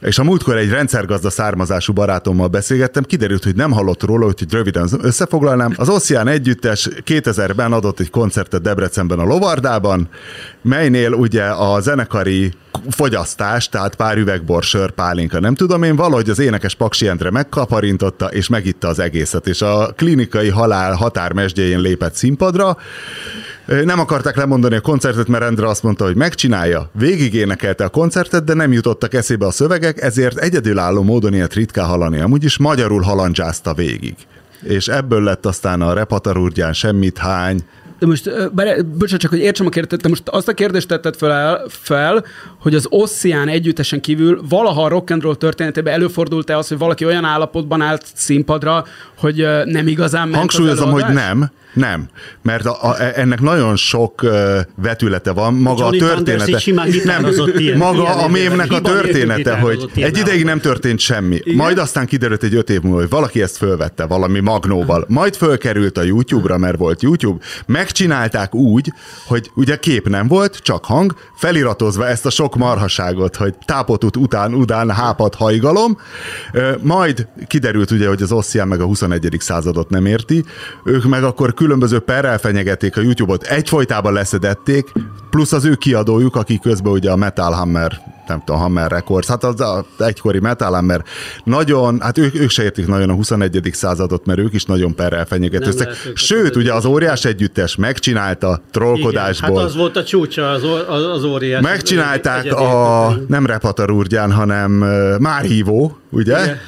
És 0.00 0.18
a 0.18 0.24
múltkor 0.24 0.56
egy 0.56 0.70
rendszergazda 0.70 1.30
származású 1.30 1.92
barátommal 1.92 2.48
beszélgettem, 2.48 3.02
kiderült, 3.02 3.44
hogy 3.44 3.54
nem 3.54 3.72
hallott 3.72 4.02
róla, 4.02 4.26
úgyhogy 4.26 4.52
röviden 4.52 4.88
összefoglalnám. 5.02 5.72
Az 5.76 5.88
Ocean 5.88 6.28
együttes 6.28 6.88
2000-ben 7.06 7.72
adott 7.72 8.00
egy 8.00 8.10
koncertet 8.10 8.62
Debrecenben 8.62 9.18
a 9.18 9.24
Lovardában, 9.24 10.08
melynél 10.62 11.12
ugye 11.12 11.44
a 11.44 11.80
zenekari 11.80 12.52
fogyasztás, 12.90 13.68
tehát 13.68 13.94
pár 13.94 14.16
üvegbor, 14.16 14.62
sör, 14.62 14.90
pálinka, 14.90 15.40
nem 15.40 15.54
tudom 15.54 15.82
én, 15.82 15.96
valahogy 15.96 16.30
az 16.30 16.38
énekes 16.38 16.74
Paksi 16.74 17.08
Endre 17.08 17.30
megkaparintotta, 17.30 18.26
és 18.26 18.48
megitta 18.48 18.88
az 18.88 18.98
egészet, 18.98 19.46
és 19.46 19.62
a 19.62 19.92
klinikai 19.96 20.48
halál 20.48 20.94
határmesdjén 20.94 21.80
lépett 21.80 22.14
színpadra, 22.14 22.76
nem 23.84 23.98
akarták 23.98 24.36
lemondani 24.36 24.76
a 24.76 24.80
koncertet, 24.80 25.28
mert 25.28 25.44
Endre 25.44 25.68
azt 25.68 25.82
mondta, 25.82 26.04
hogy 26.04 26.16
megcsinálja. 26.16 26.90
Végig 26.92 27.34
énekelte 27.34 27.84
a 27.84 27.88
koncertet, 27.88 28.44
de 28.44 28.54
nem 28.54 28.72
jutottak 28.72 29.14
eszébe 29.14 29.46
a 29.46 29.50
szövegek, 29.50 30.02
ezért 30.02 30.38
egyedülálló 30.38 31.02
módon 31.02 31.34
ilyet 31.34 31.54
ritkán 31.54 31.86
hallani. 31.86 32.20
Amúgy 32.20 32.44
is 32.44 32.58
magyarul 32.58 33.02
halandzsázta 33.02 33.74
végig. 33.74 34.14
És 34.62 34.88
ebből 34.88 35.22
lett 35.22 35.46
aztán 35.46 35.80
a 35.80 35.92
repatarúrgyán 35.92 36.72
semmit 36.72 37.18
hány. 37.18 37.64
De 37.98 38.06
most, 38.06 38.54
bár, 38.54 38.86
bocsánat, 38.86 39.20
csak 39.20 39.30
hogy 39.30 39.40
értsem 39.40 39.66
a 39.66 39.68
kérdést, 39.68 40.02
te 40.02 40.08
most 40.08 40.28
azt 40.28 40.48
a 40.48 40.54
kérdést 40.54 40.88
tetted 40.88 41.16
fel, 41.16 41.64
fel 41.68 42.24
hogy 42.60 42.74
az 42.74 42.86
Ossian 42.90 43.48
együttesen 43.48 44.00
kívül 44.00 44.40
valaha 44.48 44.84
a 44.84 44.88
rock 44.88 45.10
and 45.10 45.22
roll 45.22 45.36
történetében 45.36 45.94
előfordult-e 45.94 46.56
az, 46.56 46.68
hogy 46.68 46.78
valaki 46.78 47.04
olyan 47.04 47.24
állapotban 47.24 47.80
állt 47.80 48.04
színpadra, 48.14 48.84
hogy 49.16 49.46
nem 49.64 49.86
igazán 49.86 50.28
ment 50.28 50.36
Hangsúlyozom, 50.36 50.94
az 50.94 51.02
hogy 51.02 51.14
nem, 51.14 51.50
nem, 51.74 52.08
mert 52.42 52.66
a, 52.66 52.88
a, 52.88 52.96
ennek 53.18 53.40
nagyon 53.40 53.76
sok 53.76 54.22
uh, 54.22 54.58
vetülete 54.76 55.32
van, 55.32 55.54
maga 55.54 55.82
Johnny 55.82 56.00
a 56.00 56.06
története. 56.06 56.60
gitározott 56.90 57.58
ilyen- 57.58 57.78
maga 57.78 58.02
ilyen 58.02 58.18
a 58.18 58.28
mémnek 58.28 58.72
a 58.72 58.80
története, 58.80 59.58
hogy 59.58 59.90
egy 59.94 60.18
ideig 60.18 60.44
nem 60.44 60.60
történt 60.60 60.98
semmi. 60.98 61.34
Igen? 61.42 61.54
Majd 61.56 61.78
aztán 61.78 62.06
kiderült 62.06 62.42
egy 62.42 62.54
öt 62.54 62.70
év 62.70 62.80
múlva, 62.80 62.98
hogy 62.98 63.08
valaki 63.08 63.42
ezt 63.42 63.56
fölvette 63.56 64.04
valami 64.04 64.40
magnóval. 64.40 65.04
Majd 65.08 65.36
fölkerült 65.36 65.98
a 65.98 66.02
YouTube-ra, 66.02 66.58
mert 66.58 66.76
volt 66.78 67.02
YouTube. 67.02 67.44
Megcsinálták 67.66 68.54
úgy, 68.54 68.92
hogy 69.26 69.50
ugye 69.54 69.76
kép 69.76 70.08
nem 70.08 70.28
volt, 70.28 70.56
csak 70.56 70.84
hang, 70.84 71.14
feliratozva 71.36 72.06
ezt 72.06 72.26
a 72.26 72.30
sok 72.30 72.56
marhaságot, 72.56 73.36
hogy 73.36 73.54
tápotut 73.64 74.16
után, 74.16 74.54
udán, 74.54 74.90
hápat, 74.90 75.34
hajgalom. 75.34 75.98
Majd 76.80 77.26
kiderült 77.46 77.90
ugye, 77.90 78.08
hogy 78.08 78.22
az 78.22 78.32
Ossian 78.32 78.68
meg 78.68 78.80
a 78.80 78.84
21. 78.84 79.36
századot 79.38 79.90
nem 79.90 80.06
érti. 80.06 80.44
Ők 80.84 81.04
meg 81.04 81.24
akkor 81.24 81.54
különböző 81.58 81.98
perrel 81.98 82.38
fenyegették 82.38 82.96
a 82.96 83.00
YouTube-ot, 83.00 83.42
egyfolytában 83.42 84.12
leszedették, 84.12 84.92
plusz 85.30 85.52
az 85.52 85.64
ő 85.64 85.74
kiadójuk, 85.74 86.36
aki 86.36 86.58
közben 86.58 86.92
ugye 86.92 87.10
a 87.10 87.16
Metal 87.16 87.52
Hammer 87.52 88.00
nem 88.28 88.42
tudom, 88.44 88.60
Hammer 88.60 88.90
Records, 88.90 89.26
hát 89.26 89.44
az 89.44 89.60
a 89.60 89.84
egykori 89.98 90.38
Metal 90.38 90.72
Hammer, 90.72 91.02
nagyon, 91.44 92.00
hát 92.00 92.18
ők, 92.18 92.34
ők 92.34 92.50
se 92.50 92.62
értik 92.62 92.86
nagyon 92.86 93.10
a 93.10 93.14
21. 93.14 93.70
századot, 93.72 94.26
mert 94.26 94.38
ők 94.38 94.54
is 94.54 94.64
nagyon 94.64 94.94
perrel 94.94 95.26
fenyegetőztek. 95.26 95.88
Sőt, 96.14 96.56
ugye 96.56 96.72
az 96.72 96.84
óriás 96.84 97.24
együttes 97.24 97.76
megcsinálta 97.76 98.60
trollkodásból. 98.70 99.50
Igen, 99.50 99.60
hát 99.60 99.70
az 99.70 99.76
volt 99.76 99.96
a 99.96 100.04
csúcsa 100.04 100.50
az, 100.50 100.64
or- 100.64 100.88
az, 100.88 101.04
az 101.04 101.24
óriás. 101.24 101.62
Megcsinálták 101.62 102.52
a, 102.52 103.16
nem 103.28 103.46
Repatarúrgyán, 103.46 104.32
hanem 104.32 104.80
uh, 104.80 105.18
Már 105.18 105.42
hívó, 105.42 105.98
ugye? 106.10 106.42
Igen. 106.42 106.58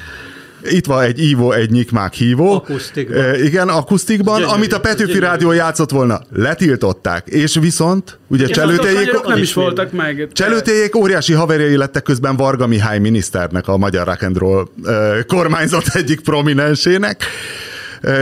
Itt 0.63 0.85
van 0.85 1.03
egy 1.03 1.23
ívó, 1.23 1.51
egy 1.51 1.71
nyikmák 1.71 2.13
hívó. 2.13 2.53
Akusztikban. 2.53 3.17
Uh, 3.17 3.43
igen, 3.43 3.69
akusztikban, 3.69 4.39
Gyönyörű, 4.39 4.55
amit 4.55 4.73
a 4.73 4.79
Petőfi 4.79 5.05
gyönyörű. 5.05 5.25
Rádió 5.25 5.51
játszott 5.51 5.89
volna, 5.89 6.21
letiltották. 6.33 7.27
És 7.27 7.57
viszont, 7.61 8.19
ugye 8.27 8.43
azok 8.43 8.55
cselőtéjék... 8.55 9.23
nem 9.23 9.37
is 9.37 9.53
voltak 9.53 9.91
meg. 9.91 10.27
Cselőtéjék 10.31 10.95
óriási 10.95 11.33
haverjai 11.33 11.77
lettek 11.77 12.03
közben 12.03 12.35
Varga 12.35 12.67
Mihály 12.67 12.99
miniszternek, 12.99 13.67
a 13.67 13.77
magyar 13.77 14.05
rock 14.07 14.21
and 14.21 14.37
roll 14.37 14.67
uh, 14.83 15.25
kormányzat 15.27 15.87
egyik 15.93 16.19
prominensének. 16.19 17.23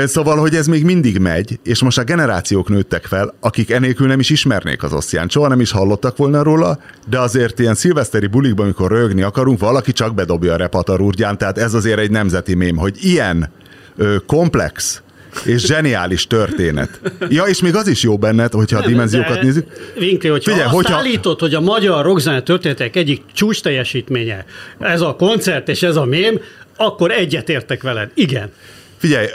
Szóval, 0.05 0.37
hogy 0.37 0.55
ez 0.55 0.67
még 0.67 0.83
mindig 0.83 1.17
megy, 1.17 1.59
és 1.63 1.83
most 1.83 1.97
a 1.97 2.03
generációk 2.03 2.69
nőttek 2.69 3.05
fel, 3.05 3.33
akik 3.39 3.71
enélkül 3.71 4.07
nem 4.07 4.19
is 4.19 4.29
ismernék 4.29 4.83
az 4.83 4.93
oszcián, 4.93 5.29
soha 5.29 5.47
nem 5.47 5.59
is 5.59 5.71
hallottak 5.71 6.17
volna 6.17 6.43
róla, 6.43 6.79
de 7.09 7.19
azért 7.19 7.59
ilyen 7.59 7.75
szilveszteri 7.75 8.27
bulikban, 8.27 8.65
amikor 8.65 8.91
rögni 8.91 9.21
akarunk, 9.21 9.59
valaki 9.59 9.91
csak 9.91 10.13
bedobja 10.15 10.53
a 10.53 10.57
repatarúrgyán, 10.57 11.37
tehát 11.37 11.57
ez 11.57 11.73
azért 11.73 11.99
egy 11.99 12.11
nemzeti 12.11 12.55
mém, 12.55 12.77
hogy 12.77 12.95
ilyen 13.01 13.51
ö, 13.97 14.15
komplex 14.25 15.01
és 15.45 15.61
zseniális 15.65 16.27
történet. 16.27 16.99
Ja, 17.29 17.43
és 17.43 17.61
még 17.61 17.75
az 17.75 17.87
is 17.87 18.03
jó 18.03 18.17
benned, 18.17 18.51
hogyha 18.53 18.77
a 18.77 18.79
Nem, 18.81 18.89
dimenziókat 18.89 19.33
de, 19.35 19.43
nézzük. 19.43 19.67
Vinkli, 19.97 20.29
hogyha 20.29 20.51
Figyelj, 20.51 20.65
azt 20.67 20.75
hogyha- 20.75 20.95
állítod, 20.97 21.39
hogy 21.39 21.53
a 21.53 21.59
magyar 21.61 22.05
rockzene 22.05 22.41
történetek 22.41 22.95
egyik 22.95 23.21
csúcs 23.33 23.61
teljesítménye, 23.61 24.45
ez 24.79 25.01
a 25.01 25.15
koncert 25.15 25.69
és 25.69 25.83
ez 25.83 25.95
a 25.95 26.05
mém, 26.05 26.39
akkor 26.75 27.11
egyetértek 27.11 27.81
veled. 27.81 28.09
Igen. 28.13 28.51
Figyelj, 28.99 29.27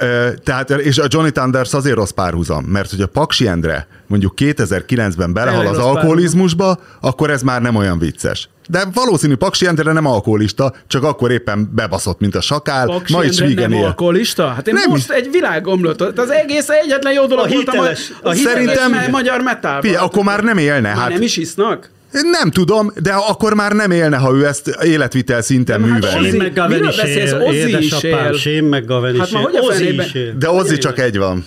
tehát, 0.44 0.70
és 0.70 0.98
a 0.98 1.04
Johnny 1.08 1.30
Thunders 1.30 1.72
azért 1.74 1.96
rossz 1.96 2.10
párhuzam, 2.10 2.64
mert 2.64 2.90
hogy 2.90 3.00
a 3.00 3.06
Paksi 3.06 3.46
Endre 3.46 3.86
mondjuk 4.06 4.32
2009-ben 4.36 5.32
belehal 5.32 5.66
az 5.66 5.78
alkoholizmusba, 5.78 6.78
akkor 7.00 7.30
ez 7.30 7.42
már 7.42 7.62
nem 7.62 7.74
olyan 7.76 7.98
vicces. 7.98 8.48
De 8.68 8.84
valószínű 8.94 9.34
Paksi 9.34 9.66
Endre 9.66 9.92
nem 9.92 10.06
alkoholista, 10.06 10.72
csak 10.86 11.02
akkor 11.02 11.30
éppen 11.30 11.70
bebaszott, 11.74 12.20
mint 12.20 12.34
a 12.34 12.40
sakál, 12.40 12.86
Paksi 12.86 13.12
ma 13.12 13.24
is 13.24 13.38
Endre 13.38 13.60
nem 13.60 13.72
él. 13.72 13.84
alkoholista? 13.84 14.48
Hát 14.48 14.68
én 14.68 14.74
Nem 14.74 14.90
most 14.90 15.10
egy 15.10 15.28
világomlott. 15.30 16.00
Az 16.18 16.30
egész 16.30 16.68
egyetlen 16.68 17.12
jó 17.12 17.26
dolog 17.26 17.44
A 17.44 17.48
volt 17.48 17.60
hiteles- 17.70 18.12
a, 18.22 18.28
a 18.28 18.30
a 18.30 18.34
Szerintem- 18.34 18.86
hiteles 18.86 19.08
magyar 19.08 19.40
metal. 19.40 19.80
Figyelj, 19.80 20.04
akkor 20.04 20.24
már 20.24 20.42
nem 20.42 20.58
élne. 20.58 20.88
Már 20.88 20.96
Hát 20.96 21.08
nem 21.08 21.22
is 21.22 21.36
isznak? 21.36 21.90
Nem 22.22 22.50
tudom, 22.50 22.92
de 23.02 23.12
akkor 23.12 23.54
már 23.54 23.72
nem 23.72 23.90
élne, 23.90 24.16
ha 24.16 24.32
ő 24.34 24.46
ezt 24.46 24.68
életvitel 24.82 25.42
szinten 25.42 25.80
Nem, 25.80 25.90
hát 25.90 26.00
művelni. 26.00 26.26
Ozzy- 26.26 26.30
Shane 26.36 26.44
McGovern 26.48 26.72
miről 26.72 26.88
is 26.88 26.96
beszélsz? 26.96 27.30
él, 27.32 27.40
Ozzy 27.40 27.56
is 27.58 27.64
édesapám, 27.66 28.26
él. 28.32 28.38
Shane 28.38 28.78
McGovern 28.78 29.18
Hát 29.18 29.26
is 29.28 29.32
él. 29.34 29.60
Ozzy 29.60 29.94
is 30.00 30.12
él. 30.14 30.34
De 30.38 30.50
Ozzy 30.50 30.78
csak 30.78 30.98
egy 30.98 31.18
van. 31.18 31.44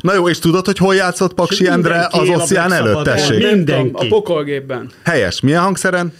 Na 0.00 0.14
jó, 0.14 0.28
és 0.28 0.38
tudod, 0.38 0.64
hogy 0.66 0.78
hol 0.78 0.94
játszott 0.94 1.34
Paksi 1.34 1.68
Endre 1.68 2.08
az 2.10 2.28
Black 2.48 2.70
előtt? 2.72 3.02
Tessék. 3.04 3.50
Mindenki. 3.52 3.90
a 3.92 4.06
pokolgépben. 4.08 4.90
Helyes. 5.04 5.40
Milyen 5.40 5.62
hangszeren? 5.62 6.12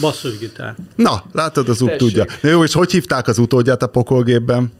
Basszusgitár. 0.00 0.74
Na, 0.96 1.24
látod, 1.32 1.68
az 1.68 1.80
út 1.82 1.88
Tessék. 1.90 2.00
tudja. 2.06 2.24
Na 2.40 2.48
jó, 2.48 2.64
és 2.64 2.72
hogy 2.72 2.90
hívták 2.92 3.28
az 3.28 3.38
utódját 3.38 3.82
a 3.82 3.86
pokolgépben? 3.86 4.72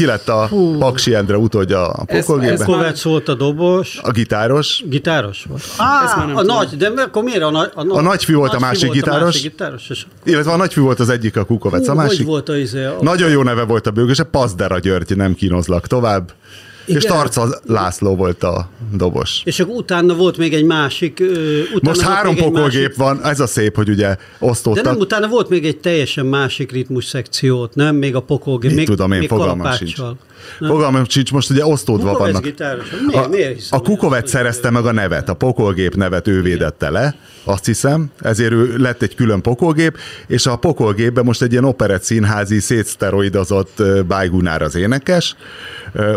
Ki 0.00 0.06
lett 0.06 0.28
a 0.28 0.48
Paksi 0.78 1.14
Endre 1.14 1.36
utódja 1.36 1.86
a 1.88 2.02
Ez- 2.06 2.24
pokolgépben? 2.26 2.60
ez- 2.60 2.64
Kovács 2.64 3.02
volt 3.02 3.28
a 3.28 3.34
dobos, 3.34 3.98
A 4.02 4.10
gitáros. 4.10 4.82
gitáros 4.88 5.44
volt. 5.48 5.62
Á, 5.76 6.14
nem 6.16 6.36
a 6.36 6.40
tudom. 6.40 6.56
nagy, 6.56 6.76
de 6.76 6.92
akkor 7.02 7.22
miért 7.22 7.42
a 7.42 7.50
nagy? 7.50 7.70
A 7.74 8.00
nagyfiú 8.00 8.38
volt 8.38 8.52
a 8.54 8.58
másik 8.58 8.86
volt 8.86 8.94
gitáros. 8.94 9.22
másik 9.22 9.42
gitáros 9.42 9.88
és, 9.90 10.06
Illetve 10.24 10.52
a 10.52 10.56
nagyfiú 10.56 10.84
volt 10.84 11.00
az 11.00 11.08
egyik, 11.08 11.36
a 11.36 11.44
Kukovec 11.44 11.88
a 11.88 11.90
Hú, 11.90 11.96
másik. 11.96 12.16
Hogy 12.16 12.26
volt 12.26 12.48
a 12.48 12.56
izé? 12.56 12.84
A... 12.84 12.96
Nagyon 13.00 13.30
jó 13.30 13.42
neve 13.42 13.62
volt 13.62 13.86
a 13.86 13.90
bőgöse, 13.90 14.22
Pazdera 14.22 14.78
György, 14.78 15.16
nem 15.16 15.34
kínozlak 15.34 15.86
tovább. 15.86 16.32
És 16.96 17.04
Igen. 17.04 17.16
Tarca 17.16 17.48
László 17.66 18.16
volt 18.16 18.42
a 18.42 18.68
dobos. 18.92 19.40
És 19.44 19.60
akkor 19.60 19.74
utána 19.74 20.14
volt 20.14 20.36
még 20.36 20.54
egy 20.54 20.64
másik. 20.64 21.20
Utána 21.20 21.78
Most 21.82 22.00
három 22.00 22.36
pokolgép 22.36 22.62
másik- 22.82 22.96
van, 22.96 23.24
ez 23.24 23.40
a 23.40 23.46
szép, 23.46 23.76
hogy 23.76 23.88
ugye 23.88 24.06
De 24.08 24.18
osztottak. 24.38 24.84
nem, 24.84 24.96
utána 24.96 25.28
volt 25.28 25.48
még 25.48 25.66
egy 25.66 25.76
teljesen 25.78 26.26
másik 26.26 26.72
ritmus 26.72 27.04
szekciót, 27.04 27.74
nem? 27.74 27.96
Még 27.96 28.14
a 28.14 28.20
pokolgép. 28.20 28.68
Mit 28.70 28.78
még, 28.78 28.86
tudom 28.88 29.12
én, 29.12 29.18
még 29.18 29.28
fogalmam 29.28 29.72
sincs. 29.72 29.94
kalapáccsal. 29.96 30.28
Fogalmam 30.68 31.04
sincs, 31.08 31.32
most 31.32 31.50
ugye 31.50 31.66
osztódva 31.66 32.08
Kukovec 32.10 32.26
vannak. 32.32 32.42
gitáros. 32.42 32.84
Miért, 33.06 33.24
A, 33.24 33.28
miért 33.28 33.54
hiszem, 33.54 33.78
a 33.78 33.82
Kukovec 33.82 34.30
szerezte 34.30 34.70
meg 34.70 34.86
a 34.86 34.92
nevet, 34.92 35.28
a 35.28 35.34
pokolgép 35.34 35.94
nevet 35.94 36.28
ő 36.28 36.42
védette 36.42 36.90
le, 36.90 37.14
azt 37.44 37.64
hiszem, 37.66 38.10
ezért 38.20 38.52
ő 38.52 38.76
lett 38.76 39.02
egy 39.02 39.14
külön 39.14 39.40
pokolgép, 39.40 39.96
és 40.26 40.46
a 40.46 40.56
pokolgépben 40.56 41.24
most 41.24 41.42
egy 41.42 41.52
ilyen 41.52 41.64
operett 41.64 42.02
színházi 42.02 42.58
szétszteroidozott 42.60 43.82
Bájgunár 44.08 44.62
az 44.62 44.74
énekes. 44.74 45.36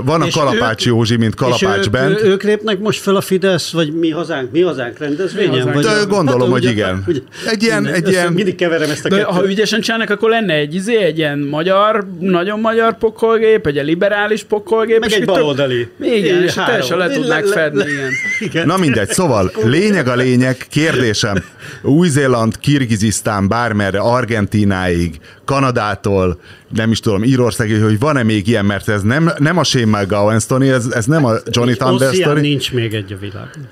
Van 0.03 0.21
a 0.21 0.25
És 0.25 0.33
Kalapács 0.63 0.85
ők- 0.87 0.95
Józsi, 0.95 1.15
mint 1.15 1.35
Kalapács 1.35 1.79
és 1.85 1.89
ők, 2.07 2.23
ők 2.23 2.43
lépnek 2.43 2.79
most 2.79 3.01
fel 3.01 3.15
a 3.15 3.21
Fidesz, 3.21 3.71
vagy 3.71 3.93
mi 3.93 4.09
hazánk, 4.09 4.51
mi 4.51 4.61
hazánk 4.61 4.97
rendezvényen? 4.97 5.51
Mi 5.51 5.57
hazánk. 5.57 5.75
Vagy 5.75 5.83
De 5.83 6.03
gondolom, 6.09 6.49
hogy 6.51 6.61
ugye- 6.61 6.71
igen. 6.71 7.03
ugye- 7.07 7.19
Egy 7.45 7.63
ilyen- 7.63 7.85
egy 7.85 8.09
ilyen- 8.09 8.33
Mindig 8.33 8.55
keverem 8.55 8.89
ezt 8.89 9.05
a 9.05 9.09
De 9.09 9.15
kettőt. 9.17 9.33
ha 9.33 9.45
ügyesen 9.47 9.81
csinálnak, 9.81 10.09
akkor 10.09 10.29
lenne 10.29 10.53
egy 10.53 10.75
izé, 10.75 10.95
egy 10.97 11.17
ilyen 11.17 11.39
magyar, 11.39 12.05
nagyon 12.19 12.59
magyar 12.59 12.97
pokolgép, 12.97 13.67
egy 13.67 13.81
liberális 13.83 14.43
pokolgép. 14.43 14.99
Meg 14.99 15.09
és 15.09 15.15
egy 15.15 15.25
baloldali. 15.25 15.87
Igen, 16.01 16.43
És 16.43 16.53
teljesen 16.53 16.97
le 16.97 17.09
tudnák 17.09 17.45
fedni. 17.45 17.83
Igen. 18.39 18.65
Na 18.65 18.77
mindegy, 18.77 19.09
szóval 19.09 19.51
lényeg 19.63 20.07
a 20.07 20.15
lényeg, 20.15 20.57
kérdésem, 20.69 21.43
Új-Zéland, 21.81 22.59
Kirgizisztán, 22.59 23.47
bármerre, 23.47 23.99
Argentináig, 23.99 25.19
Kanadától, 25.45 26.39
nem 26.69 26.91
is 26.91 26.99
tudom, 26.99 27.23
Írországig, 27.23 27.81
hogy 27.81 27.99
van-e 27.99 28.23
még 28.23 28.47
ilyen, 28.47 28.65
mert 28.65 28.89
ez 28.89 29.01
nem, 29.01 29.31
nem 29.37 29.57
a 29.57 29.63
Shane 29.63 30.01
McGowan 30.01 30.39
sztori, 30.39 30.69
ez, 30.69 30.85
ez 30.85 31.05
nem 31.05 31.25
a 31.25 31.33
Johnny 31.45 31.75
Thunder 31.75 32.13
sztori, 32.15 32.41
nincs 32.41 32.73
még 32.73 32.93
egy 32.93 33.13
a 33.13 33.17
világon. 33.19 33.67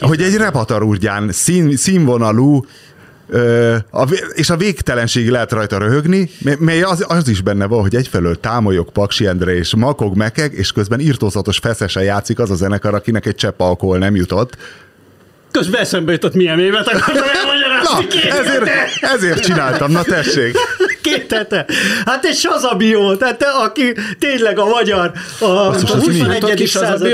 hogy 0.00 0.22
egy 0.22 0.36
repatarúrgyán 0.36 1.32
szín, 1.32 1.76
színvonalú, 1.76 2.64
Ö, 3.32 3.76
a, 3.90 4.06
és 4.34 4.50
a 4.50 4.56
végtelenségig 4.56 5.30
lehet 5.30 5.52
rajta 5.52 5.78
röhögni, 5.78 6.30
mely- 6.58 6.82
az, 6.82 7.04
az 7.08 7.28
is 7.28 7.40
benne 7.40 7.66
van, 7.66 7.80
hogy 7.80 7.94
egyfelől 7.94 8.40
támolyog 8.40 8.90
Paksi 8.92 9.26
Endre 9.26 9.54
és 9.54 9.74
makog 9.74 10.16
mekeg, 10.16 10.52
és 10.52 10.72
közben 10.72 11.00
írtózatos 11.00 11.58
feszesen 11.58 12.02
játszik 12.02 12.38
az 12.38 12.50
a 12.50 12.54
zenekar, 12.54 12.94
akinek 12.94 13.26
egy 13.26 13.34
csepp 13.34 13.60
alkohol 13.60 13.98
nem 13.98 14.14
jutott. 14.16 14.56
Közben 15.50 15.80
eszembe 15.80 16.12
jutott, 16.12 16.34
milyen 16.34 16.60
évet 16.60 16.88
akartam 16.88 17.14
Na, 17.14 17.32
elmagyarázni. 17.32 18.06
Két 18.06 18.32
ezért, 18.32 18.70
ezért 19.00 19.40
csináltam, 19.40 19.90
na 19.90 20.02
tessék. 20.02 20.56
Két 21.14 21.32
hete. 21.32 21.66
Hát 22.04 22.24
egy 22.24 22.36
Sazabió, 22.36 23.14
tehát 23.14 23.38
te, 23.38 23.46
aki 23.46 23.94
tényleg 24.18 24.58
a 24.58 24.64
magyar, 24.64 25.12
a, 25.40 25.46
Basszus, 25.46 25.90
a 25.90 25.94
az 25.94 26.06
mi? 26.06 26.18
21. 26.18 26.38
Tudod, 26.38 26.54
ki 26.54 26.66
század, 26.66 27.12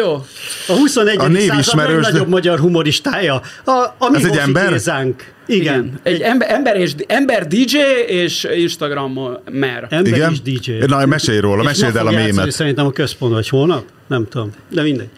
a 0.68 0.72
21. 0.72 1.16
A 1.18 1.26
név 1.26 1.52
század 1.60 1.90
legnagyobb 1.90 2.28
magyar 2.28 2.58
humoristája. 2.58 3.40
A, 3.64 3.70
a 3.70 4.10
Ez 4.14 4.24
egy 4.24 4.36
ember? 4.36 4.70
Gézánk. 4.70 5.34
Igen. 5.46 5.62
Igen. 5.62 6.00
Egy 6.02 6.20
ember, 6.20 6.50
ember, 6.50 6.76
és, 6.76 6.94
ember 7.06 7.46
DJ 7.46 7.76
és 8.06 8.46
Instagram 8.54 9.18
mer. 9.50 9.86
Ember 9.90 10.12
Igen? 10.12 10.32
is 10.32 10.42
DJ. 10.42 10.72
Na, 10.86 11.06
mesélj 11.06 11.38
róla, 11.38 11.60
És 11.60 11.66
meséld 11.66 11.96
el 11.96 12.06
a 12.06 12.10
mémet. 12.10 12.50
Szerintem 12.50 12.86
a 12.86 12.90
központ, 12.90 13.32
vagy 13.32 13.48
holnap? 13.48 13.84
Nem 14.06 14.28
tudom, 14.28 14.50
de 14.70 14.82
mindegy. 14.82 15.08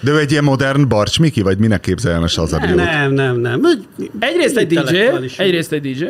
De 0.00 0.10
ő 0.10 0.18
egy 0.18 0.30
ilyen 0.30 0.44
modern 0.44 0.88
Barcs 0.88 1.20
Miki, 1.20 1.42
vagy 1.42 1.58
minek 1.58 1.80
képzeljen 1.80 2.22
a 2.22 2.26
Sazabiót? 2.26 2.74
Nem, 2.74 3.12
nem, 3.12 3.36
nem. 3.36 3.60
Egy- 3.64 4.10
Egyrészt 4.18 4.56
egy 4.56 4.66
DJ, 4.66 4.96
egyrészt 5.36 5.72
egy 5.72 5.80
DJ, 5.80 6.04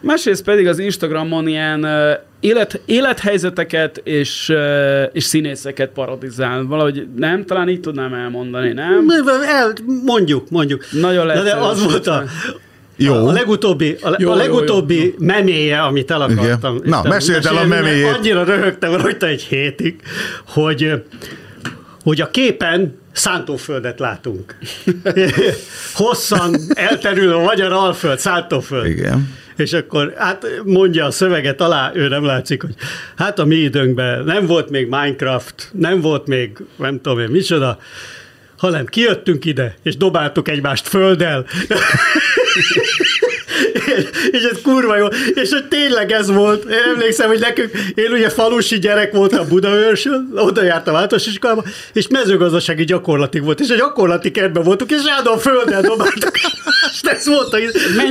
másrészt 0.00 0.44
pedig 0.44 0.66
az 0.66 0.78
Instagramon 0.78 1.48
ilyen 1.48 1.86
élet, 2.40 2.80
élethelyzeteket 2.84 4.00
és, 4.04 4.52
és 5.12 5.24
színészeket 5.24 5.90
parodizál. 5.90 6.64
Valahogy 6.64 7.06
nem, 7.16 7.44
talán 7.44 7.68
így 7.68 7.80
tudnám 7.80 8.14
elmondani, 8.14 8.72
nem? 8.72 9.06
El, 9.48 9.72
mondjuk, 10.04 10.50
mondjuk. 10.50 10.84
Nagyon 10.90 11.26
de, 11.26 11.42
de 11.42 11.54
az 11.54 11.84
volt 11.84 12.06
a, 12.06 12.24
Jó. 12.96 13.14
a 13.26 13.32
legutóbbi, 13.32 13.96
a, 14.02 14.08
Jó, 14.08 14.14
jó, 14.18 14.30
a 14.30 14.32
jó, 14.32 14.38
legutóbbi 14.38 15.04
jó, 15.04 15.10
meméje, 15.26 15.80
amit 15.80 16.10
el 16.10 16.20
akartam. 16.20 16.76
Igen. 16.76 16.88
Na, 16.88 17.02
meséld 17.08 17.46
el 17.46 17.56
a 17.56 17.66
meméjét. 17.66 18.16
Annyira 18.16 18.44
röhögtem 18.44 18.94
rajta 18.94 19.26
egy 19.26 19.42
hétig, 19.42 20.00
hogy, 20.46 20.92
hogy 22.02 22.20
a 22.20 22.30
képen 22.30 22.98
szántóföldet 23.12 23.98
látunk. 23.98 24.58
Hosszan 25.94 26.56
elterül 26.68 27.32
a 27.32 27.40
magyar 27.40 27.72
alföld, 27.72 28.18
szántóföld. 28.18 28.86
Igen. 28.86 29.36
És 29.56 29.72
akkor 29.72 30.14
hát 30.16 30.46
mondja 30.64 31.04
a 31.04 31.10
szöveget 31.10 31.60
alá, 31.60 31.92
ő 31.94 32.08
nem 32.08 32.24
látszik, 32.24 32.62
hogy 32.62 32.74
hát 33.16 33.38
a 33.38 33.44
mi 33.44 33.56
időnkben 33.56 34.24
nem 34.24 34.46
volt 34.46 34.70
még 34.70 34.88
Minecraft, 34.88 35.70
nem 35.72 36.00
volt 36.00 36.26
még 36.26 36.58
nem 36.76 37.00
tudom 37.00 37.18
én 37.18 37.28
micsoda, 37.28 37.78
hanem 38.56 38.86
kijöttünk 38.86 39.44
ide, 39.44 39.74
és 39.82 39.96
dobáltuk 39.96 40.48
egymást 40.48 40.88
földdel. 40.88 41.46
és, 43.98 44.04
és 44.38 44.42
ez 44.42 44.58
kurva 44.62 44.96
jó. 44.96 45.06
És 45.34 45.50
hogy 45.52 45.64
tényleg 45.68 46.12
ez 46.12 46.30
volt. 46.30 46.64
Én 46.64 46.92
emlékszem, 46.94 47.28
hogy 47.28 47.40
nekünk, 47.40 47.70
én 47.94 48.12
ugye 48.12 48.28
falusi 48.28 48.78
gyerek 48.78 49.12
voltam 49.12 49.48
Budaörsön, 49.48 50.30
oda 50.34 50.62
jártam 50.62 50.94
általános 50.94 51.26
iskolába, 51.26 51.64
és 51.92 52.08
mezőgazdasági 52.08 52.84
gyakorlatig 52.84 53.42
volt. 53.42 53.60
És 53.60 53.70
a 53.70 53.74
gyakorlati 53.76 54.30
kertben 54.30 54.62
voltunk, 54.62 54.90
és 54.90 54.98
állandóan 55.10 55.38
földdel 55.38 55.80
dobáltuk. 55.80 56.32
és 56.92 57.00
ez 57.10 57.26
volt, 57.26 57.56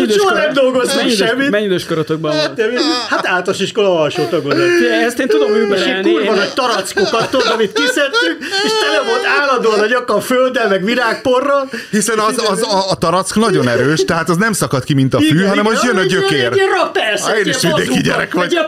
idős 0.01 0.15
soha 0.15 0.33
nem 0.33 0.53
dolgoztunk 0.53 1.09
semmit. 1.11 1.49
Mennyi 1.49 1.65
idős 1.65 1.85
korotokban 1.85 2.35
volt? 2.35 2.61
Hát, 2.61 2.79
hát 3.09 3.27
általános 3.27 3.59
iskola 3.59 3.99
alsó 3.99 4.23
tagozat. 4.25 4.59
Ezt 5.05 5.19
én 5.19 5.27
tudom 5.27 5.49
És 5.49 5.55
egy 5.55 5.61
überelni. 5.65 6.11
kurva 6.11 6.31
Én- 6.31 6.37
nagy 6.37 6.53
tarackokat, 6.53 7.29
tudod, 7.29 7.47
amit 7.53 7.71
kiszedtünk, 7.71 8.37
és 8.63 8.71
tele 8.81 9.01
volt 9.09 9.25
állandóan 9.39 9.79
a 9.79 9.85
nyakam 9.85 10.19
földdel, 10.19 10.67
meg 10.67 10.83
virágporral. 10.83 11.69
Hiszen 11.91 12.19
az, 12.19 12.43
az 12.49 12.61
a, 12.61 12.89
a 12.89 12.95
tarack 12.95 13.35
nagyon 13.35 13.67
erős, 13.67 14.05
tehát 14.05 14.29
az 14.29 14.37
nem 14.37 14.53
szakad 14.53 14.83
ki, 14.83 14.93
mint 14.93 15.13
a 15.13 15.19
fű, 15.19 15.43
hanem 15.43 15.65
az 15.77 15.83
jön 15.83 15.97
a 15.97 16.03
gyökér. 16.03 16.45
Egy 16.45 16.55
ilyen 16.55 16.69
rak, 16.69 16.91
persze, 16.91 17.31
Á, 17.31 17.37
én 17.37 17.47
egy 17.47 17.63
ilyen 17.63 17.75
bazooka, 17.75 18.01
gyerek 18.01 18.33
vagy. 18.33 18.45
Egy 18.45 18.51
ilyen 18.51 18.67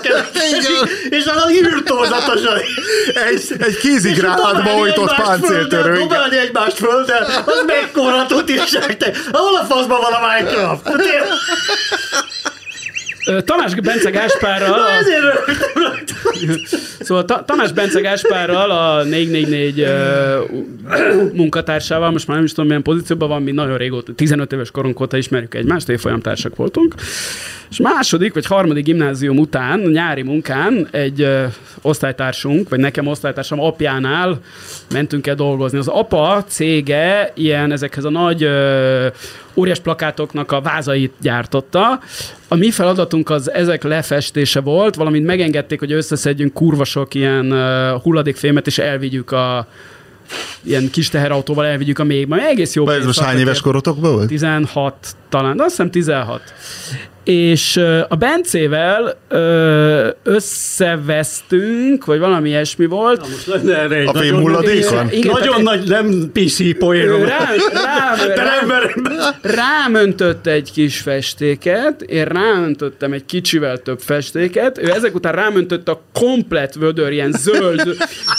keletkezik, 0.02 0.66
és 1.10 1.24
az 1.26 1.52
írtózatosan. 1.52 2.58
Egy, 3.30 3.42
egy 3.58 3.76
kézigránátba 3.76 4.74
ojtott 4.74 5.14
páncéltörő. 5.14 5.98
Dobálni 5.98 6.38
egymást 6.38 6.76
földdel, 6.76 7.22
az 7.46 7.62
mekkora 7.66 8.26
tutiság, 8.26 8.96
te. 8.96 9.12
Ahol 9.32 9.56
a 9.56 9.64
faszban 9.64 10.00
van 10.00 10.12
a 10.12 10.20
Minecraft? 10.26 10.90
Tamás 13.44 13.74
Bence 13.74 14.10
Gáspárral, 14.10 14.68
Na 14.68 14.90
ezért 14.90 15.24
szóval 17.00 17.24
Ta- 17.24 17.44
Tamás 17.46 17.72
Bence 17.72 18.00
Gáspárral, 18.00 18.70
a 18.70 19.02
444 19.02 19.80
ö, 19.80 20.38
munkatársával, 21.32 22.10
most 22.10 22.26
már 22.26 22.36
nem 22.36 22.44
is 22.44 22.50
tudom 22.52 22.66
milyen 22.66 22.82
pozícióban 22.82 23.28
van, 23.28 23.42
mi 23.42 23.50
nagyon 23.52 23.76
régóta, 23.76 24.12
15 24.14 24.52
éves 24.52 24.70
korunk 24.70 25.00
óta 25.00 25.16
ismerjük 25.16 25.54
egymást, 25.54 25.88
évfolyamtársak 25.88 26.56
voltunk. 26.56 26.94
És 27.70 27.78
második 27.78 28.34
vagy 28.34 28.46
harmadik 28.46 28.84
gimnázium 28.84 29.38
után, 29.38 29.80
nyári 29.80 30.22
munkán 30.22 30.88
egy 30.90 31.28
osztálytársunk, 31.82 32.68
vagy 32.68 32.78
nekem 32.78 33.06
osztálytársam 33.06 33.60
apjánál 33.60 34.40
mentünk 34.92 35.26
el 35.26 35.34
dolgozni. 35.34 35.78
Az 35.78 35.88
apa 35.88 36.44
cége 36.46 37.32
ilyen 37.34 37.72
ezekhez 37.72 38.04
a 38.04 38.10
nagy 38.10 38.48
óriás 39.58 39.80
plakátoknak 39.80 40.52
a 40.52 40.60
vázait 40.60 41.12
gyártotta. 41.20 42.00
A 42.48 42.54
mi 42.54 42.70
feladatunk 42.70 43.30
az 43.30 43.50
ezek 43.52 43.82
lefestése 43.82 44.60
volt, 44.60 44.94
valamint 44.94 45.26
megengedték, 45.26 45.78
hogy 45.78 45.92
összeszedjünk 45.92 46.52
kurva 46.52 46.84
sok 46.84 47.14
ilyen 47.14 47.50
ö, 47.50 47.96
hulladékfémet, 48.02 48.66
és 48.66 48.78
elvigyük 48.78 49.30
a 49.30 49.66
ilyen 50.62 50.90
kis 50.90 51.08
teherautóval 51.08 51.66
elvigyük 51.66 51.98
a 51.98 52.04
mélybe. 52.04 52.48
Egész 52.48 52.74
jó 52.74 52.88
Ez 52.88 53.04
most 53.04 53.20
hány 53.20 53.38
éves 53.38 53.60
korotokban 53.60 54.12
volt? 54.12 54.28
16 54.28 54.94
talán, 55.28 55.56
de 55.56 55.62
azt 55.62 55.70
hiszem 55.70 55.90
16. 55.90 56.42
És 57.28 57.76
a 58.08 58.14
Bencével 58.16 59.16
összevesztünk, 60.22 62.04
vagy 62.04 62.18
valami 62.18 62.48
ilyesmi 62.48 62.86
volt. 62.86 63.20
Most 63.20 63.46
lenne 63.46 63.76
erre 63.78 63.94
egy 63.96 64.06
A 64.06 64.12
nagyon- 64.12 64.28
fémhulladékon? 64.32 65.08
Igen, 65.10 65.32
Nagyon 65.32 65.62
nagy, 65.62 65.88
nem 65.88 66.30
PC 66.32 66.78
poénom. 66.78 67.24
Rá, 67.24 67.38
rá, 67.72 68.26
De 68.26 68.34
rá, 68.34 68.56
nem 68.60 68.66
merem. 68.66 68.92
rámöntött 69.42 70.46
egy 70.46 70.72
kis 70.72 70.98
festéket, 71.00 72.02
én 72.02 72.24
rámöntöttem 72.24 73.12
egy 73.12 73.24
kicsivel 73.24 73.78
több 73.78 74.00
festéket, 74.00 74.78
ő 74.78 74.90
ezek 74.90 75.14
után 75.14 75.32
rámöntött 75.32 75.88
a 75.88 76.00
komplet 76.12 76.74
vödör, 76.74 77.12
ilyen 77.12 77.32
zöld 77.38 77.96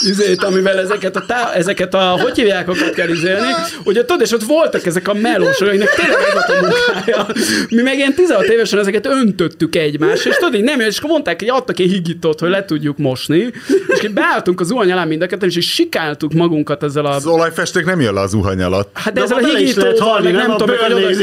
izét, 0.08 0.42
amivel 0.42 0.78
ezeket 0.78 1.16
a, 1.16 1.24
tá- 1.26 1.54
ezeket 1.54 1.94
a 1.94 1.98
hogy 1.98 2.36
hívják, 2.36 2.68
kell 2.94 3.08
izélni, 3.08 3.50
ugye 3.84 4.00
tudod, 4.04 4.20
és 4.22 4.32
ott 4.32 4.42
voltak 4.44 4.86
ezek 4.86 5.08
a 5.08 5.14
melósok, 5.14 5.68
akiknek 5.68 5.88
tényleg 5.94 6.18
ez 6.30 6.36
a 6.36 6.52
politikája. 6.58 7.26
Mi 7.68 7.82
meg 7.82 7.96
ilyen 7.96 8.14
16 8.14 8.42
évesen 8.44 8.78
ezeket 8.80 9.06
öntöttük 9.06 9.76
egymásra, 9.76 10.30
és 10.30 10.36
tudod, 10.36 10.62
nem, 10.62 10.80
és 10.80 10.98
akkor 10.98 11.10
mondták, 11.10 11.38
hogy 11.40 11.48
adtak 11.48 11.78
egy 11.78 11.90
higítót, 11.90 12.40
hogy 12.40 12.50
le 12.50 12.64
tudjuk 12.64 12.98
mosni, 12.98 13.50
és 13.88 14.08
beálltunk 14.08 14.60
az 14.60 14.66
zuhany 14.66 14.92
alá 14.92 15.04
mind 15.04 15.22
a 15.22 15.26
ketten, 15.26 15.48
és 15.48 15.56
így 15.56 15.62
sikáltuk 15.62 16.32
magunkat 16.32 16.82
ezzel 16.82 17.04
a... 17.06 17.14
Az 17.14 17.26
olajfesték 17.26 17.84
nem 17.84 18.00
jön 18.00 18.14
le 18.14 18.20
az 18.20 18.30
zuhany 18.30 18.62
alatt. 18.62 18.90
Hát 18.94 19.12
de 19.14 19.20
De 19.20 19.26
ezzel 19.26 19.38
a 19.44 19.56
higítóval, 19.56 20.20
meg 20.20 20.32
nem? 20.32 20.40
nem 20.42 20.50
A 20.50 20.56
tudom, 20.56 20.76
hogy 20.76 20.92
oda- 20.92 21.18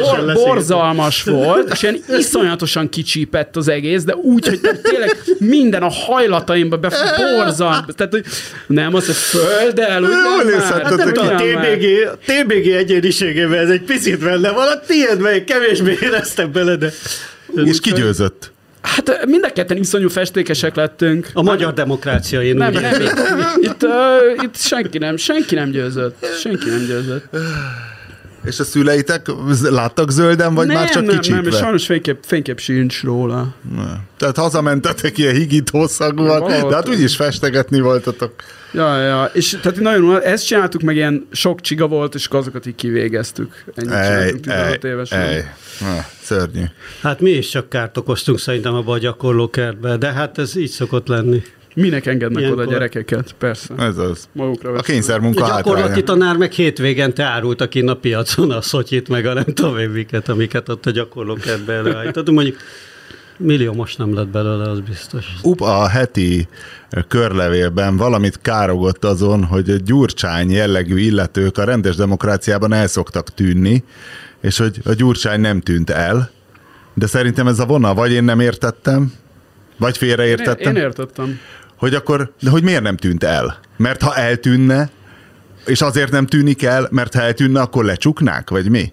Bor, 0.00 0.32
borzalmas 0.34 1.22
volt, 1.22 1.72
és 1.72 1.82
ilyen 1.82 1.96
iszonyatosan 2.18 2.88
kicsípett 2.88 3.56
az 3.56 3.68
egész, 3.68 4.04
de 4.04 4.14
úgy, 4.14 4.46
hogy 4.48 4.60
tényleg 4.82 5.16
minden 5.38 5.82
a 5.82 5.90
hajlataimba 5.90 6.76
be 6.76 6.88
borzalmas. 7.36 7.94
Tehát, 7.96 8.12
hogy 8.12 8.24
nem, 8.66 8.94
az, 8.94 9.06
hogy 9.06 9.14
földdel, 9.14 10.02
úgy 10.02 10.08
Jól 10.08 10.42
nem 10.44 10.58
már. 10.58 10.82
Hát 10.82 10.96
nem 10.96 11.08
tudom, 11.08 11.26
a 11.28 11.34
Ugyan 11.34 11.48
már. 11.52 11.66
TBG, 11.76 11.84
TBG 12.26 12.66
egyéniségében 12.66 13.58
ez 13.58 13.68
egy 13.70 13.82
picit 13.82 14.18
benne 14.18 14.50
van, 14.50 14.66
a 14.68 14.80
tiédben 14.86 15.44
kevésbé 15.44 15.98
éreztem 16.00 16.52
bele, 16.52 16.65
de... 16.74 16.92
És 17.64 17.80
kigyőzött. 17.80 18.52
Hát 18.80 19.26
mind 19.26 19.44
a 19.44 19.52
ketten 19.52 19.76
iszonyú 19.76 20.08
festékesek 20.08 20.74
lettünk. 20.74 21.28
A 21.32 21.42
magyar 21.42 21.72
demokrácia, 21.72 22.42
én 22.42 22.56
Nem, 22.56 22.74
úgy 22.74 22.80
nem, 22.80 23.00
itt, 23.00 23.12
itt, 23.60 23.86
itt 24.42 24.56
senki 24.56 24.98
nem, 24.98 25.16
senki 25.16 25.54
nem 25.54 25.70
győzött. 25.70 26.26
Senki 26.40 26.68
nem 26.68 26.86
győzött. 26.86 27.36
És 28.46 28.58
a 28.60 28.64
szüleitek 28.64 29.26
láttak 29.62 30.10
zölden, 30.10 30.54
vagy 30.54 30.66
nem, 30.66 30.76
már 30.76 30.90
csak 30.90 31.04
nem, 31.04 31.18
nem, 31.28 31.46
és 31.46 31.56
sajnos 31.56 31.86
fénykép, 31.86 32.18
fénykép 32.26 32.60
sincs 32.60 33.02
róla. 33.02 33.54
Na. 33.74 34.00
Tehát 34.16 34.36
hazamentetek 34.36 35.18
ilyen 35.18 35.34
higítószagúan, 35.34 36.38
Valahol- 36.38 36.68
de 36.68 36.74
hát 36.74 36.88
úgyis 36.88 37.16
festegetni 37.16 37.80
voltatok. 37.80 38.32
Ja, 38.72 39.00
ja, 39.00 39.30
és 39.32 39.58
tehát 39.62 39.80
nagyon, 39.80 40.22
ezt 40.22 40.46
csináltuk, 40.46 40.80
meg 40.80 40.96
ilyen 40.96 41.26
sok 41.32 41.60
csiga 41.60 41.86
volt, 41.86 42.14
és 42.14 42.26
azokat 42.30 42.66
így 42.66 42.74
kivégeztük. 42.74 43.64
Ennyit 43.74 43.92
Ej, 43.92 44.22
ej, 44.22 44.32
16 44.40 44.84
évesen. 44.84 45.20
ej. 45.20 45.54
Na, 45.80 46.04
szörnyű. 46.22 46.62
Hát 47.02 47.20
mi 47.20 47.30
is 47.30 47.48
csak 47.48 47.68
kárt 47.68 47.96
okoztunk 47.96 48.38
szerintem 48.38 48.74
abba 48.74 48.92
a 48.92 48.98
gyakorlókertbe, 48.98 49.96
de 49.96 50.12
hát 50.12 50.38
ez 50.38 50.56
így 50.56 50.70
szokott 50.70 51.06
lenni. 51.08 51.42
Minek 51.76 52.06
engednek 52.06 52.40
Ilyenkor- 52.40 52.62
oda 52.62 52.72
gyerekeket? 52.72 53.34
Persze. 53.38 53.74
Ez 53.78 53.96
az. 53.98 54.28
Magukra 54.32 54.72
A 54.72 54.82
kényszermunka 54.82 55.44
A 55.44 55.56
gyakorlati 55.56 56.02
tanár 56.02 56.36
meg 56.36 56.52
hétvégente 56.52 57.22
árulta 57.22 57.68
ki 57.68 57.80
a 57.80 57.94
piacon 57.94 58.50
a 58.50 58.60
szotyit, 58.60 59.08
meg 59.08 59.26
a 59.26 59.32
nem 59.32 59.44
tudom 59.44 59.78
én 59.78 59.88
miket, 59.88 60.28
amiket 60.28 60.68
ott 60.68 60.86
a 60.86 60.90
gyakorlókertbe 60.90 61.72
előállított. 61.72 62.30
Mondjuk 62.30 62.56
millió 63.38 63.72
most 63.72 63.98
nem 63.98 64.14
lett 64.14 64.28
belőle, 64.28 64.70
az 64.70 64.80
biztos. 64.80 65.26
UP 65.42 65.60
a 65.60 65.88
heti 65.88 66.48
körlevélben 67.08 67.96
valamit 67.96 68.38
károgott 68.42 69.04
azon, 69.04 69.44
hogy 69.44 69.70
a 69.70 69.76
gyurcsány 69.84 70.50
jellegű 70.50 70.98
illetők 70.98 71.58
a 71.58 71.64
rendes 71.64 71.96
demokráciában 71.96 72.72
el 72.72 72.86
szoktak 72.86 73.34
tűnni, 73.34 73.84
és 74.40 74.58
hogy 74.58 74.80
a 74.84 74.92
gyurcsány 74.92 75.40
nem 75.40 75.60
tűnt 75.60 75.90
el, 75.90 76.30
de 76.94 77.06
szerintem 77.06 77.46
ez 77.46 77.58
a 77.58 77.66
vonal, 77.66 77.94
vagy 77.94 78.12
én 78.12 78.24
nem 78.24 78.40
értettem, 78.40 79.12
vagy 79.78 79.94
Én, 79.94 80.08
félreértettem, 80.08 80.76
én 80.76 80.82
értettem. 80.82 81.38
Hogy 81.76 81.94
akkor, 81.94 82.32
de 82.40 82.50
hogy 82.50 82.62
miért 82.62 82.82
nem 82.82 82.96
tűnt 82.96 83.24
el? 83.24 83.58
Mert 83.76 84.02
ha 84.02 84.14
eltűnne, 84.14 84.90
és 85.66 85.80
azért 85.80 86.10
nem 86.10 86.26
tűnik 86.26 86.62
el, 86.62 86.88
mert 86.90 87.14
ha 87.14 87.20
eltűnne, 87.20 87.60
akkor 87.60 87.84
lecsuknák, 87.84 88.50
vagy 88.50 88.70
mi? 88.70 88.92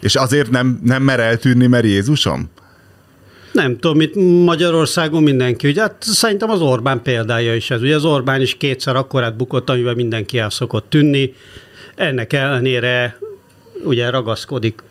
És 0.00 0.14
azért 0.14 0.50
nem, 0.50 0.80
nem 0.82 1.02
mer 1.02 1.20
eltűnni, 1.20 1.66
mert 1.66 1.84
Jézusom? 1.84 2.50
Nem 3.52 3.78
tudom, 3.78 4.00
itt 4.00 4.14
Magyarországon 4.44 5.22
mindenki, 5.22 5.68
ugye 5.68 5.80
hát 5.80 5.96
szerintem 6.00 6.50
az 6.50 6.60
Orbán 6.60 7.02
példája 7.02 7.54
is 7.54 7.70
ez. 7.70 7.82
Ugye 7.82 7.94
az 7.94 8.04
Orbán 8.04 8.40
is 8.40 8.56
kétszer 8.56 8.96
akkorát 8.96 9.36
bukott, 9.36 9.70
amiben 9.70 9.94
mindenki 9.94 10.38
el 10.38 10.50
szokott 10.50 10.90
tűnni. 10.90 11.34
Ennek 11.94 12.32
ellenére 12.32 13.18
ugye 13.84 14.10
ragaszkodik 14.10 14.82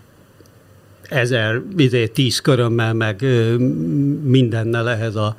ezer, 1.09 1.61
izé, 1.77 2.07
tíz 2.07 2.39
körömmel, 2.39 2.93
meg 2.93 3.25
mindennel 4.23 4.89
ehhez 4.89 5.15
a, 5.15 5.35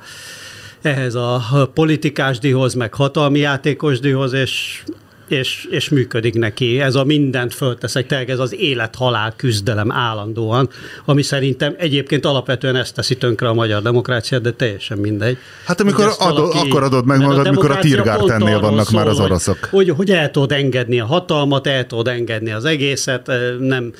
ehhez 0.85 1.15
a 1.15 1.41
politikásdihoz, 1.73 2.73
meg 2.73 2.93
hatalmi 2.93 3.39
játékosdihoz, 3.39 4.33
és, 4.33 4.83
és, 5.27 5.67
és 5.69 5.89
működik 5.89 6.33
neki. 6.33 6.79
Ez 6.81 6.95
a 6.95 7.03
mindent 7.03 7.53
fölteszek, 7.53 8.07
tényleg 8.07 8.29
ez 8.29 8.39
az 8.39 8.55
élet-halál 8.59 9.33
küzdelem 9.35 9.91
állandóan, 9.91 10.69
ami 11.05 11.21
szerintem 11.21 11.75
egyébként 11.77 12.25
alapvetően 12.25 12.75
ezt 12.75 12.95
teszi 12.95 13.17
tönkre 13.17 13.47
a 13.47 13.53
magyar 13.53 13.81
demokráciát, 13.81 14.41
de 14.41 14.51
teljesen 14.51 14.97
mindegy. 14.97 15.37
Hát 15.65 15.81
amikor 15.81 16.05
Hogy 16.05 16.13
adod- 16.27 16.53
akkor 16.55 16.83
adod 16.83 17.05
meg 17.05 17.19
magad, 17.19 17.49
mikor 17.49 17.71
a 17.71 17.79
arról 17.79 18.59
vannak 18.59 18.91
már 18.91 19.07
az 19.07 19.17
hogy- 19.17 19.25
oroszok. 19.25 19.57
Hogy, 19.71 19.89
hogy 19.89 20.11
el 20.11 20.31
tudod 20.31 20.51
engedni 20.51 20.99
a 20.99 21.05
hatalmat, 21.05 21.67
el 21.67 21.87
tudod 21.87 22.07
engedni 22.07 22.51
az 22.51 22.65
egészet, 22.65 23.31
nem, 23.59 23.93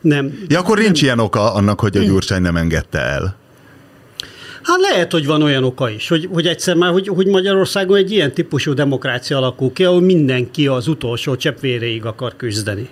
nem 0.00 0.44
Ja, 0.48 0.58
akkor 0.58 0.78
nincs 0.78 1.02
ilyen 1.02 1.18
oka 1.18 1.54
annak, 1.54 1.80
hogy 1.80 1.96
a 1.96 2.02
Gyurcsány 2.02 2.42
nem 2.42 2.56
engedte 2.56 2.98
el. 2.98 3.36
Hát 4.68 4.80
lehet, 4.90 5.12
hogy 5.12 5.26
van 5.26 5.42
olyan 5.42 5.64
oka 5.64 5.90
is, 5.90 6.08
hogy, 6.08 6.28
hogy 6.32 6.46
egyszer 6.46 6.74
már, 6.76 6.90
hogy, 6.92 7.08
hogy 7.08 7.26
Magyarországon 7.26 7.96
egy 7.96 8.12
ilyen 8.12 8.32
típusú 8.32 8.72
demokrácia 8.74 9.36
alakul 9.36 9.72
ki, 9.72 9.84
ahol 9.84 10.00
mindenki 10.00 10.66
az 10.66 10.88
utolsó 10.88 11.36
csepp 11.36 11.58
véréig 11.60 12.04
akar 12.04 12.36
küzdeni. 12.36 12.88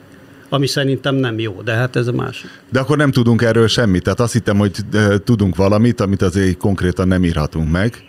Ami 0.48 0.66
szerintem 0.66 1.14
nem 1.14 1.38
jó, 1.38 1.60
de 1.64 1.72
hát 1.72 1.96
ez 1.96 2.06
a 2.06 2.12
másik. 2.12 2.50
De 2.72 2.80
akkor 2.80 2.96
nem 2.96 3.10
tudunk 3.10 3.42
erről 3.42 3.68
semmit. 3.68 4.02
Tehát 4.02 4.20
azt 4.20 4.32
hittem, 4.32 4.58
hogy 4.58 4.70
eh, 4.92 5.06
tudunk 5.24 5.56
valamit, 5.56 6.00
amit 6.00 6.22
azért 6.22 6.56
konkrétan 6.56 7.08
nem 7.08 7.24
írhatunk 7.24 7.70
meg. 7.70 8.04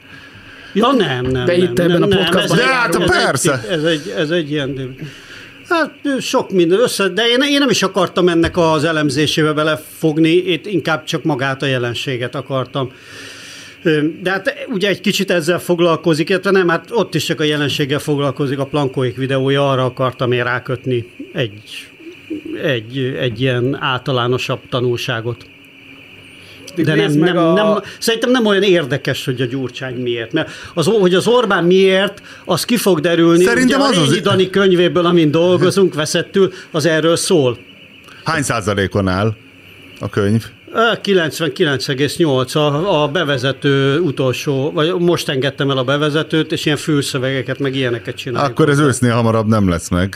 Ja, 0.73 0.91
nem, 0.91 1.25
nem. 1.25 1.45
De 1.45 1.57
nem, 1.57 1.61
itt 1.71 1.79
ebben 1.79 1.99
nem, 1.99 2.01
a 2.03 2.05
nem, 2.05 2.17
podcastban 2.25 2.57
ez 2.57 2.63
egy- 2.63 2.69
hát 2.71 2.95
ez 2.95 3.01
egy- 3.01 3.07
persze. 3.09 3.65
Ez 3.69 3.83
egy, 3.83 4.13
ez 4.17 4.29
egy 4.29 4.51
ilyen... 4.51 4.95
Hát 5.69 5.91
sok 6.19 6.51
minden 6.51 6.79
össze, 6.79 7.07
de 7.07 7.27
én, 7.27 7.41
én 7.41 7.59
nem 7.59 7.69
is 7.69 7.83
akartam 7.83 8.27
ennek 8.29 8.57
az 8.57 8.83
elemzésébe 8.83 9.53
belefogni, 9.53 10.29
itt 10.29 10.65
inkább 10.65 11.03
csak 11.03 11.23
magát 11.23 11.61
a 11.61 11.65
jelenséget 11.65 12.35
akartam. 12.35 12.91
De 14.21 14.29
hát 14.31 14.65
ugye 14.69 14.87
egy 14.87 15.01
kicsit 15.01 15.31
ezzel 15.31 15.59
foglalkozik, 15.59 16.29
illetve 16.29 16.51
nem, 16.51 16.67
hát 16.67 16.87
ott 16.91 17.15
is 17.15 17.23
csak 17.25 17.39
a 17.39 17.43
jelenséggel 17.43 17.99
foglalkozik, 17.99 18.59
a 18.59 18.65
Plankóik 18.65 19.15
videója, 19.17 19.71
arra 19.71 19.85
akartam 19.85 20.31
én 20.31 20.43
rákötni 20.43 21.05
egy, 21.33 21.87
egy, 22.63 23.15
egy 23.19 23.41
ilyen 23.41 23.77
általánosabb 23.79 24.59
tanulságot. 24.69 25.45
De 26.75 26.95
nem, 26.95 27.11
nem, 27.11 27.37
a- 27.37 27.53
nem, 27.53 27.81
szerintem 27.99 28.31
nem 28.31 28.45
olyan 28.45 28.63
érdekes, 28.63 29.25
hogy 29.25 29.41
a 29.41 29.45
Gyurcsány 29.45 29.95
miért. 29.95 30.31
Mert 30.33 30.49
az, 30.73 30.85
hogy 30.85 31.13
az 31.13 31.27
Orbán 31.27 31.63
miért, 31.63 32.21
az 32.45 32.65
ki 32.65 32.77
fog 32.77 32.99
derülni. 32.99 33.43
Szerintem 33.43 33.79
Ugye 33.79 33.89
az 33.89 33.97
a 33.97 34.01
az- 34.01 34.09
Rényi 34.09 34.21
Dani 34.21 34.49
könyvéből, 34.49 35.05
amin 35.05 35.31
dolgozunk, 35.31 35.93
veszettül, 35.93 36.51
az 36.71 36.85
erről 36.85 37.15
szól. 37.15 37.57
Hány 38.23 38.41
százalékon 38.43 39.07
áll 39.07 39.35
a 39.99 40.09
könyv? 40.09 40.45
Ö, 40.71 40.91
99,8 41.03 42.55
a, 42.55 43.03
a 43.03 43.07
bevezető 43.07 43.99
utolsó, 43.99 44.71
vagy 44.71 44.93
most 44.93 45.29
engedtem 45.29 45.69
el 45.69 45.77
a 45.77 45.83
bevezetőt, 45.83 46.51
és 46.51 46.65
ilyen 46.65 46.77
fülszövegeket, 46.77 47.59
meg 47.59 47.75
ilyeneket 47.75 48.15
csináljuk. 48.15 48.51
Akkor 48.51 48.69
ez 48.69 48.79
ősznél 48.79 49.13
hamarabb 49.13 49.47
nem 49.47 49.69
lesz 49.69 49.89
meg. 49.89 50.15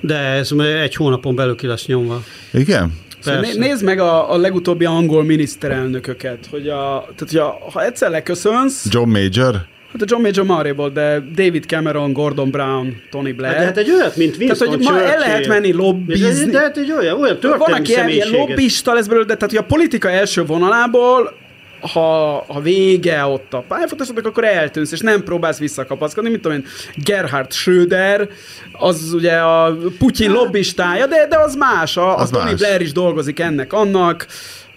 De 0.00 0.16
ez 0.18 0.50
egy 0.82 0.94
hónapon 0.94 1.34
belül 1.34 1.54
ki 1.54 1.66
lesz 1.66 1.86
nyomva. 1.86 2.22
Igen? 2.52 2.92
Szóval 3.20 3.40
Persze. 3.40 3.58
nézd 3.58 3.84
meg 3.84 3.98
a, 3.98 4.32
a 4.32 4.36
legutóbbi 4.36 4.84
angol 4.84 5.24
miniszterelnököket, 5.24 6.46
hogy, 6.50 6.68
a, 6.68 7.04
tehát, 7.16 7.30
hogy 7.30 7.36
a, 7.36 7.58
ha 7.72 7.84
egyszer 7.84 8.10
leköszönsz, 8.10 8.86
John 8.90 9.10
Major? 9.10 9.66
Hát 9.92 10.02
a 10.02 10.04
John 10.06 10.22
Major 10.22 10.74
volt, 10.76 10.92
de 10.92 11.22
David 11.34 11.64
Cameron, 11.64 12.12
Gordon 12.12 12.50
Brown, 12.50 13.02
Tony 13.10 13.34
Blair. 13.34 13.54
De 13.54 13.64
hát 13.64 13.76
egy 13.76 13.90
olyat, 13.90 14.16
mint 14.16 14.38
Tehát, 14.38 14.46
Winston 14.46 14.68
hogy 14.68 14.78
ma 14.78 14.90
el 14.90 14.98
Churchill. 14.98 15.18
lehet 15.18 15.46
menni 15.46 15.72
lobbizni. 15.72 16.50
De 16.50 16.58
hát 16.58 16.76
egy 16.76 16.92
olyan, 16.92 17.20
olyan 17.20 17.38
Van, 17.40 17.58
történelmi 17.58 17.78
aki 17.80 17.90
ilyen, 17.90 18.08
ilyen 18.08 18.30
lobbista 18.30 18.92
lesz 18.92 19.06
belőle, 19.06 19.26
de 19.26 19.34
tehát, 19.34 19.54
hogy 19.54 19.64
a 19.64 19.66
politika 19.66 20.10
első 20.10 20.44
vonalából 20.44 21.38
ha, 21.80 22.44
ha 22.48 22.60
vége 22.60 23.24
ott 23.24 23.54
a 23.54 23.64
pályafutásodnak, 23.68 24.26
akkor 24.26 24.44
eltűnsz, 24.44 24.92
és 24.92 25.00
nem 25.00 25.22
próbálsz 25.22 25.58
visszakapaszkodni, 25.58 26.30
mint 26.30 26.42
tudom 26.42 26.58
én, 26.58 26.66
Gerhard 26.94 27.52
Schröder, 27.52 28.28
az 28.72 29.12
ugye 29.12 29.36
a 29.36 29.76
Putyin 29.98 30.30
lobbistája, 30.30 31.06
de, 31.06 31.26
de 31.26 31.38
az 31.38 31.54
más, 31.54 31.96
a, 31.96 32.18
Az 32.18 32.32
a 32.32 32.36
Tony 32.36 32.44
más. 32.44 32.54
Blair 32.54 32.80
is 32.80 32.92
dolgozik 32.92 33.40
ennek, 33.40 33.72
annak, 33.72 34.26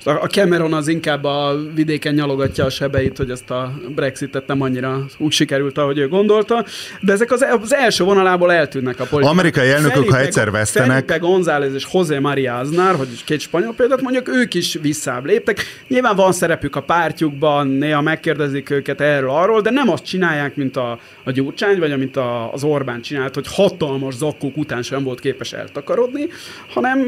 a 0.06 0.28
Cameron 0.28 0.74
az 0.74 0.88
inkább 0.88 1.24
a 1.24 1.56
vidéken 1.76 2.14
nyalogatja 2.14 2.66
a 2.66 2.70
sebeit, 2.70 3.18
hogy 3.18 3.30
ezt 3.30 3.50
a 3.50 3.74
Brexitet 3.96 4.48
nem 4.48 4.62
annyira 4.62 5.06
úgy 5.18 5.32
sikerült, 5.32 5.78
ahogy 5.78 5.98
ő 5.98 6.08
gondolta, 6.08 6.66
de 7.02 7.12
ezek 7.12 7.32
az, 7.32 7.46
az 7.62 7.74
első 7.74 8.04
vonalából 8.04 8.52
eltűnnek 8.52 9.00
a 9.00 9.06
politikák. 9.06 9.38
Amerikai 9.38 9.70
elnökök, 9.70 10.10
ha 10.10 10.20
egyszer 10.20 10.52
vesztenek- 10.52 10.92
Felipe 10.92 11.18
González 11.18 11.74
és 11.74 11.88
José 11.94 12.20
María 12.20 12.58
Aznar, 12.58 12.96
hogy 12.96 13.24
két 13.26 13.40
spanyol 13.40 13.74
példát 13.74 14.02
mondjuk, 14.02 14.28
ők 14.30 14.54
is 14.54 14.78
visszább 14.82 15.26
léptek. 15.26 15.62
Nyilván 15.88 16.16
van 16.16 16.32
szerepük 16.32 16.76
a 16.76 16.82
pártjukban, 16.82 17.68
néha 17.68 18.02
megkérdezik 18.02 18.70
őket 18.70 19.02
erről, 19.02 19.30
arról, 19.30 19.62
de 19.62 19.70
nem 19.70 19.90
azt 19.90 20.06
csinálják, 20.06 20.56
mint 20.56 20.78
a, 20.78 21.00
a 21.24 21.32
Gyurcsány, 21.32 21.80
vagy 21.80 21.92
amit 21.92 22.18
a, 22.18 22.54
az 22.54 22.64
Orbán 22.64 23.02
csinált, 23.02 23.34
hogy 23.34 23.46
hatalmas 23.50 24.16
zakkók 24.16 24.58
után 24.58 24.82
sem 24.82 25.04
volt 25.04 25.20
képes 25.20 25.54
eltakarodni, 25.54 26.28
hanem 26.74 27.00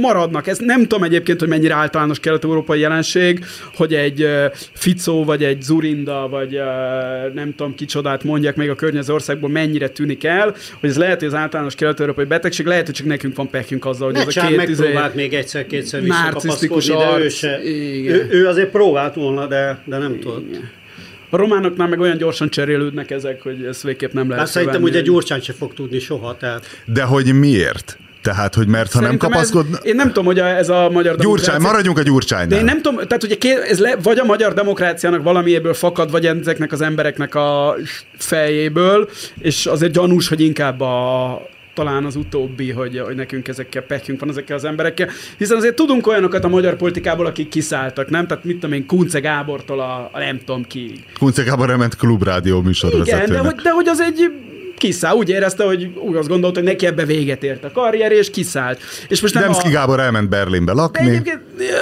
maradnak. 0.00 0.46
Ez 0.46 0.58
nem 0.58 0.80
tudom 0.80 1.02
egyébként, 1.02 1.40
hogy 1.40 1.48
mennyire 1.48 1.74
általános 1.74 2.20
kell 2.20 2.33
kelet-európai 2.34 2.80
jelenség, 2.80 3.44
hogy 3.74 3.94
egy 3.94 4.28
Ficó, 4.72 5.24
vagy 5.24 5.44
egy 5.44 5.62
Zurinda, 5.62 6.28
vagy 6.28 6.60
nem 7.34 7.54
tudom 7.56 7.74
kicsodát 7.74 8.24
mondják 8.24 8.56
még 8.56 8.70
a 8.70 8.74
környező 8.74 9.12
országból 9.12 9.50
mennyire 9.50 9.88
tűnik 9.88 10.24
el, 10.24 10.54
hogy 10.80 10.90
ez 10.90 10.96
lehet, 10.96 11.18
hogy 11.18 11.28
az 11.28 11.34
általános 11.34 11.74
kelet-európai 11.74 12.24
betegség, 12.24 12.66
lehet, 12.66 12.86
hogy 12.86 12.94
csak 12.94 13.06
nekünk 13.06 13.36
van 13.36 13.50
pekünk 13.50 13.84
azzal, 13.84 14.06
hogy 14.06 14.14
Ne 14.14 14.20
ez 14.20 14.36
a 14.36 14.46
két 14.46 14.56
megpróbált 14.56 15.14
izé... 15.14 15.22
még 15.22 15.34
egyszer-kétszer 15.34 16.02
visszakapaszkodni, 16.02 16.94
de 16.94 17.18
ő, 17.18 17.28
se, 17.28 17.60
ő, 17.64 18.28
ő, 18.30 18.46
azért 18.46 18.70
próbált 18.70 19.14
volna, 19.14 19.46
de, 19.46 19.78
de 19.84 19.98
nem 19.98 20.18
tudott. 20.20 20.44
A 21.30 21.36
románoknál 21.36 21.88
meg 21.88 22.00
olyan 22.00 22.16
gyorsan 22.16 22.48
cserélődnek 22.48 23.10
ezek, 23.10 23.42
hogy 23.42 23.64
ez 23.64 23.82
végképp 23.82 24.12
nem 24.12 24.28
lehet. 24.28 24.44
Hát 24.44 24.52
szerintem 24.52 24.82
ugye 24.82 25.00
Gyurcsány 25.00 25.40
se 25.40 25.52
fog 25.52 25.74
tudni 25.74 25.98
soha. 25.98 26.36
Tehát... 26.36 26.66
De 26.84 27.02
hogy 27.02 27.32
miért? 27.34 27.98
Tehát, 28.24 28.54
hogy 28.54 28.66
mert 28.66 28.92
ha 28.92 28.98
Szerintem 28.98 29.18
nem 29.18 29.30
kapaszkod... 29.30 29.66
Ez, 29.72 29.78
én 29.82 29.94
nem 29.94 30.06
tudom, 30.06 30.24
hogy 30.24 30.38
ez 30.38 30.68
a 30.68 30.88
magyar 30.92 31.16
Gyurcsány, 31.16 31.60
maradjunk 31.60 31.98
a 31.98 32.02
Gyurcsánynál. 32.02 32.48
De 32.48 32.56
én 32.56 32.64
nem 32.64 32.82
tudom, 32.82 33.06
tehát 33.06 33.22
ugye 33.22 33.62
ez 33.62 33.78
le, 33.78 33.96
vagy 34.02 34.18
a 34.18 34.24
magyar 34.24 34.54
demokráciának 34.54 35.22
valamiéből 35.22 35.74
fakad, 35.74 36.10
vagy 36.10 36.26
ezeknek 36.26 36.72
az 36.72 36.80
embereknek 36.80 37.34
a 37.34 37.76
fejéből, 38.18 39.08
és 39.40 39.66
azért 39.66 39.92
gyanús, 39.92 40.28
hogy 40.28 40.40
inkább 40.40 40.80
a, 40.80 41.48
talán 41.74 42.04
az 42.04 42.16
utóbbi, 42.16 42.70
hogy, 42.70 42.98
hogy 42.98 43.16
nekünk 43.16 43.48
ezekkel 43.48 43.82
pekünk 43.82 44.20
van 44.20 44.28
ezekkel 44.28 44.56
az 44.56 44.64
emberekkel. 44.64 45.08
Hiszen 45.38 45.56
azért 45.56 45.74
tudunk 45.74 46.06
olyanokat 46.06 46.44
a 46.44 46.48
magyar 46.48 46.76
politikából, 46.76 47.26
akik 47.26 47.48
kiszálltak, 47.48 48.10
nem? 48.10 48.26
Tehát 48.26 48.44
mit 48.44 48.54
tudom 48.58 48.76
én, 48.76 48.86
Kunce 48.86 49.20
Gábortól 49.20 49.80
a, 49.80 50.10
a 50.12 50.18
nem 50.18 50.38
tudom 50.44 50.64
ki. 50.64 51.04
Kunce 51.18 51.42
Gábor 51.42 51.70
elment 51.70 51.96
klubrádió 51.96 52.60
műsorvezetőnek. 52.60 53.28
Igen, 53.28 53.42
de 53.42 53.48
hogy, 53.48 53.62
de 53.62 53.70
hogy 53.70 53.88
az 53.88 54.00
egy 54.00 54.32
kiszáll, 54.78 55.14
úgy 55.14 55.28
érezte, 55.28 55.64
hogy 55.64 55.92
úgy 55.96 56.16
azt 56.16 56.28
gondolta, 56.28 56.58
hogy 56.58 56.68
neki 56.68 56.86
ebbe 56.86 57.04
véget 57.04 57.42
ért 57.42 57.64
a 57.64 57.70
karrier, 57.70 58.12
és 58.12 58.30
kiszállt. 58.30 58.80
És 59.08 59.20
most 59.20 59.34
nem 59.34 59.42
Demszki 59.42 59.68
a... 59.68 59.70
Gábor 59.70 60.00
elment 60.00 60.28
Berlinbe 60.28 60.72
lakni. 60.72 61.18
De 61.18 61.40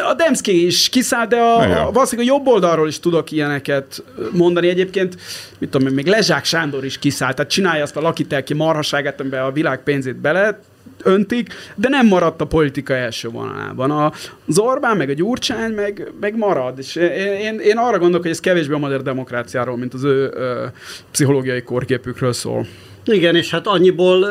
a 0.08 0.14
Demszki 0.14 0.66
is 0.66 0.88
kiszállt, 0.88 1.28
de 1.28 1.36
a, 1.36 1.86
a, 1.86 1.90
valószínűleg 1.92 2.30
a 2.30 2.34
jobb 2.34 2.46
oldalról 2.46 2.88
is 2.88 3.00
tudok 3.00 3.30
ilyeneket 3.30 4.04
mondani. 4.32 4.68
Egyébként, 4.68 5.16
mit 5.58 5.70
tudom 5.70 5.94
még 5.94 6.06
Lezsák 6.06 6.44
Sándor 6.44 6.84
is 6.84 6.98
kiszállt, 6.98 7.36
tehát 7.36 7.50
csinálja 7.50 7.82
azt 7.82 7.96
a 7.96 8.00
lakitelki 8.00 8.54
marhaságát, 8.54 9.20
amiben 9.20 9.42
a 9.42 9.52
világ 9.52 9.82
pénzét 9.82 10.16
bele 10.16 10.58
öntik, 11.02 11.52
de 11.74 11.88
nem 11.88 12.06
maradt 12.06 12.40
a 12.40 12.46
politika 12.46 12.94
első 12.94 13.28
vonalában. 13.28 14.12
Az 14.48 14.58
Orbán, 14.58 14.96
meg 14.96 15.08
a 15.08 15.12
Gyurcsány, 15.12 15.72
meg, 15.72 16.12
meg 16.20 16.36
marad. 16.36 16.78
És 16.78 16.96
én, 17.40 17.58
én 17.58 17.76
arra 17.76 17.98
gondolok, 17.98 18.22
hogy 18.22 18.30
ez 18.30 18.40
kevésbé 18.40 18.74
a 18.74 18.78
magyar 18.78 19.02
demokráciáról, 19.02 19.76
mint 19.76 19.94
az 19.94 20.04
ő 20.04 20.30
ö, 20.34 20.66
pszichológiai 21.10 21.62
korképükről 21.62 22.32
szól. 22.32 22.66
Igen, 23.04 23.36
és 23.36 23.50
hát 23.50 23.66
annyiból, 23.66 24.26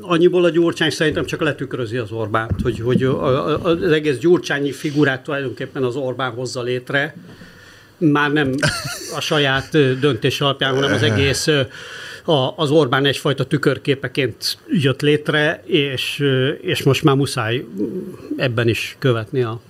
annyiból 0.00 0.44
a 0.44 0.50
Gyurcsány 0.50 0.90
szerintem 0.90 1.24
csak 1.24 1.40
letükrözi 1.40 1.96
az 1.96 2.10
Orbánt, 2.10 2.60
hogy, 2.62 2.80
hogy 2.80 3.02
az 3.62 3.82
egész 3.82 4.18
Gyurcsányi 4.18 4.72
figurát 4.72 5.22
tulajdonképpen 5.22 5.82
az 5.82 5.96
Orbán 5.96 6.30
hozza 6.30 6.62
létre, 6.62 7.14
már 7.98 8.32
nem 8.32 8.54
a 9.16 9.20
saját 9.20 9.98
döntés 10.00 10.40
alapján, 10.40 10.74
hanem 10.74 10.92
az 10.92 11.02
egész 11.12 11.48
a, 12.24 12.52
az 12.56 12.70
Orbán 12.70 13.04
egyfajta 13.04 13.44
tükörképeként 13.44 14.58
jött 14.68 15.00
létre, 15.00 15.62
és, 15.66 16.24
és 16.60 16.82
most 16.82 17.02
már 17.02 17.16
muszáj 17.16 17.64
ebben 18.36 18.68
is 18.68 18.96
követni 18.98 19.42
a 19.42 19.60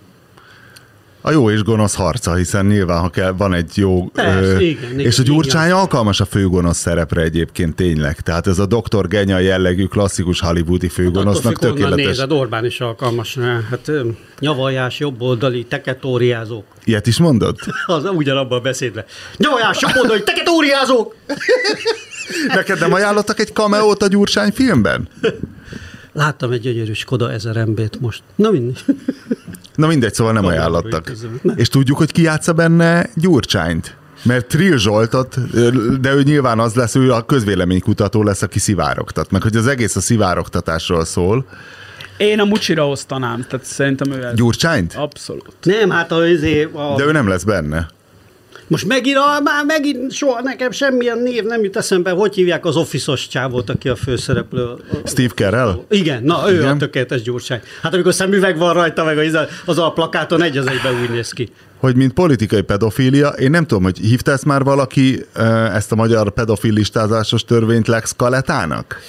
a 1.24 1.30
jó 1.30 1.50
és 1.50 1.62
gonosz 1.62 1.94
harca, 1.94 2.34
hiszen 2.34 2.66
nyilván, 2.66 3.00
ha 3.00 3.08
kell, 3.08 3.32
van 3.32 3.54
egy 3.54 3.70
jó... 3.74 4.04
Persze, 4.06 4.40
ö, 4.40 4.58
igen, 4.58 4.92
igen, 4.92 5.06
és 5.06 5.18
a 5.18 5.22
Gyurcsány 5.22 5.66
igen. 5.66 5.76
alkalmas 5.76 6.20
a 6.20 6.24
főgonosz 6.24 6.78
szerepre 6.78 7.20
egyébként 7.20 7.74
tényleg. 7.74 8.20
Tehát 8.20 8.46
ez 8.46 8.58
a 8.58 8.66
doktor 8.66 9.08
Genya 9.08 9.38
jellegű 9.38 9.84
klasszikus 9.84 10.40
hollywoodi 10.40 10.88
főgonosznak 10.88 11.52
hát 11.52 11.60
tökéletes. 11.60 12.06
Nézed, 12.06 12.32
Orbán 12.32 12.64
is 12.64 12.80
alkalmas. 12.80 13.38
Hát 13.70 13.90
nyavajás, 14.38 14.98
jobboldali, 14.98 15.64
teketóriázók. 15.64 16.64
Ilyet 16.84 17.06
is 17.06 17.18
mondod? 17.18 17.56
az 17.86 18.04
ugyanabban 18.04 18.58
a 18.58 18.62
beszédre. 18.62 19.04
Nyavajás, 19.36 19.80
jobboldali, 19.80 20.22
teketóriázók! 20.22 21.14
Neked 22.54 22.80
nem 22.80 22.92
ajánlottak 22.92 23.40
egy 23.40 23.52
kameót 23.52 24.02
a 24.02 24.06
Gyurcsány 24.06 24.52
filmben? 24.52 25.08
Láttam 26.12 26.50
egy 26.50 26.60
gyönyörű 26.60 26.92
Skoda 26.92 27.32
1000 27.32 27.64
MB-t 27.64 28.00
most. 28.00 28.22
Na 28.34 28.50
mindegy. 28.50 28.84
Na 29.74 29.86
mindegy, 29.86 30.14
szóval 30.14 30.32
nem 30.32 30.44
ajánlottak. 30.44 31.12
És 31.56 31.68
tudjuk, 31.68 31.98
hogy 31.98 32.12
ki 32.12 32.22
játsza 32.22 32.52
benne 32.52 33.10
Gyurcsányt? 33.14 33.96
Mert 34.24 34.46
Trill 34.46 34.76
Zsoltot, 34.76 35.38
de 36.00 36.12
ő 36.12 36.22
nyilván 36.22 36.58
az 36.58 36.74
lesz, 36.74 36.94
ő 36.94 37.12
a 37.12 37.22
közvéleménykutató 37.22 38.22
lesz, 38.22 38.42
aki 38.42 38.58
szivárogtat. 38.58 39.30
Meg 39.30 39.42
hogy 39.42 39.56
az 39.56 39.66
egész 39.66 39.96
a 39.96 40.00
szivárogtatásról 40.00 41.04
szól. 41.04 41.46
Én 42.16 42.40
a 42.40 42.44
Mucsira 42.44 42.88
osztanám, 42.88 43.46
tehát 43.48 43.66
szerintem 43.66 44.12
ő 44.12 44.24
ez. 44.24 44.34
Gyurcsányt? 44.34 44.94
Abszolút. 44.94 45.52
Nem, 45.62 45.90
hát 45.90 46.12
a, 46.12 46.26
izé, 46.26 46.68
a... 46.72 46.94
De 46.96 47.04
ő 47.04 47.12
nem 47.12 47.28
lesz 47.28 47.44
benne. 47.44 47.88
Most 48.72 48.86
megint, 48.86 49.16
a, 49.16 49.40
már 49.42 49.64
megint 49.64 50.12
soha 50.12 50.42
nekem 50.42 50.70
semmilyen 50.70 51.18
név 51.18 51.44
nem 51.44 51.62
jut 51.62 51.76
eszembe, 51.76 52.10
hogy 52.10 52.34
hívják 52.34 52.64
az 52.64 52.76
office 52.76 53.14
csávót, 53.14 53.70
aki 53.70 53.88
a 53.88 53.96
főszereplő. 53.96 54.68
Steve 55.04 55.34
Carell? 55.34 55.84
Igen, 55.90 56.22
na 56.22 56.50
ő 56.50 56.54
Igen. 56.54 56.68
a 56.68 56.76
tökéletes 56.76 57.22
gyurcsány. 57.22 57.60
Hát 57.82 57.94
amikor 57.94 58.14
szemüveg 58.14 58.58
van 58.58 58.72
rajta, 58.72 59.04
meg 59.04 59.18
az, 59.18 59.38
az 59.64 59.78
a 59.78 59.92
plakáton 59.92 60.42
egy 60.42 60.56
az 60.56 60.66
egyben 60.66 61.02
úgy 61.02 61.10
néz 61.10 61.30
ki 61.30 61.52
hogy 61.82 61.96
mint 61.96 62.12
politikai 62.12 62.60
pedofília, 62.60 63.28
én 63.28 63.50
nem 63.50 63.66
tudom, 63.66 63.82
hogy 63.82 63.98
hívta 63.98 64.30
ezt 64.30 64.44
már 64.44 64.62
valaki, 64.62 65.24
ezt 65.74 65.92
a 65.92 65.94
magyar 65.94 66.30
pedofil 66.30 66.72
listázásos 66.72 67.44
törvényt 67.44 67.88
Lex 67.88 68.14
Kaletának? 68.16 69.00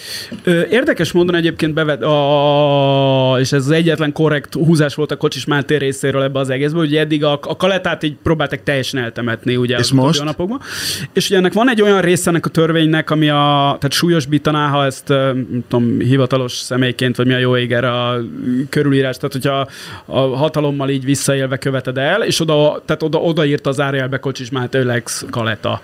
Érdekes 0.69 1.11
módon 1.11 1.35
egyébként 1.35 1.73
bevet, 1.73 2.03
a, 2.03 3.35
és 3.39 3.51
ez 3.51 3.65
az 3.65 3.71
egyetlen 3.71 4.11
korrekt 4.11 4.53
húzás 4.53 4.95
volt 4.95 5.11
a 5.11 5.15
Kocsis 5.15 5.45
Máté 5.45 5.75
részéről 5.75 6.23
ebbe 6.23 6.39
az 6.39 6.49
egészbe, 6.49 6.77
hogy 6.77 6.95
eddig 6.95 7.23
a, 7.23 7.39
a 7.41 7.55
Kaletát 7.55 8.03
így 8.03 8.15
próbáltak 8.23 8.63
teljesen 8.63 9.03
eltemetni 9.03 9.55
ugye 9.55 9.77
és 9.77 9.91
most? 9.91 10.23
napokban. 10.23 10.59
És 11.13 11.27
ugye 11.27 11.37
ennek 11.37 11.53
van 11.53 11.69
egy 11.69 11.81
olyan 11.81 12.01
része 12.01 12.29
ennek 12.29 12.45
a 12.45 12.49
törvénynek, 12.49 13.09
ami 13.09 13.29
a, 13.29 13.75
tehát 13.79 13.91
súlyosbítaná, 13.91 14.67
ha 14.67 14.85
ezt 14.85 15.07
nem 15.07 15.63
tudom, 15.67 15.99
hivatalos 15.99 16.51
személyként, 16.51 17.15
vagy 17.15 17.27
mi 17.27 17.33
a 17.33 17.37
jó 17.37 17.57
éger 17.57 17.83
a 17.83 18.15
körülírás, 18.69 19.17
tehát 19.17 19.33
hogyha 19.33 19.67
a 20.05 20.19
hatalommal 20.19 20.89
így 20.89 21.05
visszaélve 21.05 21.57
követed 21.57 21.97
el, 21.97 22.23
és 22.23 22.39
oda 22.39 22.61
tehát 22.85 23.03
oda, 23.03 23.17
odaírta 23.17 23.69
az 23.69 23.79
árjelbe 23.79 24.17
Kocsis 24.17 24.49
Máté 24.49 24.81
Lex 24.81 25.25
Kaleta. 25.29 25.81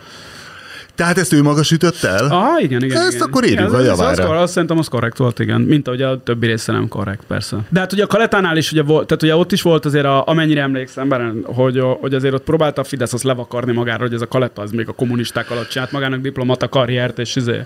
Tehát 1.00 1.18
ezt 1.18 1.34
ő 1.34 1.42
maga 1.42 1.64
sütött 1.64 2.04
el? 2.04 2.26
Ah, 2.26 2.64
igen, 2.64 2.84
igen. 2.84 2.98
Ezt 2.98 3.14
igen. 3.14 3.28
akkor 3.28 3.46
írjuk 3.46 3.74
a 3.74 3.80
javára. 3.80 4.24
Az, 4.24 4.30
az, 4.30 4.42
azt 4.42 4.54
szerintem 4.54 4.78
az 4.78 4.88
korrekt 4.88 5.18
volt, 5.18 5.40
igen. 5.40 5.62
Mint 5.62 5.88
ahogy 5.88 6.02
a 6.02 6.24
többi 6.24 6.46
része 6.46 6.72
nem 6.72 6.88
korrekt, 6.88 7.24
persze. 7.28 7.58
De 7.70 7.80
hát 7.80 7.94
ugye 7.94 8.04
a 8.04 8.08
Kaletánál 8.08 8.58
is 8.58 8.72
ugye 8.72 8.84
volt, 8.84 9.08
tehát 9.08 9.24
ugye 9.24 9.36
ott 9.36 9.52
is 9.52 9.62
volt 9.62 9.86
azért, 9.86 10.06
a, 10.06 10.28
amennyire 10.28 10.62
emlékszem, 10.62 11.10
bár, 11.10 11.34
hogy, 11.44 11.84
hogy 12.00 12.14
azért 12.14 12.34
ott 12.34 12.44
próbálta 12.44 12.82
a 12.82 12.84
Fidesz 12.84 13.14
azt 13.14 13.24
levakarni 13.24 13.72
magára, 13.72 14.02
hogy 14.02 14.14
ez 14.14 14.22
a 14.22 14.28
Kaleta 14.28 14.62
az 14.62 14.72
még 14.72 14.88
a 14.88 14.92
kommunisták 14.92 15.52
alatt 15.52 15.68
csinált 15.68 15.92
magának 15.92 16.22
diplomata 16.22 16.70
karriert, 16.70 17.20
és 17.20 17.36
izé, 17.36 17.66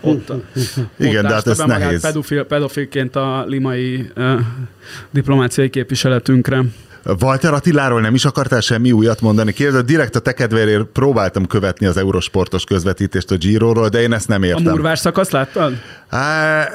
ott, 0.00 0.32
Igen, 0.98 1.24
ott 1.24 1.28
de 1.28 1.34
hát 1.34 1.46
ez 1.46 1.58
nehéz. 1.58 2.00
Pedofil, 2.00 2.44
pedofilként 2.44 3.16
a 3.16 3.44
limai 3.46 4.10
uh, 4.16 4.40
diplomáciai 5.10 5.70
képviseletünkre. 5.70 6.62
Walter 7.20 7.52
Attiláról 7.52 8.00
nem 8.00 8.14
is 8.14 8.24
akartál 8.24 8.60
semmi 8.60 8.92
újat 8.92 9.20
mondani? 9.20 9.52
Kérdez, 9.52 9.82
direkt 9.82 10.16
a 10.16 10.20
te 10.20 10.32
kedvéért 10.32 10.84
próbáltam 10.84 11.46
követni 11.46 11.86
az 11.86 11.96
eurosportos 11.96 12.64
közvetítést 12.64 13.30
a 13.30 13.36
Giro-ról, 13.36 13.88
de 13.88 14.00
én 14.00 14.12
ezt 14.12 14.28
nem 14.28 14.42
értem. 14.42 14.66
A 14.66 14.70
murvás 14.70 14.98
szakasz 14.98 15.30
láttad? 15.30 15.72
Há, 16.10 16.68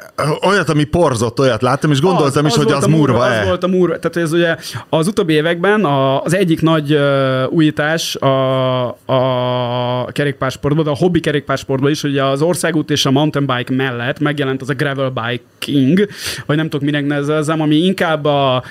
olyat, 0.46 0.70
ami 0.70 0.84
porzott, 0.84 1.40
olyat 1.40 1.62
láttam, 1.62 1.92
és 1.92 2.02
gondoltam 2.02 2.46
az, 2.46 2.52
is, 2.52 2.58
az 2.58 2.64
hogy 2.64 2.74
az 2.74 2.86
murva-e. 2.86 3.40
Az 3.40 3.48
volt 3.48 3.64
a 3.64 3.68
murva. 3.68 4.00
Tehát 4.00 4.18
ez 4.18 4.34
ugye 4.34 4.56
az 4.90 5.08
utóbbi 5.08 5.34
években 5.34 5.86
a, 5.86 6.22
az 6.22 6.34
egyik 6.34 6.62
nagy 6.62 6.94
uh, 6.94 7.44
újítás 7.50 8.16
a, 8.16 8.88
a 9.06 10.12
kerékpársportban, 10.12 10.84
de 10.84 10.90
a 10.90 10.96
hobbi 10.96 11.20
kerékpársportban 11.20 11.92
is, 11.92 12.02
hogy 12.02 12.18
az 12.18 12.42
országút 12.42 12.92
és 12.92 13.06
a 13.06 13.12
mountain 13.12 13.46
bike 13.46 13.74
mellett 13.74 14.20
megjelent 14.20 14.62
az 14.62 14.70
a 14.70 14.74
gravel 14.74 15.10
biking, 15.10 16.08
vagy 16.46 16.58
nem 16.58 16.70
tudok 16.70 16.86
minek 16.86 17.06
nevezzem, 17.06 17.62
ami 17.62 17.76
inkább 17.76 18.26
a 18.26 18.64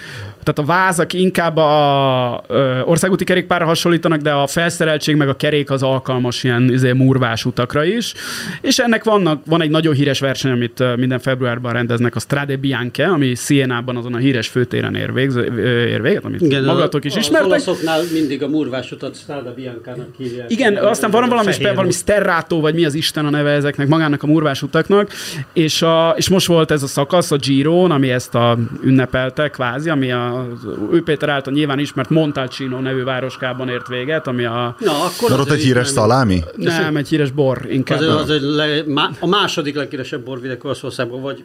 tehát 0.46 0.70
a 0.70 0.72
vázak 0.72 1.12
inkább 1.12 1.45
a 1.55 2.44
ö, 2.47 2.80
országúti 2.80 3.24
kerékpárra 3.24 3.64
hasonlítanak, 3.64 4.20
de 4.20 4.30
a 4.30 4.47
felszereltség 4.47 5.16
meg 5.16 5.28
a 5.28 5.36
kerék 5.36 5.70
az 5.70 5.82
alkalmas 5.82 6.44
ilyen 6.44 6.72
izé, 6.72 6.92
murvás 6.92 7.44
utakra 7.44 7.84
is. 7.84 8.14
És 8.61 8.78
ennek 8.78 9.05
vannak, 9.05 9.42
van 9.47 9.62
egy 9.62 9.70
nagyon 9.70 9.94
híres 9.94 10.20
verseny, 10.20 10.51
amit 10.51 10.97
minden 10.97 11.18
februárban 11.18 11.72
rendeznek, 11.72 12.16
a 12.16 12.20
Strade 12.20 12.57
Bianche, 12.57 13.07
ami 13.07 13.34
Sienában 13.34 13.97
azon 13.97 14.14
a 14.14 14.18
híres 14.18 14.49
főtéren 14.49 14.94
ér, 14.94 15.12
végz, 15.12 15.36
ér 15.66 16.03
véget, 16.03 16.24
amit 16.24 16.40
Igen, 16.40 16.64
magatok 16.64 17.05
is 17.05 17.16
ismertek. 17.16 17.53
Az 17.53 17.68
olaszoknál 17.68 18.03
mindig 18.12 18.42
a 18.42 18.49
murvás 18.49 18.92
utat 18.92 19.16
Strade 19.16 19.51
Bianca-nak 19.51 20.09
hívják. 20.16 20.51
Igen, 20.51 20.76
aztán 20.76 21.11
van 21.11 21.28
valami, 21.28 21.53
valami 21.62 21.92
Sterrato, 21.92 22.61
vagy 22.61 22.74
mi 22.74 22.84
az 22.84 22.94
Isten 22.94 23.26
a 23.26 23.30
neve 23.30 23.51
ezeknek, 23.51 23.88
magának 23.88 24.22
a 24.22 24.26
murvás 24.26 24.62
utaknak, 24.62 25.11
és, 25.53 25.82
a, 25.82 26.14
és 26.16 26.28
most 26.28 26.47
volt 26.47 26.70
ez 26.70 26.82
a 26.82 26.86
szakasz 26.86 27.30
a 27.30 27.36
Giron, 27.36 27.90
ami 27.90 28.11
ezt 28.11 28.34
a 28.34 28.59
ünnepelte 28.82 29.49
kvázi, 29.49 29.88
ami 29.90 30.12
a 30.12 30.26
a 30.26 30.47
ő 30.92 31.03
Péter 31.03 31.28
által 31.37 31.53
nyilván 31.53 31.78
ismert 31.78 32.11
Montalcino 32.11 32.80
nevű 32.80 33.03
városkában 33.03 33.68
ért 33.68 33.89
véget, 33.89 34.26
ami 34.26 34.45
a... 34.45 34.76
Na, 34.78 34.93
akkor 34.93 35.30
Van 35.30 35.41
ott 35.41 35.51
egy 35.51 35.62
híres 35.62 35.89
szalámi? 35.89 36.41
Nem, 36.57 36.97
egy 36.97 37.09
híres 37.09 37.30
bor 37.30 37.66
inkább. 37.68 38.01
Az, 38.01 38.07
az 38.07 38.30
egy 38.30 38.43
le, 38.43 38.82
má, 38.87 39.11
a 39.20 39.26
második 39.26 39.74
leghíresebb 39.74 40.24
borvidék 40.24 40.64
Olaszországban, 40.64 41.20
vagy 41.20 41.45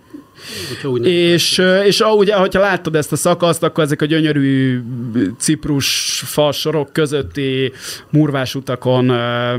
úgy 0.83 1.01
nem. 1.01 1.11
És, 1.11 1.61
és 1.85 1.99
ah, 1.99 2.17
ugye, 2.17 2.35
hogyha 2.35 2.59
láttad 2.59 2.95
ezt 2.95 3.11
a 3.11 3.15
szakaszt, 3.15 3.63
akkor 3.63 3.83
ezek 3.83 4.01
a 4.01 4.05
gyönyörű 4.05 4.81
ciprus 5.37 6.21
fasorok 6.25 6.93
közötti 6.93 7.71
murvás 8.09 8.55
utakon 8.55 9.05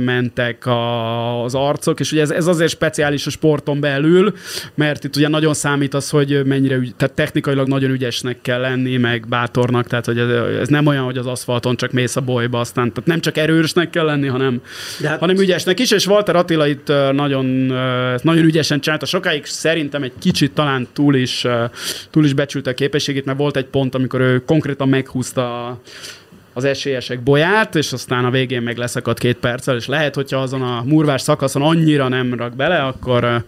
mentek 0.00 0.66
a, 0.66 1.44
az 1.44 1.54
arcok, 1.54 2.00
és 2.00 2.12
ugye 2.12 2.20
ez, 2.20 2.30
ez 2.30 2.46
azért 2.46 2.70
speciális 2.70 3.26
a 3.26 3.30
sporton 3.30 3.80
belül, 3.80 4.34
mert 4.74 5.04
itt 5.04 5.16
ugye 5.16 5.28
nagyon 5.28 5.54
számít 5.54 5.94
az, 5.94 6.10
hogy 6.10 6.42
mennyire, 6.44 6.74
ügy, 6.74 6.94
tehát 6.96 7.14
technikailag 7.14 7.68
nagyon 7.68 7.90
ügyesnek 7.90 8.40
kell 8.42 8.60
lenni, 8.60 8.96
meg 8.96 9.28
bátornak, 9.28 9.86
tehát 9.86 10.04
hogy 10.04 10.18
ez, 10.60 10.68
nem 10.68 10.86
olyan, 10.86 11.04
hogy 11.04 11.18
az 11.18 11.26
aszfalton 11.26 11.76
csak 11.76 11.92
mész 11.92 12.16
a 12.16 12.20
bolyba, 12.20 12.60
aztán 12.60 12.92
tehát 12.92 13.08
nem 13.08 13.20
csak 13.20 13.36
erősnek 13.36 13.90
kell 13.90 14.04
lenni, 14.04 14.26
hanem, 14.26 14.60
De 15.00 15.08
hát- 15.08 15.18
hanem 15.20 15.36
ügyesnek 15.36 15.80
is, 15.80 15.90
és 15.90 16.06
Walter 16.06 16.36
Attila 16.36 16.66
itt 16.66 16.92
nagyon, 17.12 17.46
nagyon 18.22 18.44
ügyesen 18.44 18.80
csinálta. 18.80 19.06
Sokáig 19.06 19.44
szerintem 19.44 20.02
egy 20.02 20.12
kicsit 20.18 20.52
talán 20.52 20.88
túl 20.92 21.14
is, 21.14 21.46
túl 22.10 22.24
is 22.24 22.32
becsülte 22.32 22.70
a 22.70 22.74
képességét, 22.74 23.24
mert 23.24 23.38
volt 23.38 23.56
egy 23.56 23.66
pont, 23.66 23.94
amikor 23.94 24.20
ő 24.20 24.44
konkrétan 24.44 24.88
meghúzta 24.88 25.78
az 26.54 26.64
esélyesek 26.64 27.22
bolyát, 27.22 27.74
és 27.74 27.92
aztán 27.92 28.24
a 28.24 28.30
végén 28.30 28.62
meg 28.62 28.76
leszakadt 28.76 29.18
két 29.18 29.36
perccel, 29.36 29.76
és 29.76 29.86
lehet, 29.86 30.14
hogyha 30.14 30.38
azon 30.38 30.62
a 30.62 30.82
murvás 30.86 31.22
szakaszon 31.22 31.62
annyira 31.62 32.08
nem 32.08 32.34
rak 32.34 32.56
bele, 32.56 32.78
akkor 32.78 33.44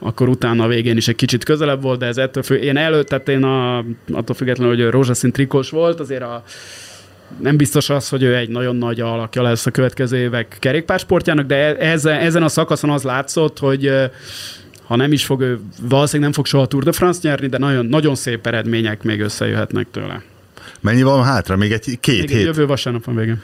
akkor 0.00 0.28
utána 0.28 0.64
a 0.64 0.68
végén 0.68 0.96
is 0.96 1.08
egy 1.08 1.16
kicsit 1.16 1.44
közelebb 1.44 1.82
volt, 1.82 1.98
de 1.98 2.06
ez 2.06 2.18
ettől 2.18 2.42
fő. 2.42 2.56
Én 2.56 2.76
előtt, 2.76 3.08
tehát 3.08 3.28
én 3.28 3.42
a, 3.42 3.78
attól 4.12 4.34
függetlenül, 4.34 4.74
hogy 4.74 4.90
rózsaszín 4.90 5.32
trikós 5.32 5.70
volt, 5.70 6.00
azért 6.00 6.22
a, 6.22 6.42
nem 7.40 7.56
biztos 7.56 7.90
az, 7.90 8.08
hogy 8.08 8.22
ő 8.22 8.36
egy 8.36 8.48
nagyon 8.48 8.76
nagy 8.76 9.00
alakja 9.00 9.42
lesz 9.42 9.66
a 9.66 9.70
következő 9.70 10.16
évek 10.16 10.56
kerékpársportjának, 10.58 11.46
de 11.46 11.54
e- 11.54 11.90
ezen, 11.90 12.18
ezen 12.18 12.42
a 12.42 12.48
szakaszon 12.48 12.90
az 12.90 13.02
látszott, 13.02 13.58
hogy 13.58 13.92
ha 14.86 14.96
nem 14.96 15.12
is 15.12 15.24
fog 15.24 15.40
ő, 15.40 15.58
valószínűleg 15.80 16.22
nem 16.22 16.32
fog 16.32 16.46
soha 16.46 16.66
Tour 16.66 16.84
de 16.84 16.92
France 16.92 17.20
nyerni, 17.22 17.46
de 17.46 17.58
nagyon, 17.58 17.86
nagyon 17.86 18.14
szép 18.14 18.46
eredmények 18.46 19.02
még 19.02 19.20
összejöhetnek 19.20 19.86
tőle. 19.90 20.22
Mennyi 20.80 21.02
van 21.02 21.24
hátra? 21.24 21.56
Még 21.56 21.72
egy 21.72 21.98
két 22.00 22.18
Még 22.20 22.28
hét? 22.30 22.44
jövő 22.44 22.66
vasárnap 22.66 23.04
van 23.04 23.14
vége. 23.14 23.36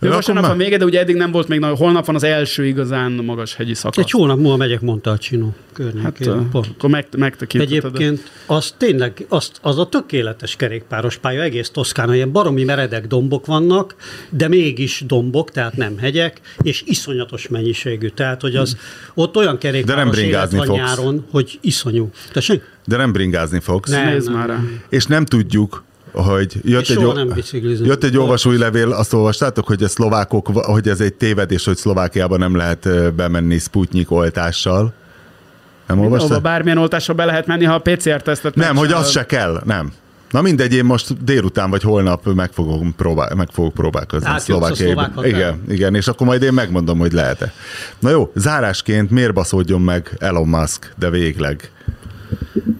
Jövő 0.00 0.14
vasárnap 0.14 0.46
van 0.46 0.56
vége, 0.56 0.76
de 0.76 0.84
ugye 0.84 1.00
eddig 1.00 1.16
nem 1.16 1.30
volt 1.30 1.48
még, 1.48 1.58
nagy- 1.58 1.78
holnap 1.78 2.06
van 2.06 2.14
az 2.14 2.22
első 2.24 2.66
igazán 2.66 3.12
magas 3.12 3.54
hegyi 3.54 3.74
szakasz. 3.74 4.04
Egy 4.04 4.10
hónap 4.10 4.38
múlva 4.38 4.56
megyek 4.56 4.80
Montalcino 4.80 5.44
Hát, 5.46 5.72
környékén. 5.72 6.28
ö, 6.28 6.40
pont. 6.50 6.66
akkor 6.78 6.90
meg. 6.90 7.06
Egyébként 7.52 8.30
az 8.46 8.74
tényleg, 8.76 9.24
az, 9.28 9.50
az 9.62 9.78
a 9.78 9.86
tökéletes 9.88 10.56
kerékpáros 10.56 11.16
pálya, 11.16 11.42
egész 11.42 11.70
Toszkána, 11.70 12.14
ilyen 12.14 12.32
baromi 12.32 12.64
meredek 12.64 13.06
dombok 13.06 13.46
vannak, 13.46 13.94
de 14.30 14.48
mégis 14.48 15.02
dombok, 15.06 15.50
tehát 15.50 15.76
nem 15.76 15.98
hegyek, 15.98 16.40
és 16.62 16.82
iszonyatos 16.86 17.48
mennyiségű. 17.48 18.08
Tehát, 18.08 18.40
hogy 18.40 18.56
az 18.56 18.76
ott 19.14 19.36
olyan 19.36 19.58
kerékpáros 19.58 20.02
élet 20.02 20.14
bringázni 20.14 20.56
van 20.58 20.66
fogsz. 20.66 20.78
nyáron, 20.80 21.26
hogy 21.30 21.58
iszonyú. 21.62 22.10
Tessék? 22.32 22.62
De 22.86 22.96
nem 22.96 23.12
bringázni 23.12 23.60
fogsz. 23.60 23.90
Nem. 23.90 24.06
Nézd 24.12 24.32
már 24.32 24.48
rá. 24.48 24.60
És 24.88 25.06
nem 25.06 25.24
tudjuk, 25.24 25.82
hogy 26.12 26.56
jött 26.62 26.88
egy, 26.88 27.12
nem 27.14 27.28
biciklizünk. 27.28 27.86
jött 27.88 28.04
egy 28.04 28.16
olvasói 28.16 28.58
levél, 28.58 28.92
azt 28.92 29.12
olvastátok, 29.12 29.66
hogy 29.66 29.82
a 29.82 29.88
szlovákok, 29.88 30.46
hogy 30.46 30.88
ez 30.88 31.00
egy 31.00 31.14
tévedés, 31.14 31.64
hogy 31.64 31.76
Szlovákiában 31.76 32.38
nem 32.38 32.56
lehet 32.56 33.14
bemenni 33.14 33.58
Sputnik 33.58 34.10
oltással. 34.10 34.92
Nem 35.86 36.00
olvastad? 36.00 36.42
bármilyen 36.42 36.78
oltásra 36.78 37.14
be 37.14 37.24
lehet 37.24 37.46
menni, 37.46 37.64
ha 37.64 37.74
a 37.74 37.78
PCR-tesztet 37.78 38.54
Nem, 38.54 38.66
hogy 38.66 38.74
megcsinálod. 38.76 39.04
az 39.04 39.10
se 39.10 39.26
kell, 39.26 39.62
nem. 39.64 39.92
Na 40.30 40.40
mindegy, 40.42 40.74
én 40.74 40.84
most 40.84 41.24
délután 41.24 41.70
vagy 41.70 41.82
holnap 41.82 42.34
meg, 42.34 42.52
fogom 42.52 42.94
próbál, 42.96 43.34
meg 43.34 43.48
fogok 43.52 43.74
próbálkozni 43.74 44.28
a 44.28 44.38
Szlovákiában. 44.38 45.26
Igen, 45.26 45.62
igen, 45.68 45.94
és 45.94 46.08
akkor 46.08 46.26
majd 46.26 46.42
én 46.42 46.52
megmondom, 46.52 46.98
hogy 46.98 47.12
lehet-e. 47.12 47.52
Na 47.98 48.10
jó, 48.10 48.32
zárásként 48.34 49.10
miért 49.10 49.32
baszódjon 49.34 49.80
meg 49.80 50.16
Elon 50.18 50.48
Musk, 50.48 50.92
de 50.98 51.10
végleg? 51.10 51.70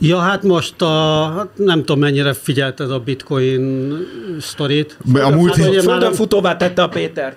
Ja, 0.01 0.18
hát 0.18 0.42
most 0.42 0.82
a, 0.82 1.24
hát 1.36 1.48
nem 1.57 1.78
tudom 1.78 1.98
mennyire 1.98 2.32
figyelted 2.32 2.90
a 2.90 2.98
bitcoin 2.98 3.92
sztorit. 4.40 4.96
A 5.12 5.30
múlt 5.30 5.57
Hát 5.57 5.82
Földön 5.82 6.12
futóvá 6.12 6.57
tette 6.57 6.82
a 6.82 6.88
Pétert. 6.88 7.36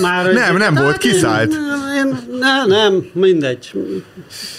Már 0.00 0.32
Nem, 0.32 0.56
nem 0.56 0.74
volt, 0.74 0.86
Hát 0.92 1.04
én- 1.04 1.10
kiszállt. 1.12 1.52
Én, 1.96 2.18
nem, 2.38 2.68
nem, 2.68 3.06
mindegy. 3.12 3.72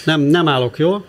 Nem, 0.04 0.20
nem 0.20 0.48
állok 0.48 0.78
jól. 0.78 1.04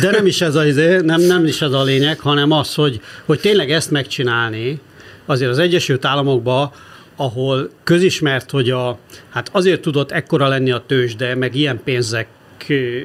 De 0.00 0.10
nem 0.10 0.26
is 0.26 0.40
ez 0.40 0.54
a, 0.54 0.66
izé, 0.66 0.96
nem, 1.00 1.20
nem 1.20 1.44
is 1.44 1.62
ez 1.62 1.72
a 1.72 1.82
lényeg, 1.82 2.20
hanem 2.20 2.50
az, 2.50 2.74
hogy, 2.74 3.00
hogy 3.24 3.40
tényleg 3.40 3.70
ezt 3.70 3.90
megcsinálni, 3.90 4.80
azért 5.26 5.50
az 5.50 5.58
Egyesült 5.58 6.04
Államokban, 6.04 6.70
ahol 7.16 7.70
közismert, 7.84 8.50
hogy 8.50 8.70
a, 8.70 8.98
hát 9.30 9.48
azért 9.52 9.80
tudott 9.80 10.10
ekkora 10.10 10.48
lenni 10.48 10.70
a 10.70 10.82
tőzsde, 10.86 11.34
meg 11.34 11.54
ilyen 11.54 11.80
pénzek 11.84 12.26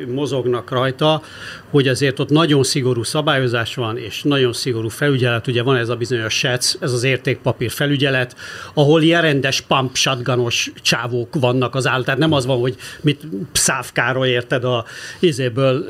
mozognak 0.08 0.70
rajta, 0.70 1.22
hogy 1.70 1.88
azért 1.88 2.20
ott 2.20 2.30
nagyon 2.30 2.64
szigorú 2.64 3.04
szabályozás 3.04 3.76
van, 3.76 3.98
és 3.98 4.24
nagyon 4.24 4.54
szigorú 4.54 4.90
felügyelet, 4.90 5.48
ugye 5.48 5.64
van 5.64 5.76
ez 5.76 5.90
a 5.90 5.96
bizonyos 5.96 6.34
SEC, 6.34 6.76
ez 6.80 6.94
az 6.94 7.04
értékpapír 7.04 7.72
felügyelet, 7.72 8.36
ahol 8.74 9.02
ilyen 9.02 9.22
rendes 9.22 9.62
pump 9.62 9.96
shotgunos 9.96 10.72
csávók 10.82 11.36
vannak 11.40 11.76
az 11.76 11.88
áll, 11.88 12.04
tehát 12.04 12.20
nem 12.20 12.34
az 12.34 12.46
van, 12.46 12.60
hogy 12.60 12.76
mit 13.02 13.22
szávkáról 13.52 14.26
érted 14.26 14.64
a 14.64 14.86
izéből 15.20 15.86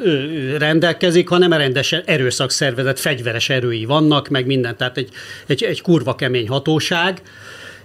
rendelkezik, 0.57 1.29
hanem 1.29 1.53
rendesen 1.53 2.03
erőszakszervezet, 2.05 2.99
fegyveres 2.99 3.49
erői 3.49 3.85
vannak, 3.85 4.27
meg 4.27 4.45
minden, 4.45 4.77
tehát 4.77 4.97
egy, 4.97 5.09
egy, 5.45 5.63
egy 5.63 5.81
kurva 5.81 6.15
kemény 6.15 6.47
hatóság, 6.47 7.21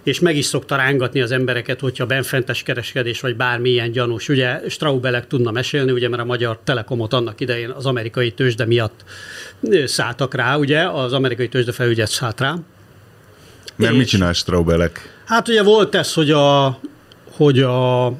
és 0.07 0.19
meg 0.19 0.35
is 0.35 0.45
szokta 0.45 0.75
rángatni 0.75 1.21
az 1.21 1.31
embereket, 1.31 1.79
hogyha 1.79 2.05
benfentes 2.05 2.63
kereskedés, 2.63 3.21
vagy 3.21 3.35
bármilyen 3.35 3.91
gyanús. 3.91 4.29
Ugye 4.29 4.59
Straubelek 4.69 5.27
tudna 5.27 5.51
mesélni, 5.51 5.91
ugye, 5.91 6.09
mert 6.09 6.21
a 6.21 6.25
Magyar 6.25 6.59
Telekomot 6.63 7.13
annak 7.13 7.39
idején 7.41 7.69
az 7.69 7.85
amerikai 7.85 8.31
tőzsde 8.31 8.65
miatt 8.65 9.03
szálltak 9.85 10.33
rá, 10.33 10.55
ugye, 10.55 10.89
az 10.89 11.13
amerikai 11.13 11.49
tőzsde 11.49 11.71
felügyet 11.71 12.09
szállt 12.09 12.39
rá. 12.39 12.55
Mert 13.75 13.91
És- 13.91 13.97
mit 13.97 14.07
csinál 14.07 14.33
Straubelek? 14.33 15.21
Hát 15.25 15.47
ugye 15.47 15.63
volt 15.63 15.95
ez, 15.95 16.13
hogy 16.13 16.31
a, 16.31 16.79
hogy 17.31 17.59
a 17.59 18.13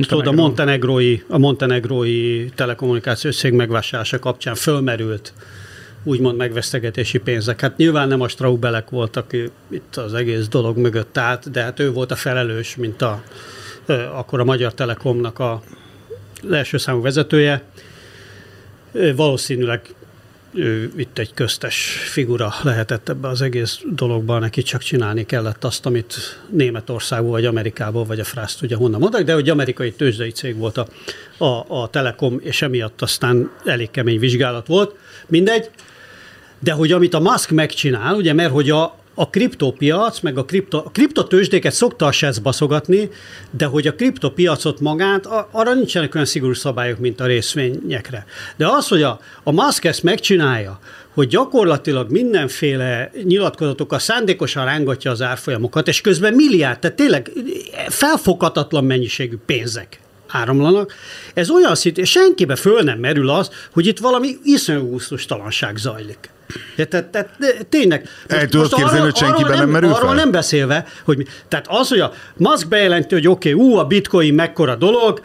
Tudod, 0.00 0.26
a 0.26 0.32
montenegrói, 0.32 1.22
a 1.28 1.38
montenegrói 1.38 2.48
telekommunikációs 2.54 3.36
cég 3.36 3.52
megvásárlása 3.52 4.18
kapcsán 4.18 4.54
fölmerült 4.54 5.32
úgymond 6.04 6.36
megvesztegetési 6.36 7.18
pénzek. 7.18 7.60
Hát 7.60 7.76
nyilván 7.76 8.08
nem 8.08 8.20
a 8.20 8.28
Straubelek 8.28 8.90
volt, 8.90 9.16
aki 9.16 9.50
itt 9.70 9.96
az 9.96 10.14
egész 10.14 10.48
dolog 10.48 10.76
mögött 10.76 11.18
állt, 11.18 11.50
de 11.50 11.62
hát 11.62 11.80
ő 11.80 11.92
volt 11.92 12.10
a 12.10 12.16
felelős, 12.16 12.76
mint 12.76 13.02
a, 13.02 13.22
akkor 14.14 14.40
a 14.40 14.44
Magyar 14.44 14.74
Telekomnak 14.74 15.38
a 15.38 15.62
első 16.50 16.76
számú 16.78 17.02
vezetője. 17.02 17.62
Valószínűleg 19.16 19.80
ő 20.54 20.90
itt 20.96 21.18
egy 21.18 21.34
köztes 21.34 21.76
figura 22.10 22.54
lehetett 22.62 23.08
ebbe 23.08 23.28
az 23.28 23.42
egész 23.42 23.80
dologban, 23.94 24.40
neki 24.40 24.62
csak 24.62 24.82
csinálni 24.82 25.26
kellett 25.26 25.64
azt, 25.64 25.86
amit 25.86 26.40
Németországból, 26.50 27.30
vagy 27.30 27.44
Amerikából, 27.44 28.04
vagy 28.04 28.20
a 28.20 28.24
Frászt 28.24 28.62
ugye 28.62 28.76
honnan 28.76 29.00
mondták, 29.00 29.24
de 29.24 29.34
hogy 29.34 29.48
amerikai 29.48 29.92
tőzsdei 29.92 30.30
cég 30.30 30.56
volt 30.56 30.76
a, 30.76 30.86
a, 31.44 31.80
a 31.82 31.88
Telekom, 31.90 32.40
és 32.42 32.62
emiatt 32.62 33.02
aztán 33.02 33.50
elég 33.64 33.90
kemény 33.90 34.18
vizsgálat 34.18 34.66
volt. 34.66 34.96
Mindegy, 35.26 35.70
de 36.62 36.72
hogy 36.72 36.92
amit 36.92 37.14
a 37.14 37.20
Musk 37.20 37.50
megcsinál, 37.50 38.14
ugye, 38.14 38.32
mert 38.32 38.50
hogy 38.50 38.70
a, 38.70 38.96
a 39.14 39.30
kriptopiac, 39.30 40.20
meg 40.20 40.38
a, 40.38 40.44
kripto, 40.44 40.78
a 40.78 40.90
kriptotőzsdéket 40.92 41.72
szokta 41.72 42.06
a 42.06 42.12
SEC 42.12 42.38
baszogatni, 42.38 43.08
de 43.50 43.64
hogy 43.64 43.86
a 43.86 43.94
kriptopiacot 43.94 44.80
magát, 44.80 45.28
arra 45.50 45.74
nincsenek 45.74 46.14
olyan 46.14 46.26
szigorú 46.26 46.52
szabályok, 46.54 46.98
mint 46.98 47.20
a 47.20 47.26
részvényekre. 47.26 48.26
De 48.56 48.66
az, 48.66 48.88
hogy 48.88 49.02
a, 49.02 49.20
a 49.42 49.52
Musk 49.52 49.84
ezt 49.84 50.02
megcsinálja, 50.02 50.78
hogy 51.14 51.28
gyakorlatilag 51.28 52.10
mindenféle 52.10 53.10
nyilatkozatokkal 53.24 53.98
szándékosan 53.98 54.64
rángatja 54.64 55.10
az 55.10 55.22
árfolyamokat, 55.22 55.88
és 55.88 56.00
közben 56.00 56.34
milliárd, 56.34 56.78
tehát 56.78 56.96
tényleg 56.96 57.30
felfoghatatlan 57.88 58.84
mennyiségű 58.84 59.36
pénzek 59.46 60.00
áramlanak. 60.32 60.94
Ez 61.34 61.50
olyan 61.50 61.74
szint, 61.74 61.98
és 61.98 62.10
senkibe 62.10 62.56
föl 62.56 62.82
nem 62.82 62.98
merül 62.98 63.30
az, 63.30 63.50
hogy 63.72 63.86
itt 63.86 63.98
valami 63.98 64.36
iszonyú 64.44 64.90
gusztustalanság 64.90 65.76
zajlik. 65.76 66.30
Tehát, 66.76 67.06
tehát 67.06 67.28
de 67.38 67.46
tényleg. 67.68 68.08
El 68.26 68.48
tudod 68.48 68.74
képzelni, 68.74 69.00
hogy 69.00 69.16
senkiben 69.16 69.44
arról 69.50 69.58
nem 69.58 69.70
merül 69.70 69.92
Arról 69.92 70.08
fel? 70.08 70.16
nem 70.16 70.30
beszélve, 70.30 70.86
hogy 71.04 71.26
tehát 71.48 71.66
az, 71.68 71.88
hogy 71.88 72.00
a 72.00 72.12
Musk 72.36 72.68
bejelenti, 72.68 73.14
hogy 73.14 73.28
oké, 73.28 73.52
okay, 73.52 73.66
ú, 73.66 73.76
a 73.76 73.84
bitcoin 73.84 74.34
mekkora 74.34 74.74
dolog, 74.74 75.20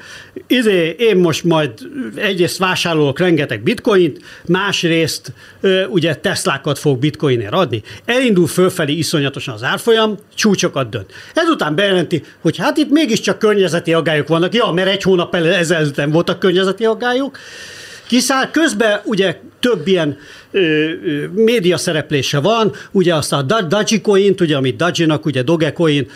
izé, 0.48 0.96
én 1.00 1.18
most 1.18 1.44
majd 1.44 1.72
egyrészt 2.16 2.58
vásárolok 2.58 3.20
rengeteg 3.20 3.64
bitcoint, 3.64 4.20
másrészt 4.46 5.34
ugye 5.90 6.16
Teslákat 6.16 6.80
fog 6.80 7.00
bitcoinért 7.00 7.54
adni. 7.54 7.84
Elindul 8.06 8.48
fölfelé 8.48 8.94
iszonyatosan 8.94 9.54
az 9.54 9.64
árfolyam, 9.64 10.18
csúcsokat 10.36 10.90
dönt. 10.90 11.14
Ezután 11.34 11.76
bejelenti, 11.76 12.24
hogy 12.42 12.58
hát 12.58 12.78
itt 12.78 12.90
mégiscsak 12.90 13.40
környezeti 13.40 13.94
aggályok 13.94 14.28
vannak. 14.28 14.54
Ja, 14.54 14.72
mert 14.72 14.90
egy 14.90 15.04
hónap 15.04 15.36
ezelőtt 15.36 16.02
voltak 16.06 16.40
környezeti 16.40 16.86
aggályok. 16.86 17.38
Kiszáll, 18.08 18.52
közben 18.52 19.02
ugye 19.04 19.40
több 19.60 19.88
ilyen 19.88 20.18
média 21.34 21.78
szereplése 21.78 22.40
van, 22.40 22.72
ugye 22.92 23.16
azt 23.16 23.34
a 23.34 23.42
Dogecoin, 23.42 24.36
ugye, 24.40 24.56
amit 24.56 24.76
Dogenak, 24.76 25.26
ugye 25.26 25.42
Dogecoin, 25.42 26.10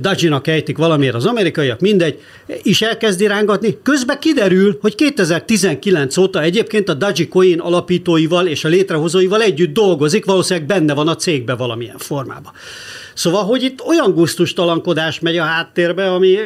Dogenak 0.00 0.46
ejtik 0.46 0.78
valamiért 0.78 1.14
az 1.14 1.26
amerikaiak, 1.26 1.80
mindegy, 1.80 2.20
is 2.62 2.82
elkezdi 2.82 3.26
rángatni. 3.26 3.78
Közben 3.82 4.18
kiderül, 4.18 4.78
hogy 4.80 4.94
2019 4.94 6.16
óta 6.16 6.42
egyébként 6.42 6.88
a 6.88 6.94
Dogecoin 6.94 7.60
alapítóival 7.60 8.46
és 8.46 8.64
a 8.64 8.68
létrehozóival 8.68 9.42
együtt 9.42 9.72
dolgozik, 9.72 10.24
valószínűleg 10.24 10.68
benne 10.68 10.94
van 10.94 11.08
a 11.08 11.16
cégbe 11.16 11.54
valamilyen 11.54 11.98
formában. 11.98 12.52
Szóval, 13.14 13.44
hogy 13.44 13.62
itt 13.62 13.80
olyan 13.80 14.14
gusztustalankodás 14.14 15.20
megy 15.20 15.38
a 15.38 15.42
háttérbe, 15.42 16.12
ami, 16.12 16.38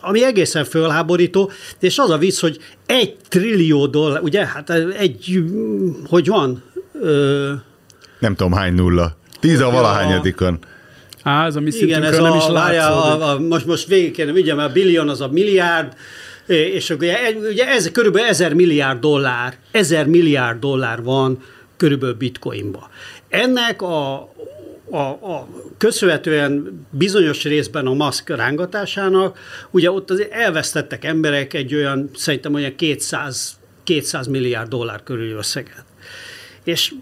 ami 0.00 0.24
egészen 0.24 0.64
fölháborító, 0.64 1.50
és 1.80 1.98
az 1.98 2.10
a 2.10 2.18
vicc, 2.18 2.40
hogy 2.40 2.58
egy 2.86 3.16
trillió 3.28 3.86
dollár, 3.86 4.22
ugye, 4.22 4.46
hát 4.46 4.70
egy, 4.98 5.42
hogy 6.08 6.26
van? 6.26 6.62
Ö, 7.00 7.52
Nem 8.18 8.34
tudom 8.34 8.52
hány 8.52 8.74
nulla. 8.74 9.16
Tíz 9.40 9.60
a 9.60 9.70
valahányadikon. 9.70 10.58
Á, 11.22 11.46
ez 11.46 11.56
a 11.56 11.60
mi 11.60 11.70
igen, 11.72 12.02
ez 12.02 12.18
nem 12.18 12.32
a, 12.32 12.36
is 12.36 12.46
várjál, 12.46 12.90
látszódik. 12.90 13.22
a, 13.22 13.30
a, 13.30 13.38
most, 13.38 13.66
most 13.66 13.86
végig 13.86 14.12
kéne, 14.12 14.32
ugye, 14.32 14.54
mert 14.54 14.68
a 14.68 14.72
billion 14.72 15.08
az 15.08 15.20
a 15.20 15.28
milliárd, 15.28 15.92
és 16.46 16.90
ugye, 16.90 17.16
ugye 17.50 17.66
ez 17.68 17.90
körülbelül 17.90 18.28
ezer 18.28 18.54
milliárd 18.54 19.00
dollár, 19.00 19.56
ezer 19.70 20.06
milliárd 20.06 20.58
dollár 20.58 21.02
van 21.02 21.38
körülbelül 21.76 22.14
bitcoinba. 22.14 22.90
Ennek 23.28 23.82
a, 23.82 24.32
a, 24.90 25.08
a 25.08 25.48
köszönhetően 25.78 26.86
bizonyos 26.90 27.44
részben 27.44 27.86
a 27.86 27.94
maszk 27.94 28.28
rángatásának, 28.28 29.38
ugye 29.70 29.90
ott 29.90 30.10
azért 30.10 30.32
elvesztettek 30.32 31.04
emberek 31.04 31.54
egy 31.54 31.74
olyan, 31.74 32.10
szerintem 32.14 32.54
olyan 32.54 32.76
200, 32.76 33.58
200 33.84 34.26
milliárd 34.26 34.68
dollár 34.68 35.02
körüli 35.02 35.30
összeget. 35.30 35.84
És 36.64 36.92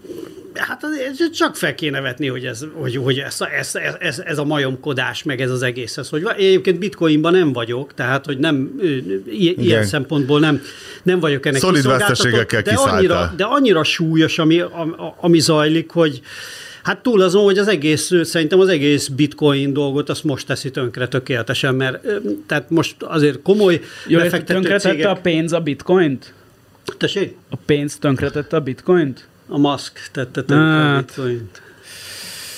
hát 0.53 0.83
azért 0.83 1.33
csak 1.33 1.55
fel 1.55 1.75
kéne 1.75 2.01
vetni, 2.01 2.27
hogy 2.27 2.45
ez, 2.45 2.65
hogy, 2.73 2.95
hogy 2.95 3.17
ez, 3.17 3.37
ez, 3.59 3.75
ez, 3.99 4.19
ez, 4.25 4.37
a 4.37 4.43
majomkodás, 4.43 5.23
meg 5.23 5.41
ez 5.41 5.51
az 5.51 5.61
egész. 5.61 5.97
Ez, 5.97 6.09
hogy 6.09 6.27
egyébként 6.37 6.79
bitcoinban 6.79 7.31
nem 7.31 7.53
vagyok, 7.53 7.93
tehát 7.93 8.25
hogy 8.25 8.37
nem 8.37 8.79
ilyen 9.57 9.83
szempontból 9.83 10.39
nem, 10.39 10.61
nem 11.03 11.19
vagyok 11.19 11.45
ennek 11.45 11.61
Szolid 11.61 11.87
veszteségekkel 11.87 12.61
de 12.61 12.73
annyira, 12.73 13.33
de 13.35 13.43
annyira 13.43 13.83
súlyos, 13.83 14.39
ami, 14.39 14.59
ami, 14.59 14.91
ami 15.19 15.39
zajlik, 15.39 15.91
hogy 15.91 16.21
Hát 16.83 17.01
túl 17.03 17.21
azon, 17.21 17.43
hogy 17.43 17.57
az 17.57 17.67
egész, 17.67 18.11
szerintem 18.23 18.59
az 18.59 18.67
egész 18.67 19.07
bitcoin 19.07 19.73
dolgot 19.73 20.09
azt 20.09 20.23
most 20.23 20.47
teszi 20.47 20.71
tönkre 20.71 21.07
tökéletesen, 21.07 21.75
mert 21.75 22.05
tehát 22.47 22.69
most 22.69 22.95
azért 22.99 23.41
komoly 23.41 23.81
Jól 24.07 24.21
befektető 24.21 24.77
cégek... 24.77 25.07
a 25.07 25.13
pénz 25.15 25.53
a 25.53 25.59
bitcoint? 25.59 26.33
Tessék? 26.97 27.35
A 27.49 27.55
pénz 27.55 27.97
tönkretette 27.97 28.55
a 28.55 28.61
bitcoint? 28.61 29.27
A 29.47 29.57
Musk 29.57 30.09
tette 30.11 30.43
tönkre 30.43 30.65
a 30.65 30.69
Hát. 30.69 31.05
bitcoint. 31.05 31.61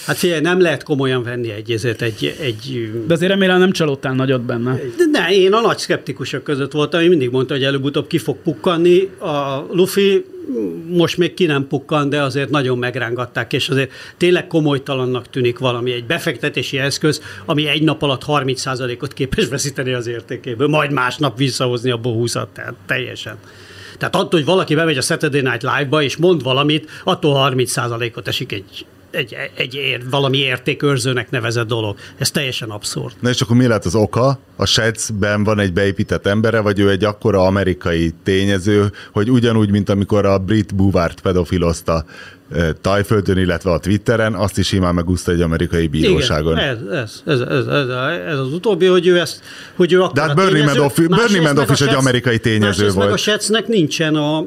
Hát 0.05 0.17
figyelj, 0.17 0.41
nem 0.41 0.61
lehet 0.61 0.83
komolyan 0.83 1.23
venni 1.23 1.51
egy, 1.51 1.71
ezért 1.71 2.01
egy, 2.01 2.35
egy 2.39 2.91
De 3.07 3.13
azért 3.13 3.31
remélem 3.31 3.59
nem 3.59 3.71
csalódtál 3.71 4.13
nagyot 4.13 4.41
benne. 4.41 4.79
de 4.97 5.19
ne, 5.19 5.33
én 5.35 5.53
a 5.53 5.61
nagy 5.61 5.77
szkeptikusok 5.77 6.43
között 6.43 6.71
voltam, 6.71 7.01
én 7.01 7.09
mindig 7.09 7.29
mondta, 7.29 7.53
hogy 7.53 7.63
előbb-utóbb 7.63 8.07
ki 8.07 8.17
fog 8.17 8.37
pukkanni. 8.37 9.09
A 9.19 9.65
Luffy 9.71 10.25
most 10.87 11.17
még 11.17 11.33
ki 11.33 11.45
nem 11.45 11.67
pukkan, 11.67 12.09
de 12.09 12.21
azért 12.21 12.49
nagyon 12.49 12.77
megrángatták, 12.77 13.53
és 13.53 13.69
azért 13.69 13.91
tényleg 14.17 14.47
komolytalannak 14.47 15.29
tűnik 15.29 15.59
valami, 15.59 15.91
egy 15.91 16.05
befektetési 16.05 16.77
eszköz, 16.77 17.21
ami 17.45 17.67
egy 17.67 17.83
nap 17.83 18.01
alatt 18.01 18.23
30%-ot 18.27 19.13
képes 19.13 19.47
veszíteni 19.47 19.93
az 19.93 20.07
értékéből, 20.07 20.67
majd 20.67 20.91
másnap 20.91 21.37
visszahozni 21.37 21.91
a 21.91 21.99
20 22.03 22.31
tehát 22.31 22.73
teljesen. 22.85 23.37
Tehát 23.97 24.15
attól, 24.15 24.39
hogy 24.39 24.45
valaki 24.45 24.75
bemegy 24.75 24.97
a 24.97 25.01
Saturday 25.01 25.41
Night 25.41 25.61
Live-ba 25.61 26.01
és 26.01 26.17
mond 26.17 26.43
valamit, 26.43 26.89
attól 27.03 27.53
30%-ot 27.55 28.27
esik 28.27 28.51
egy, 28.51 28.85
egy, 29.11 29.35
egy 29.55 29.75
ér, 29.75 30.09
valami 30.09 30.37
értékőrzőnek 30.37 31.29
nevezett 31.29 31.67
dolog. 31.67 31.97
Ez 32.17 32.31
teljesen 32.31 32.69
abszurd. 32.69 33.13
Na 33.19 33.29
és 33.29 33.41
akkor 33.41 33.55
mi 33.55 33.67
lett 33.67 33.85
az 33.85 33.95
oka? 33.95 34.39
A 34.55 34.65
Shetsben 34.65 35.43
van 35.43 35.59
egy 35.59 35.73
beépített 35.73 36.25
embere, 36.25 36.59
vagy 36.59 36.79
ő 36.79 36.89
egy 36.89 37.03
akkora 37.03 37.45
amerikai 37.45 38.13
tényező, 38.23 38.91
hogy 39.11 39.31
ugyanúgy, 39.31 39.71
mint 39.71 39.89
amikor 39.89 40.25
a 40.25 40.37
brit 40.37 40.75
Buvart 40.75 41.21
pedofilozta 41.21 42.05
Tajföldön, 42.81 43.37
illetve 43.37 43.71
a 43.71 43.79
Twitteren, 43.79 44.33
azt 44.33 44.57
is 44.57 44.67
simán 44.67 44.95
megúszta 44.95 45.31
egy 45.31 45.41
amerikai 45.41 45.87
bíróságon. 45.87 46.57
Igen, 46.57 46.91
ez, 46.91 47.21
ez, 47.25 47.39
ez, 47.39 47.65
ez, 47.65 47.87
ez, 48.27 48.37
az 48.39 48.53
utóbbi, 48.53 48.85
hogy 48.85 49.07
ő 49.07 49.19
ezt, 49.19 49.41
hogy 49.75 49.93
ő 49.93 50.03
De 50.13 50.21
hát 50.21 50.35
Bernie. 50.35 50.65
Madoff- 50.65 51.09
Bernie 51.09 51.41
Madoff 51.41 51.69
is 51.69 51.81
egy 51.81 51.93
amerikai 51.93 52.39
tényező 52.39 52.65
másrészt 52.65 52.95
meg 52.95 53.05
volt. 53.05 53.13
a 53.13 53.17
Schätznek 53.17 53.67
nincsen 53.67 54.15
a, 54.15 54.45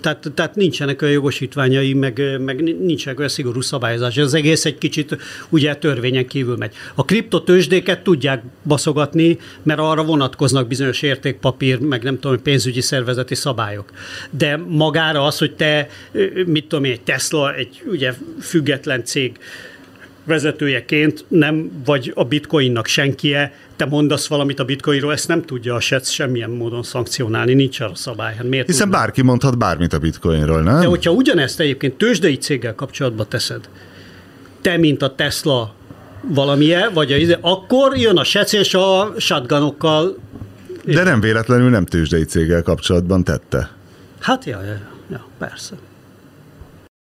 tehát, 0.00 0.30
tehát 0.34 0.54
nincsenek 0.54 1.02
olyan 1.02 1.14
jogosítványai, 1.14 1.94
meg, 1.94 2.22
meg 2.40 2.62
nincsenek 2.62 3.18
olyan 3.18 3.30
szigorú 3.30 3.60
szabályozás. 3.60 4.16
Ez 4.16 4.34
egész 4.34 4.64
egy 4.64 4.78
kicsit 4.78 5.16
ugye 5.48 5.74
törvényen 5.74 6.26
kívül 6.26 6.56
megy. 6.56 6.74
A 6.94 7.04
kriptotősdéket 7.04 8.02
tudják 8.02 8.42
baszogatni, 8.62 9.38
mert 9.62 9.80
arra 9.80 10.04
vonatkoznak 10.04 10.66
bizonyos 10.66 11.02
értékpapír, 11.02 11.78
meg 11.78 12.02
nem 12.02 12.18
tudom, 12.18 12.42
pénzügyi 12.42 12.80
szervezeti 12.80 13.34
szabályok. 13.34 13.90
De 14.30 14.60
magára 14.68 15.24
az, 15.24 15.38
hogy 15.38 15.52
te, 15.52 15.88
mit 16.46 16.66
tudom 16.66 16.84
én, 16.84 16.92
egy 16.92 17.00
Tesla, 17.00 17.41
egy 17.50 17.82
ugye 17.86 18.12
független 18.40 19.04
cég, 19.04 19.38
vezetőjeként 20.24 21.24
nem 21.28 21.82
vagy 21.84 22.12
a 22.14 22.24
bitcoinnak 22.24 22.86
senkie, 22.86 23.52
te 23.76 23.84
mondasz 23.84 24.26
valamit 24.26 24.60
a 24.60 24.64
bitcoinról, 24.64 25.12
ezt 25.12 25.28
nem 25.28 25.42
tudja 25.42 25.74
a 25.74 25.80
SEC 25.80 26.08
semmilyen 26.08 26.50
módon 26.50 26.82
szankcionálni, 26.82 27.54
nincs 27.54 27.80
arra 27.80 27.94
szabály. 27.94 28.34
Hát 28.34 28.48
miért 28.48 28.66
Hiszen 28.66 28.82
tudna? 28.82 28.98
bárki 28.98 29.22
mondhat 29.22 29.58
bármit 29.58 29.92
a 29.92 29.98
bitcoinról, 29.98 30.62
nem? 30.62 30.80
De 30.80 30.86
hogyha 30.86 31.10
ugyanezt 31.10 31.60
egyébként 31.60 31.94
tőzsdei 31.94 32.36
céggel 32.36 32.74
kapcsolatba 32.74 33.24
teszed, 33.24 33.68
te, 34.60 34.76
mint 34.76 35.02
a 35.02 35.14
Tesla 35.14 35.74
valamilyen, 36.28 36.92
vagy 36.92 37.12
a, 37.12 37.16
izé, 37.16 37.36
akkor 37.40 37.96
jön 37.96 38.16
a 38.16 38.24
SEC 38.24 38.52
és 38.52 38.74
a 38.74 39.12
shotgunokkal. 39.18 40.16
De 40.84 41.02
nem 41.02 41.20
véletlenül 41.20 41.70
nem 41.70 41.84
tőzsdei 41.84 42.24
céggel 42.24 42.62
kapcsolatban 42.62 43.24
tette. 43.24 43.70
Hát, 44.20 44.44
ja, 44.44 44.62
ja, 44.62 44.78
ja 45.10 45.26
persze. 45.38 45.74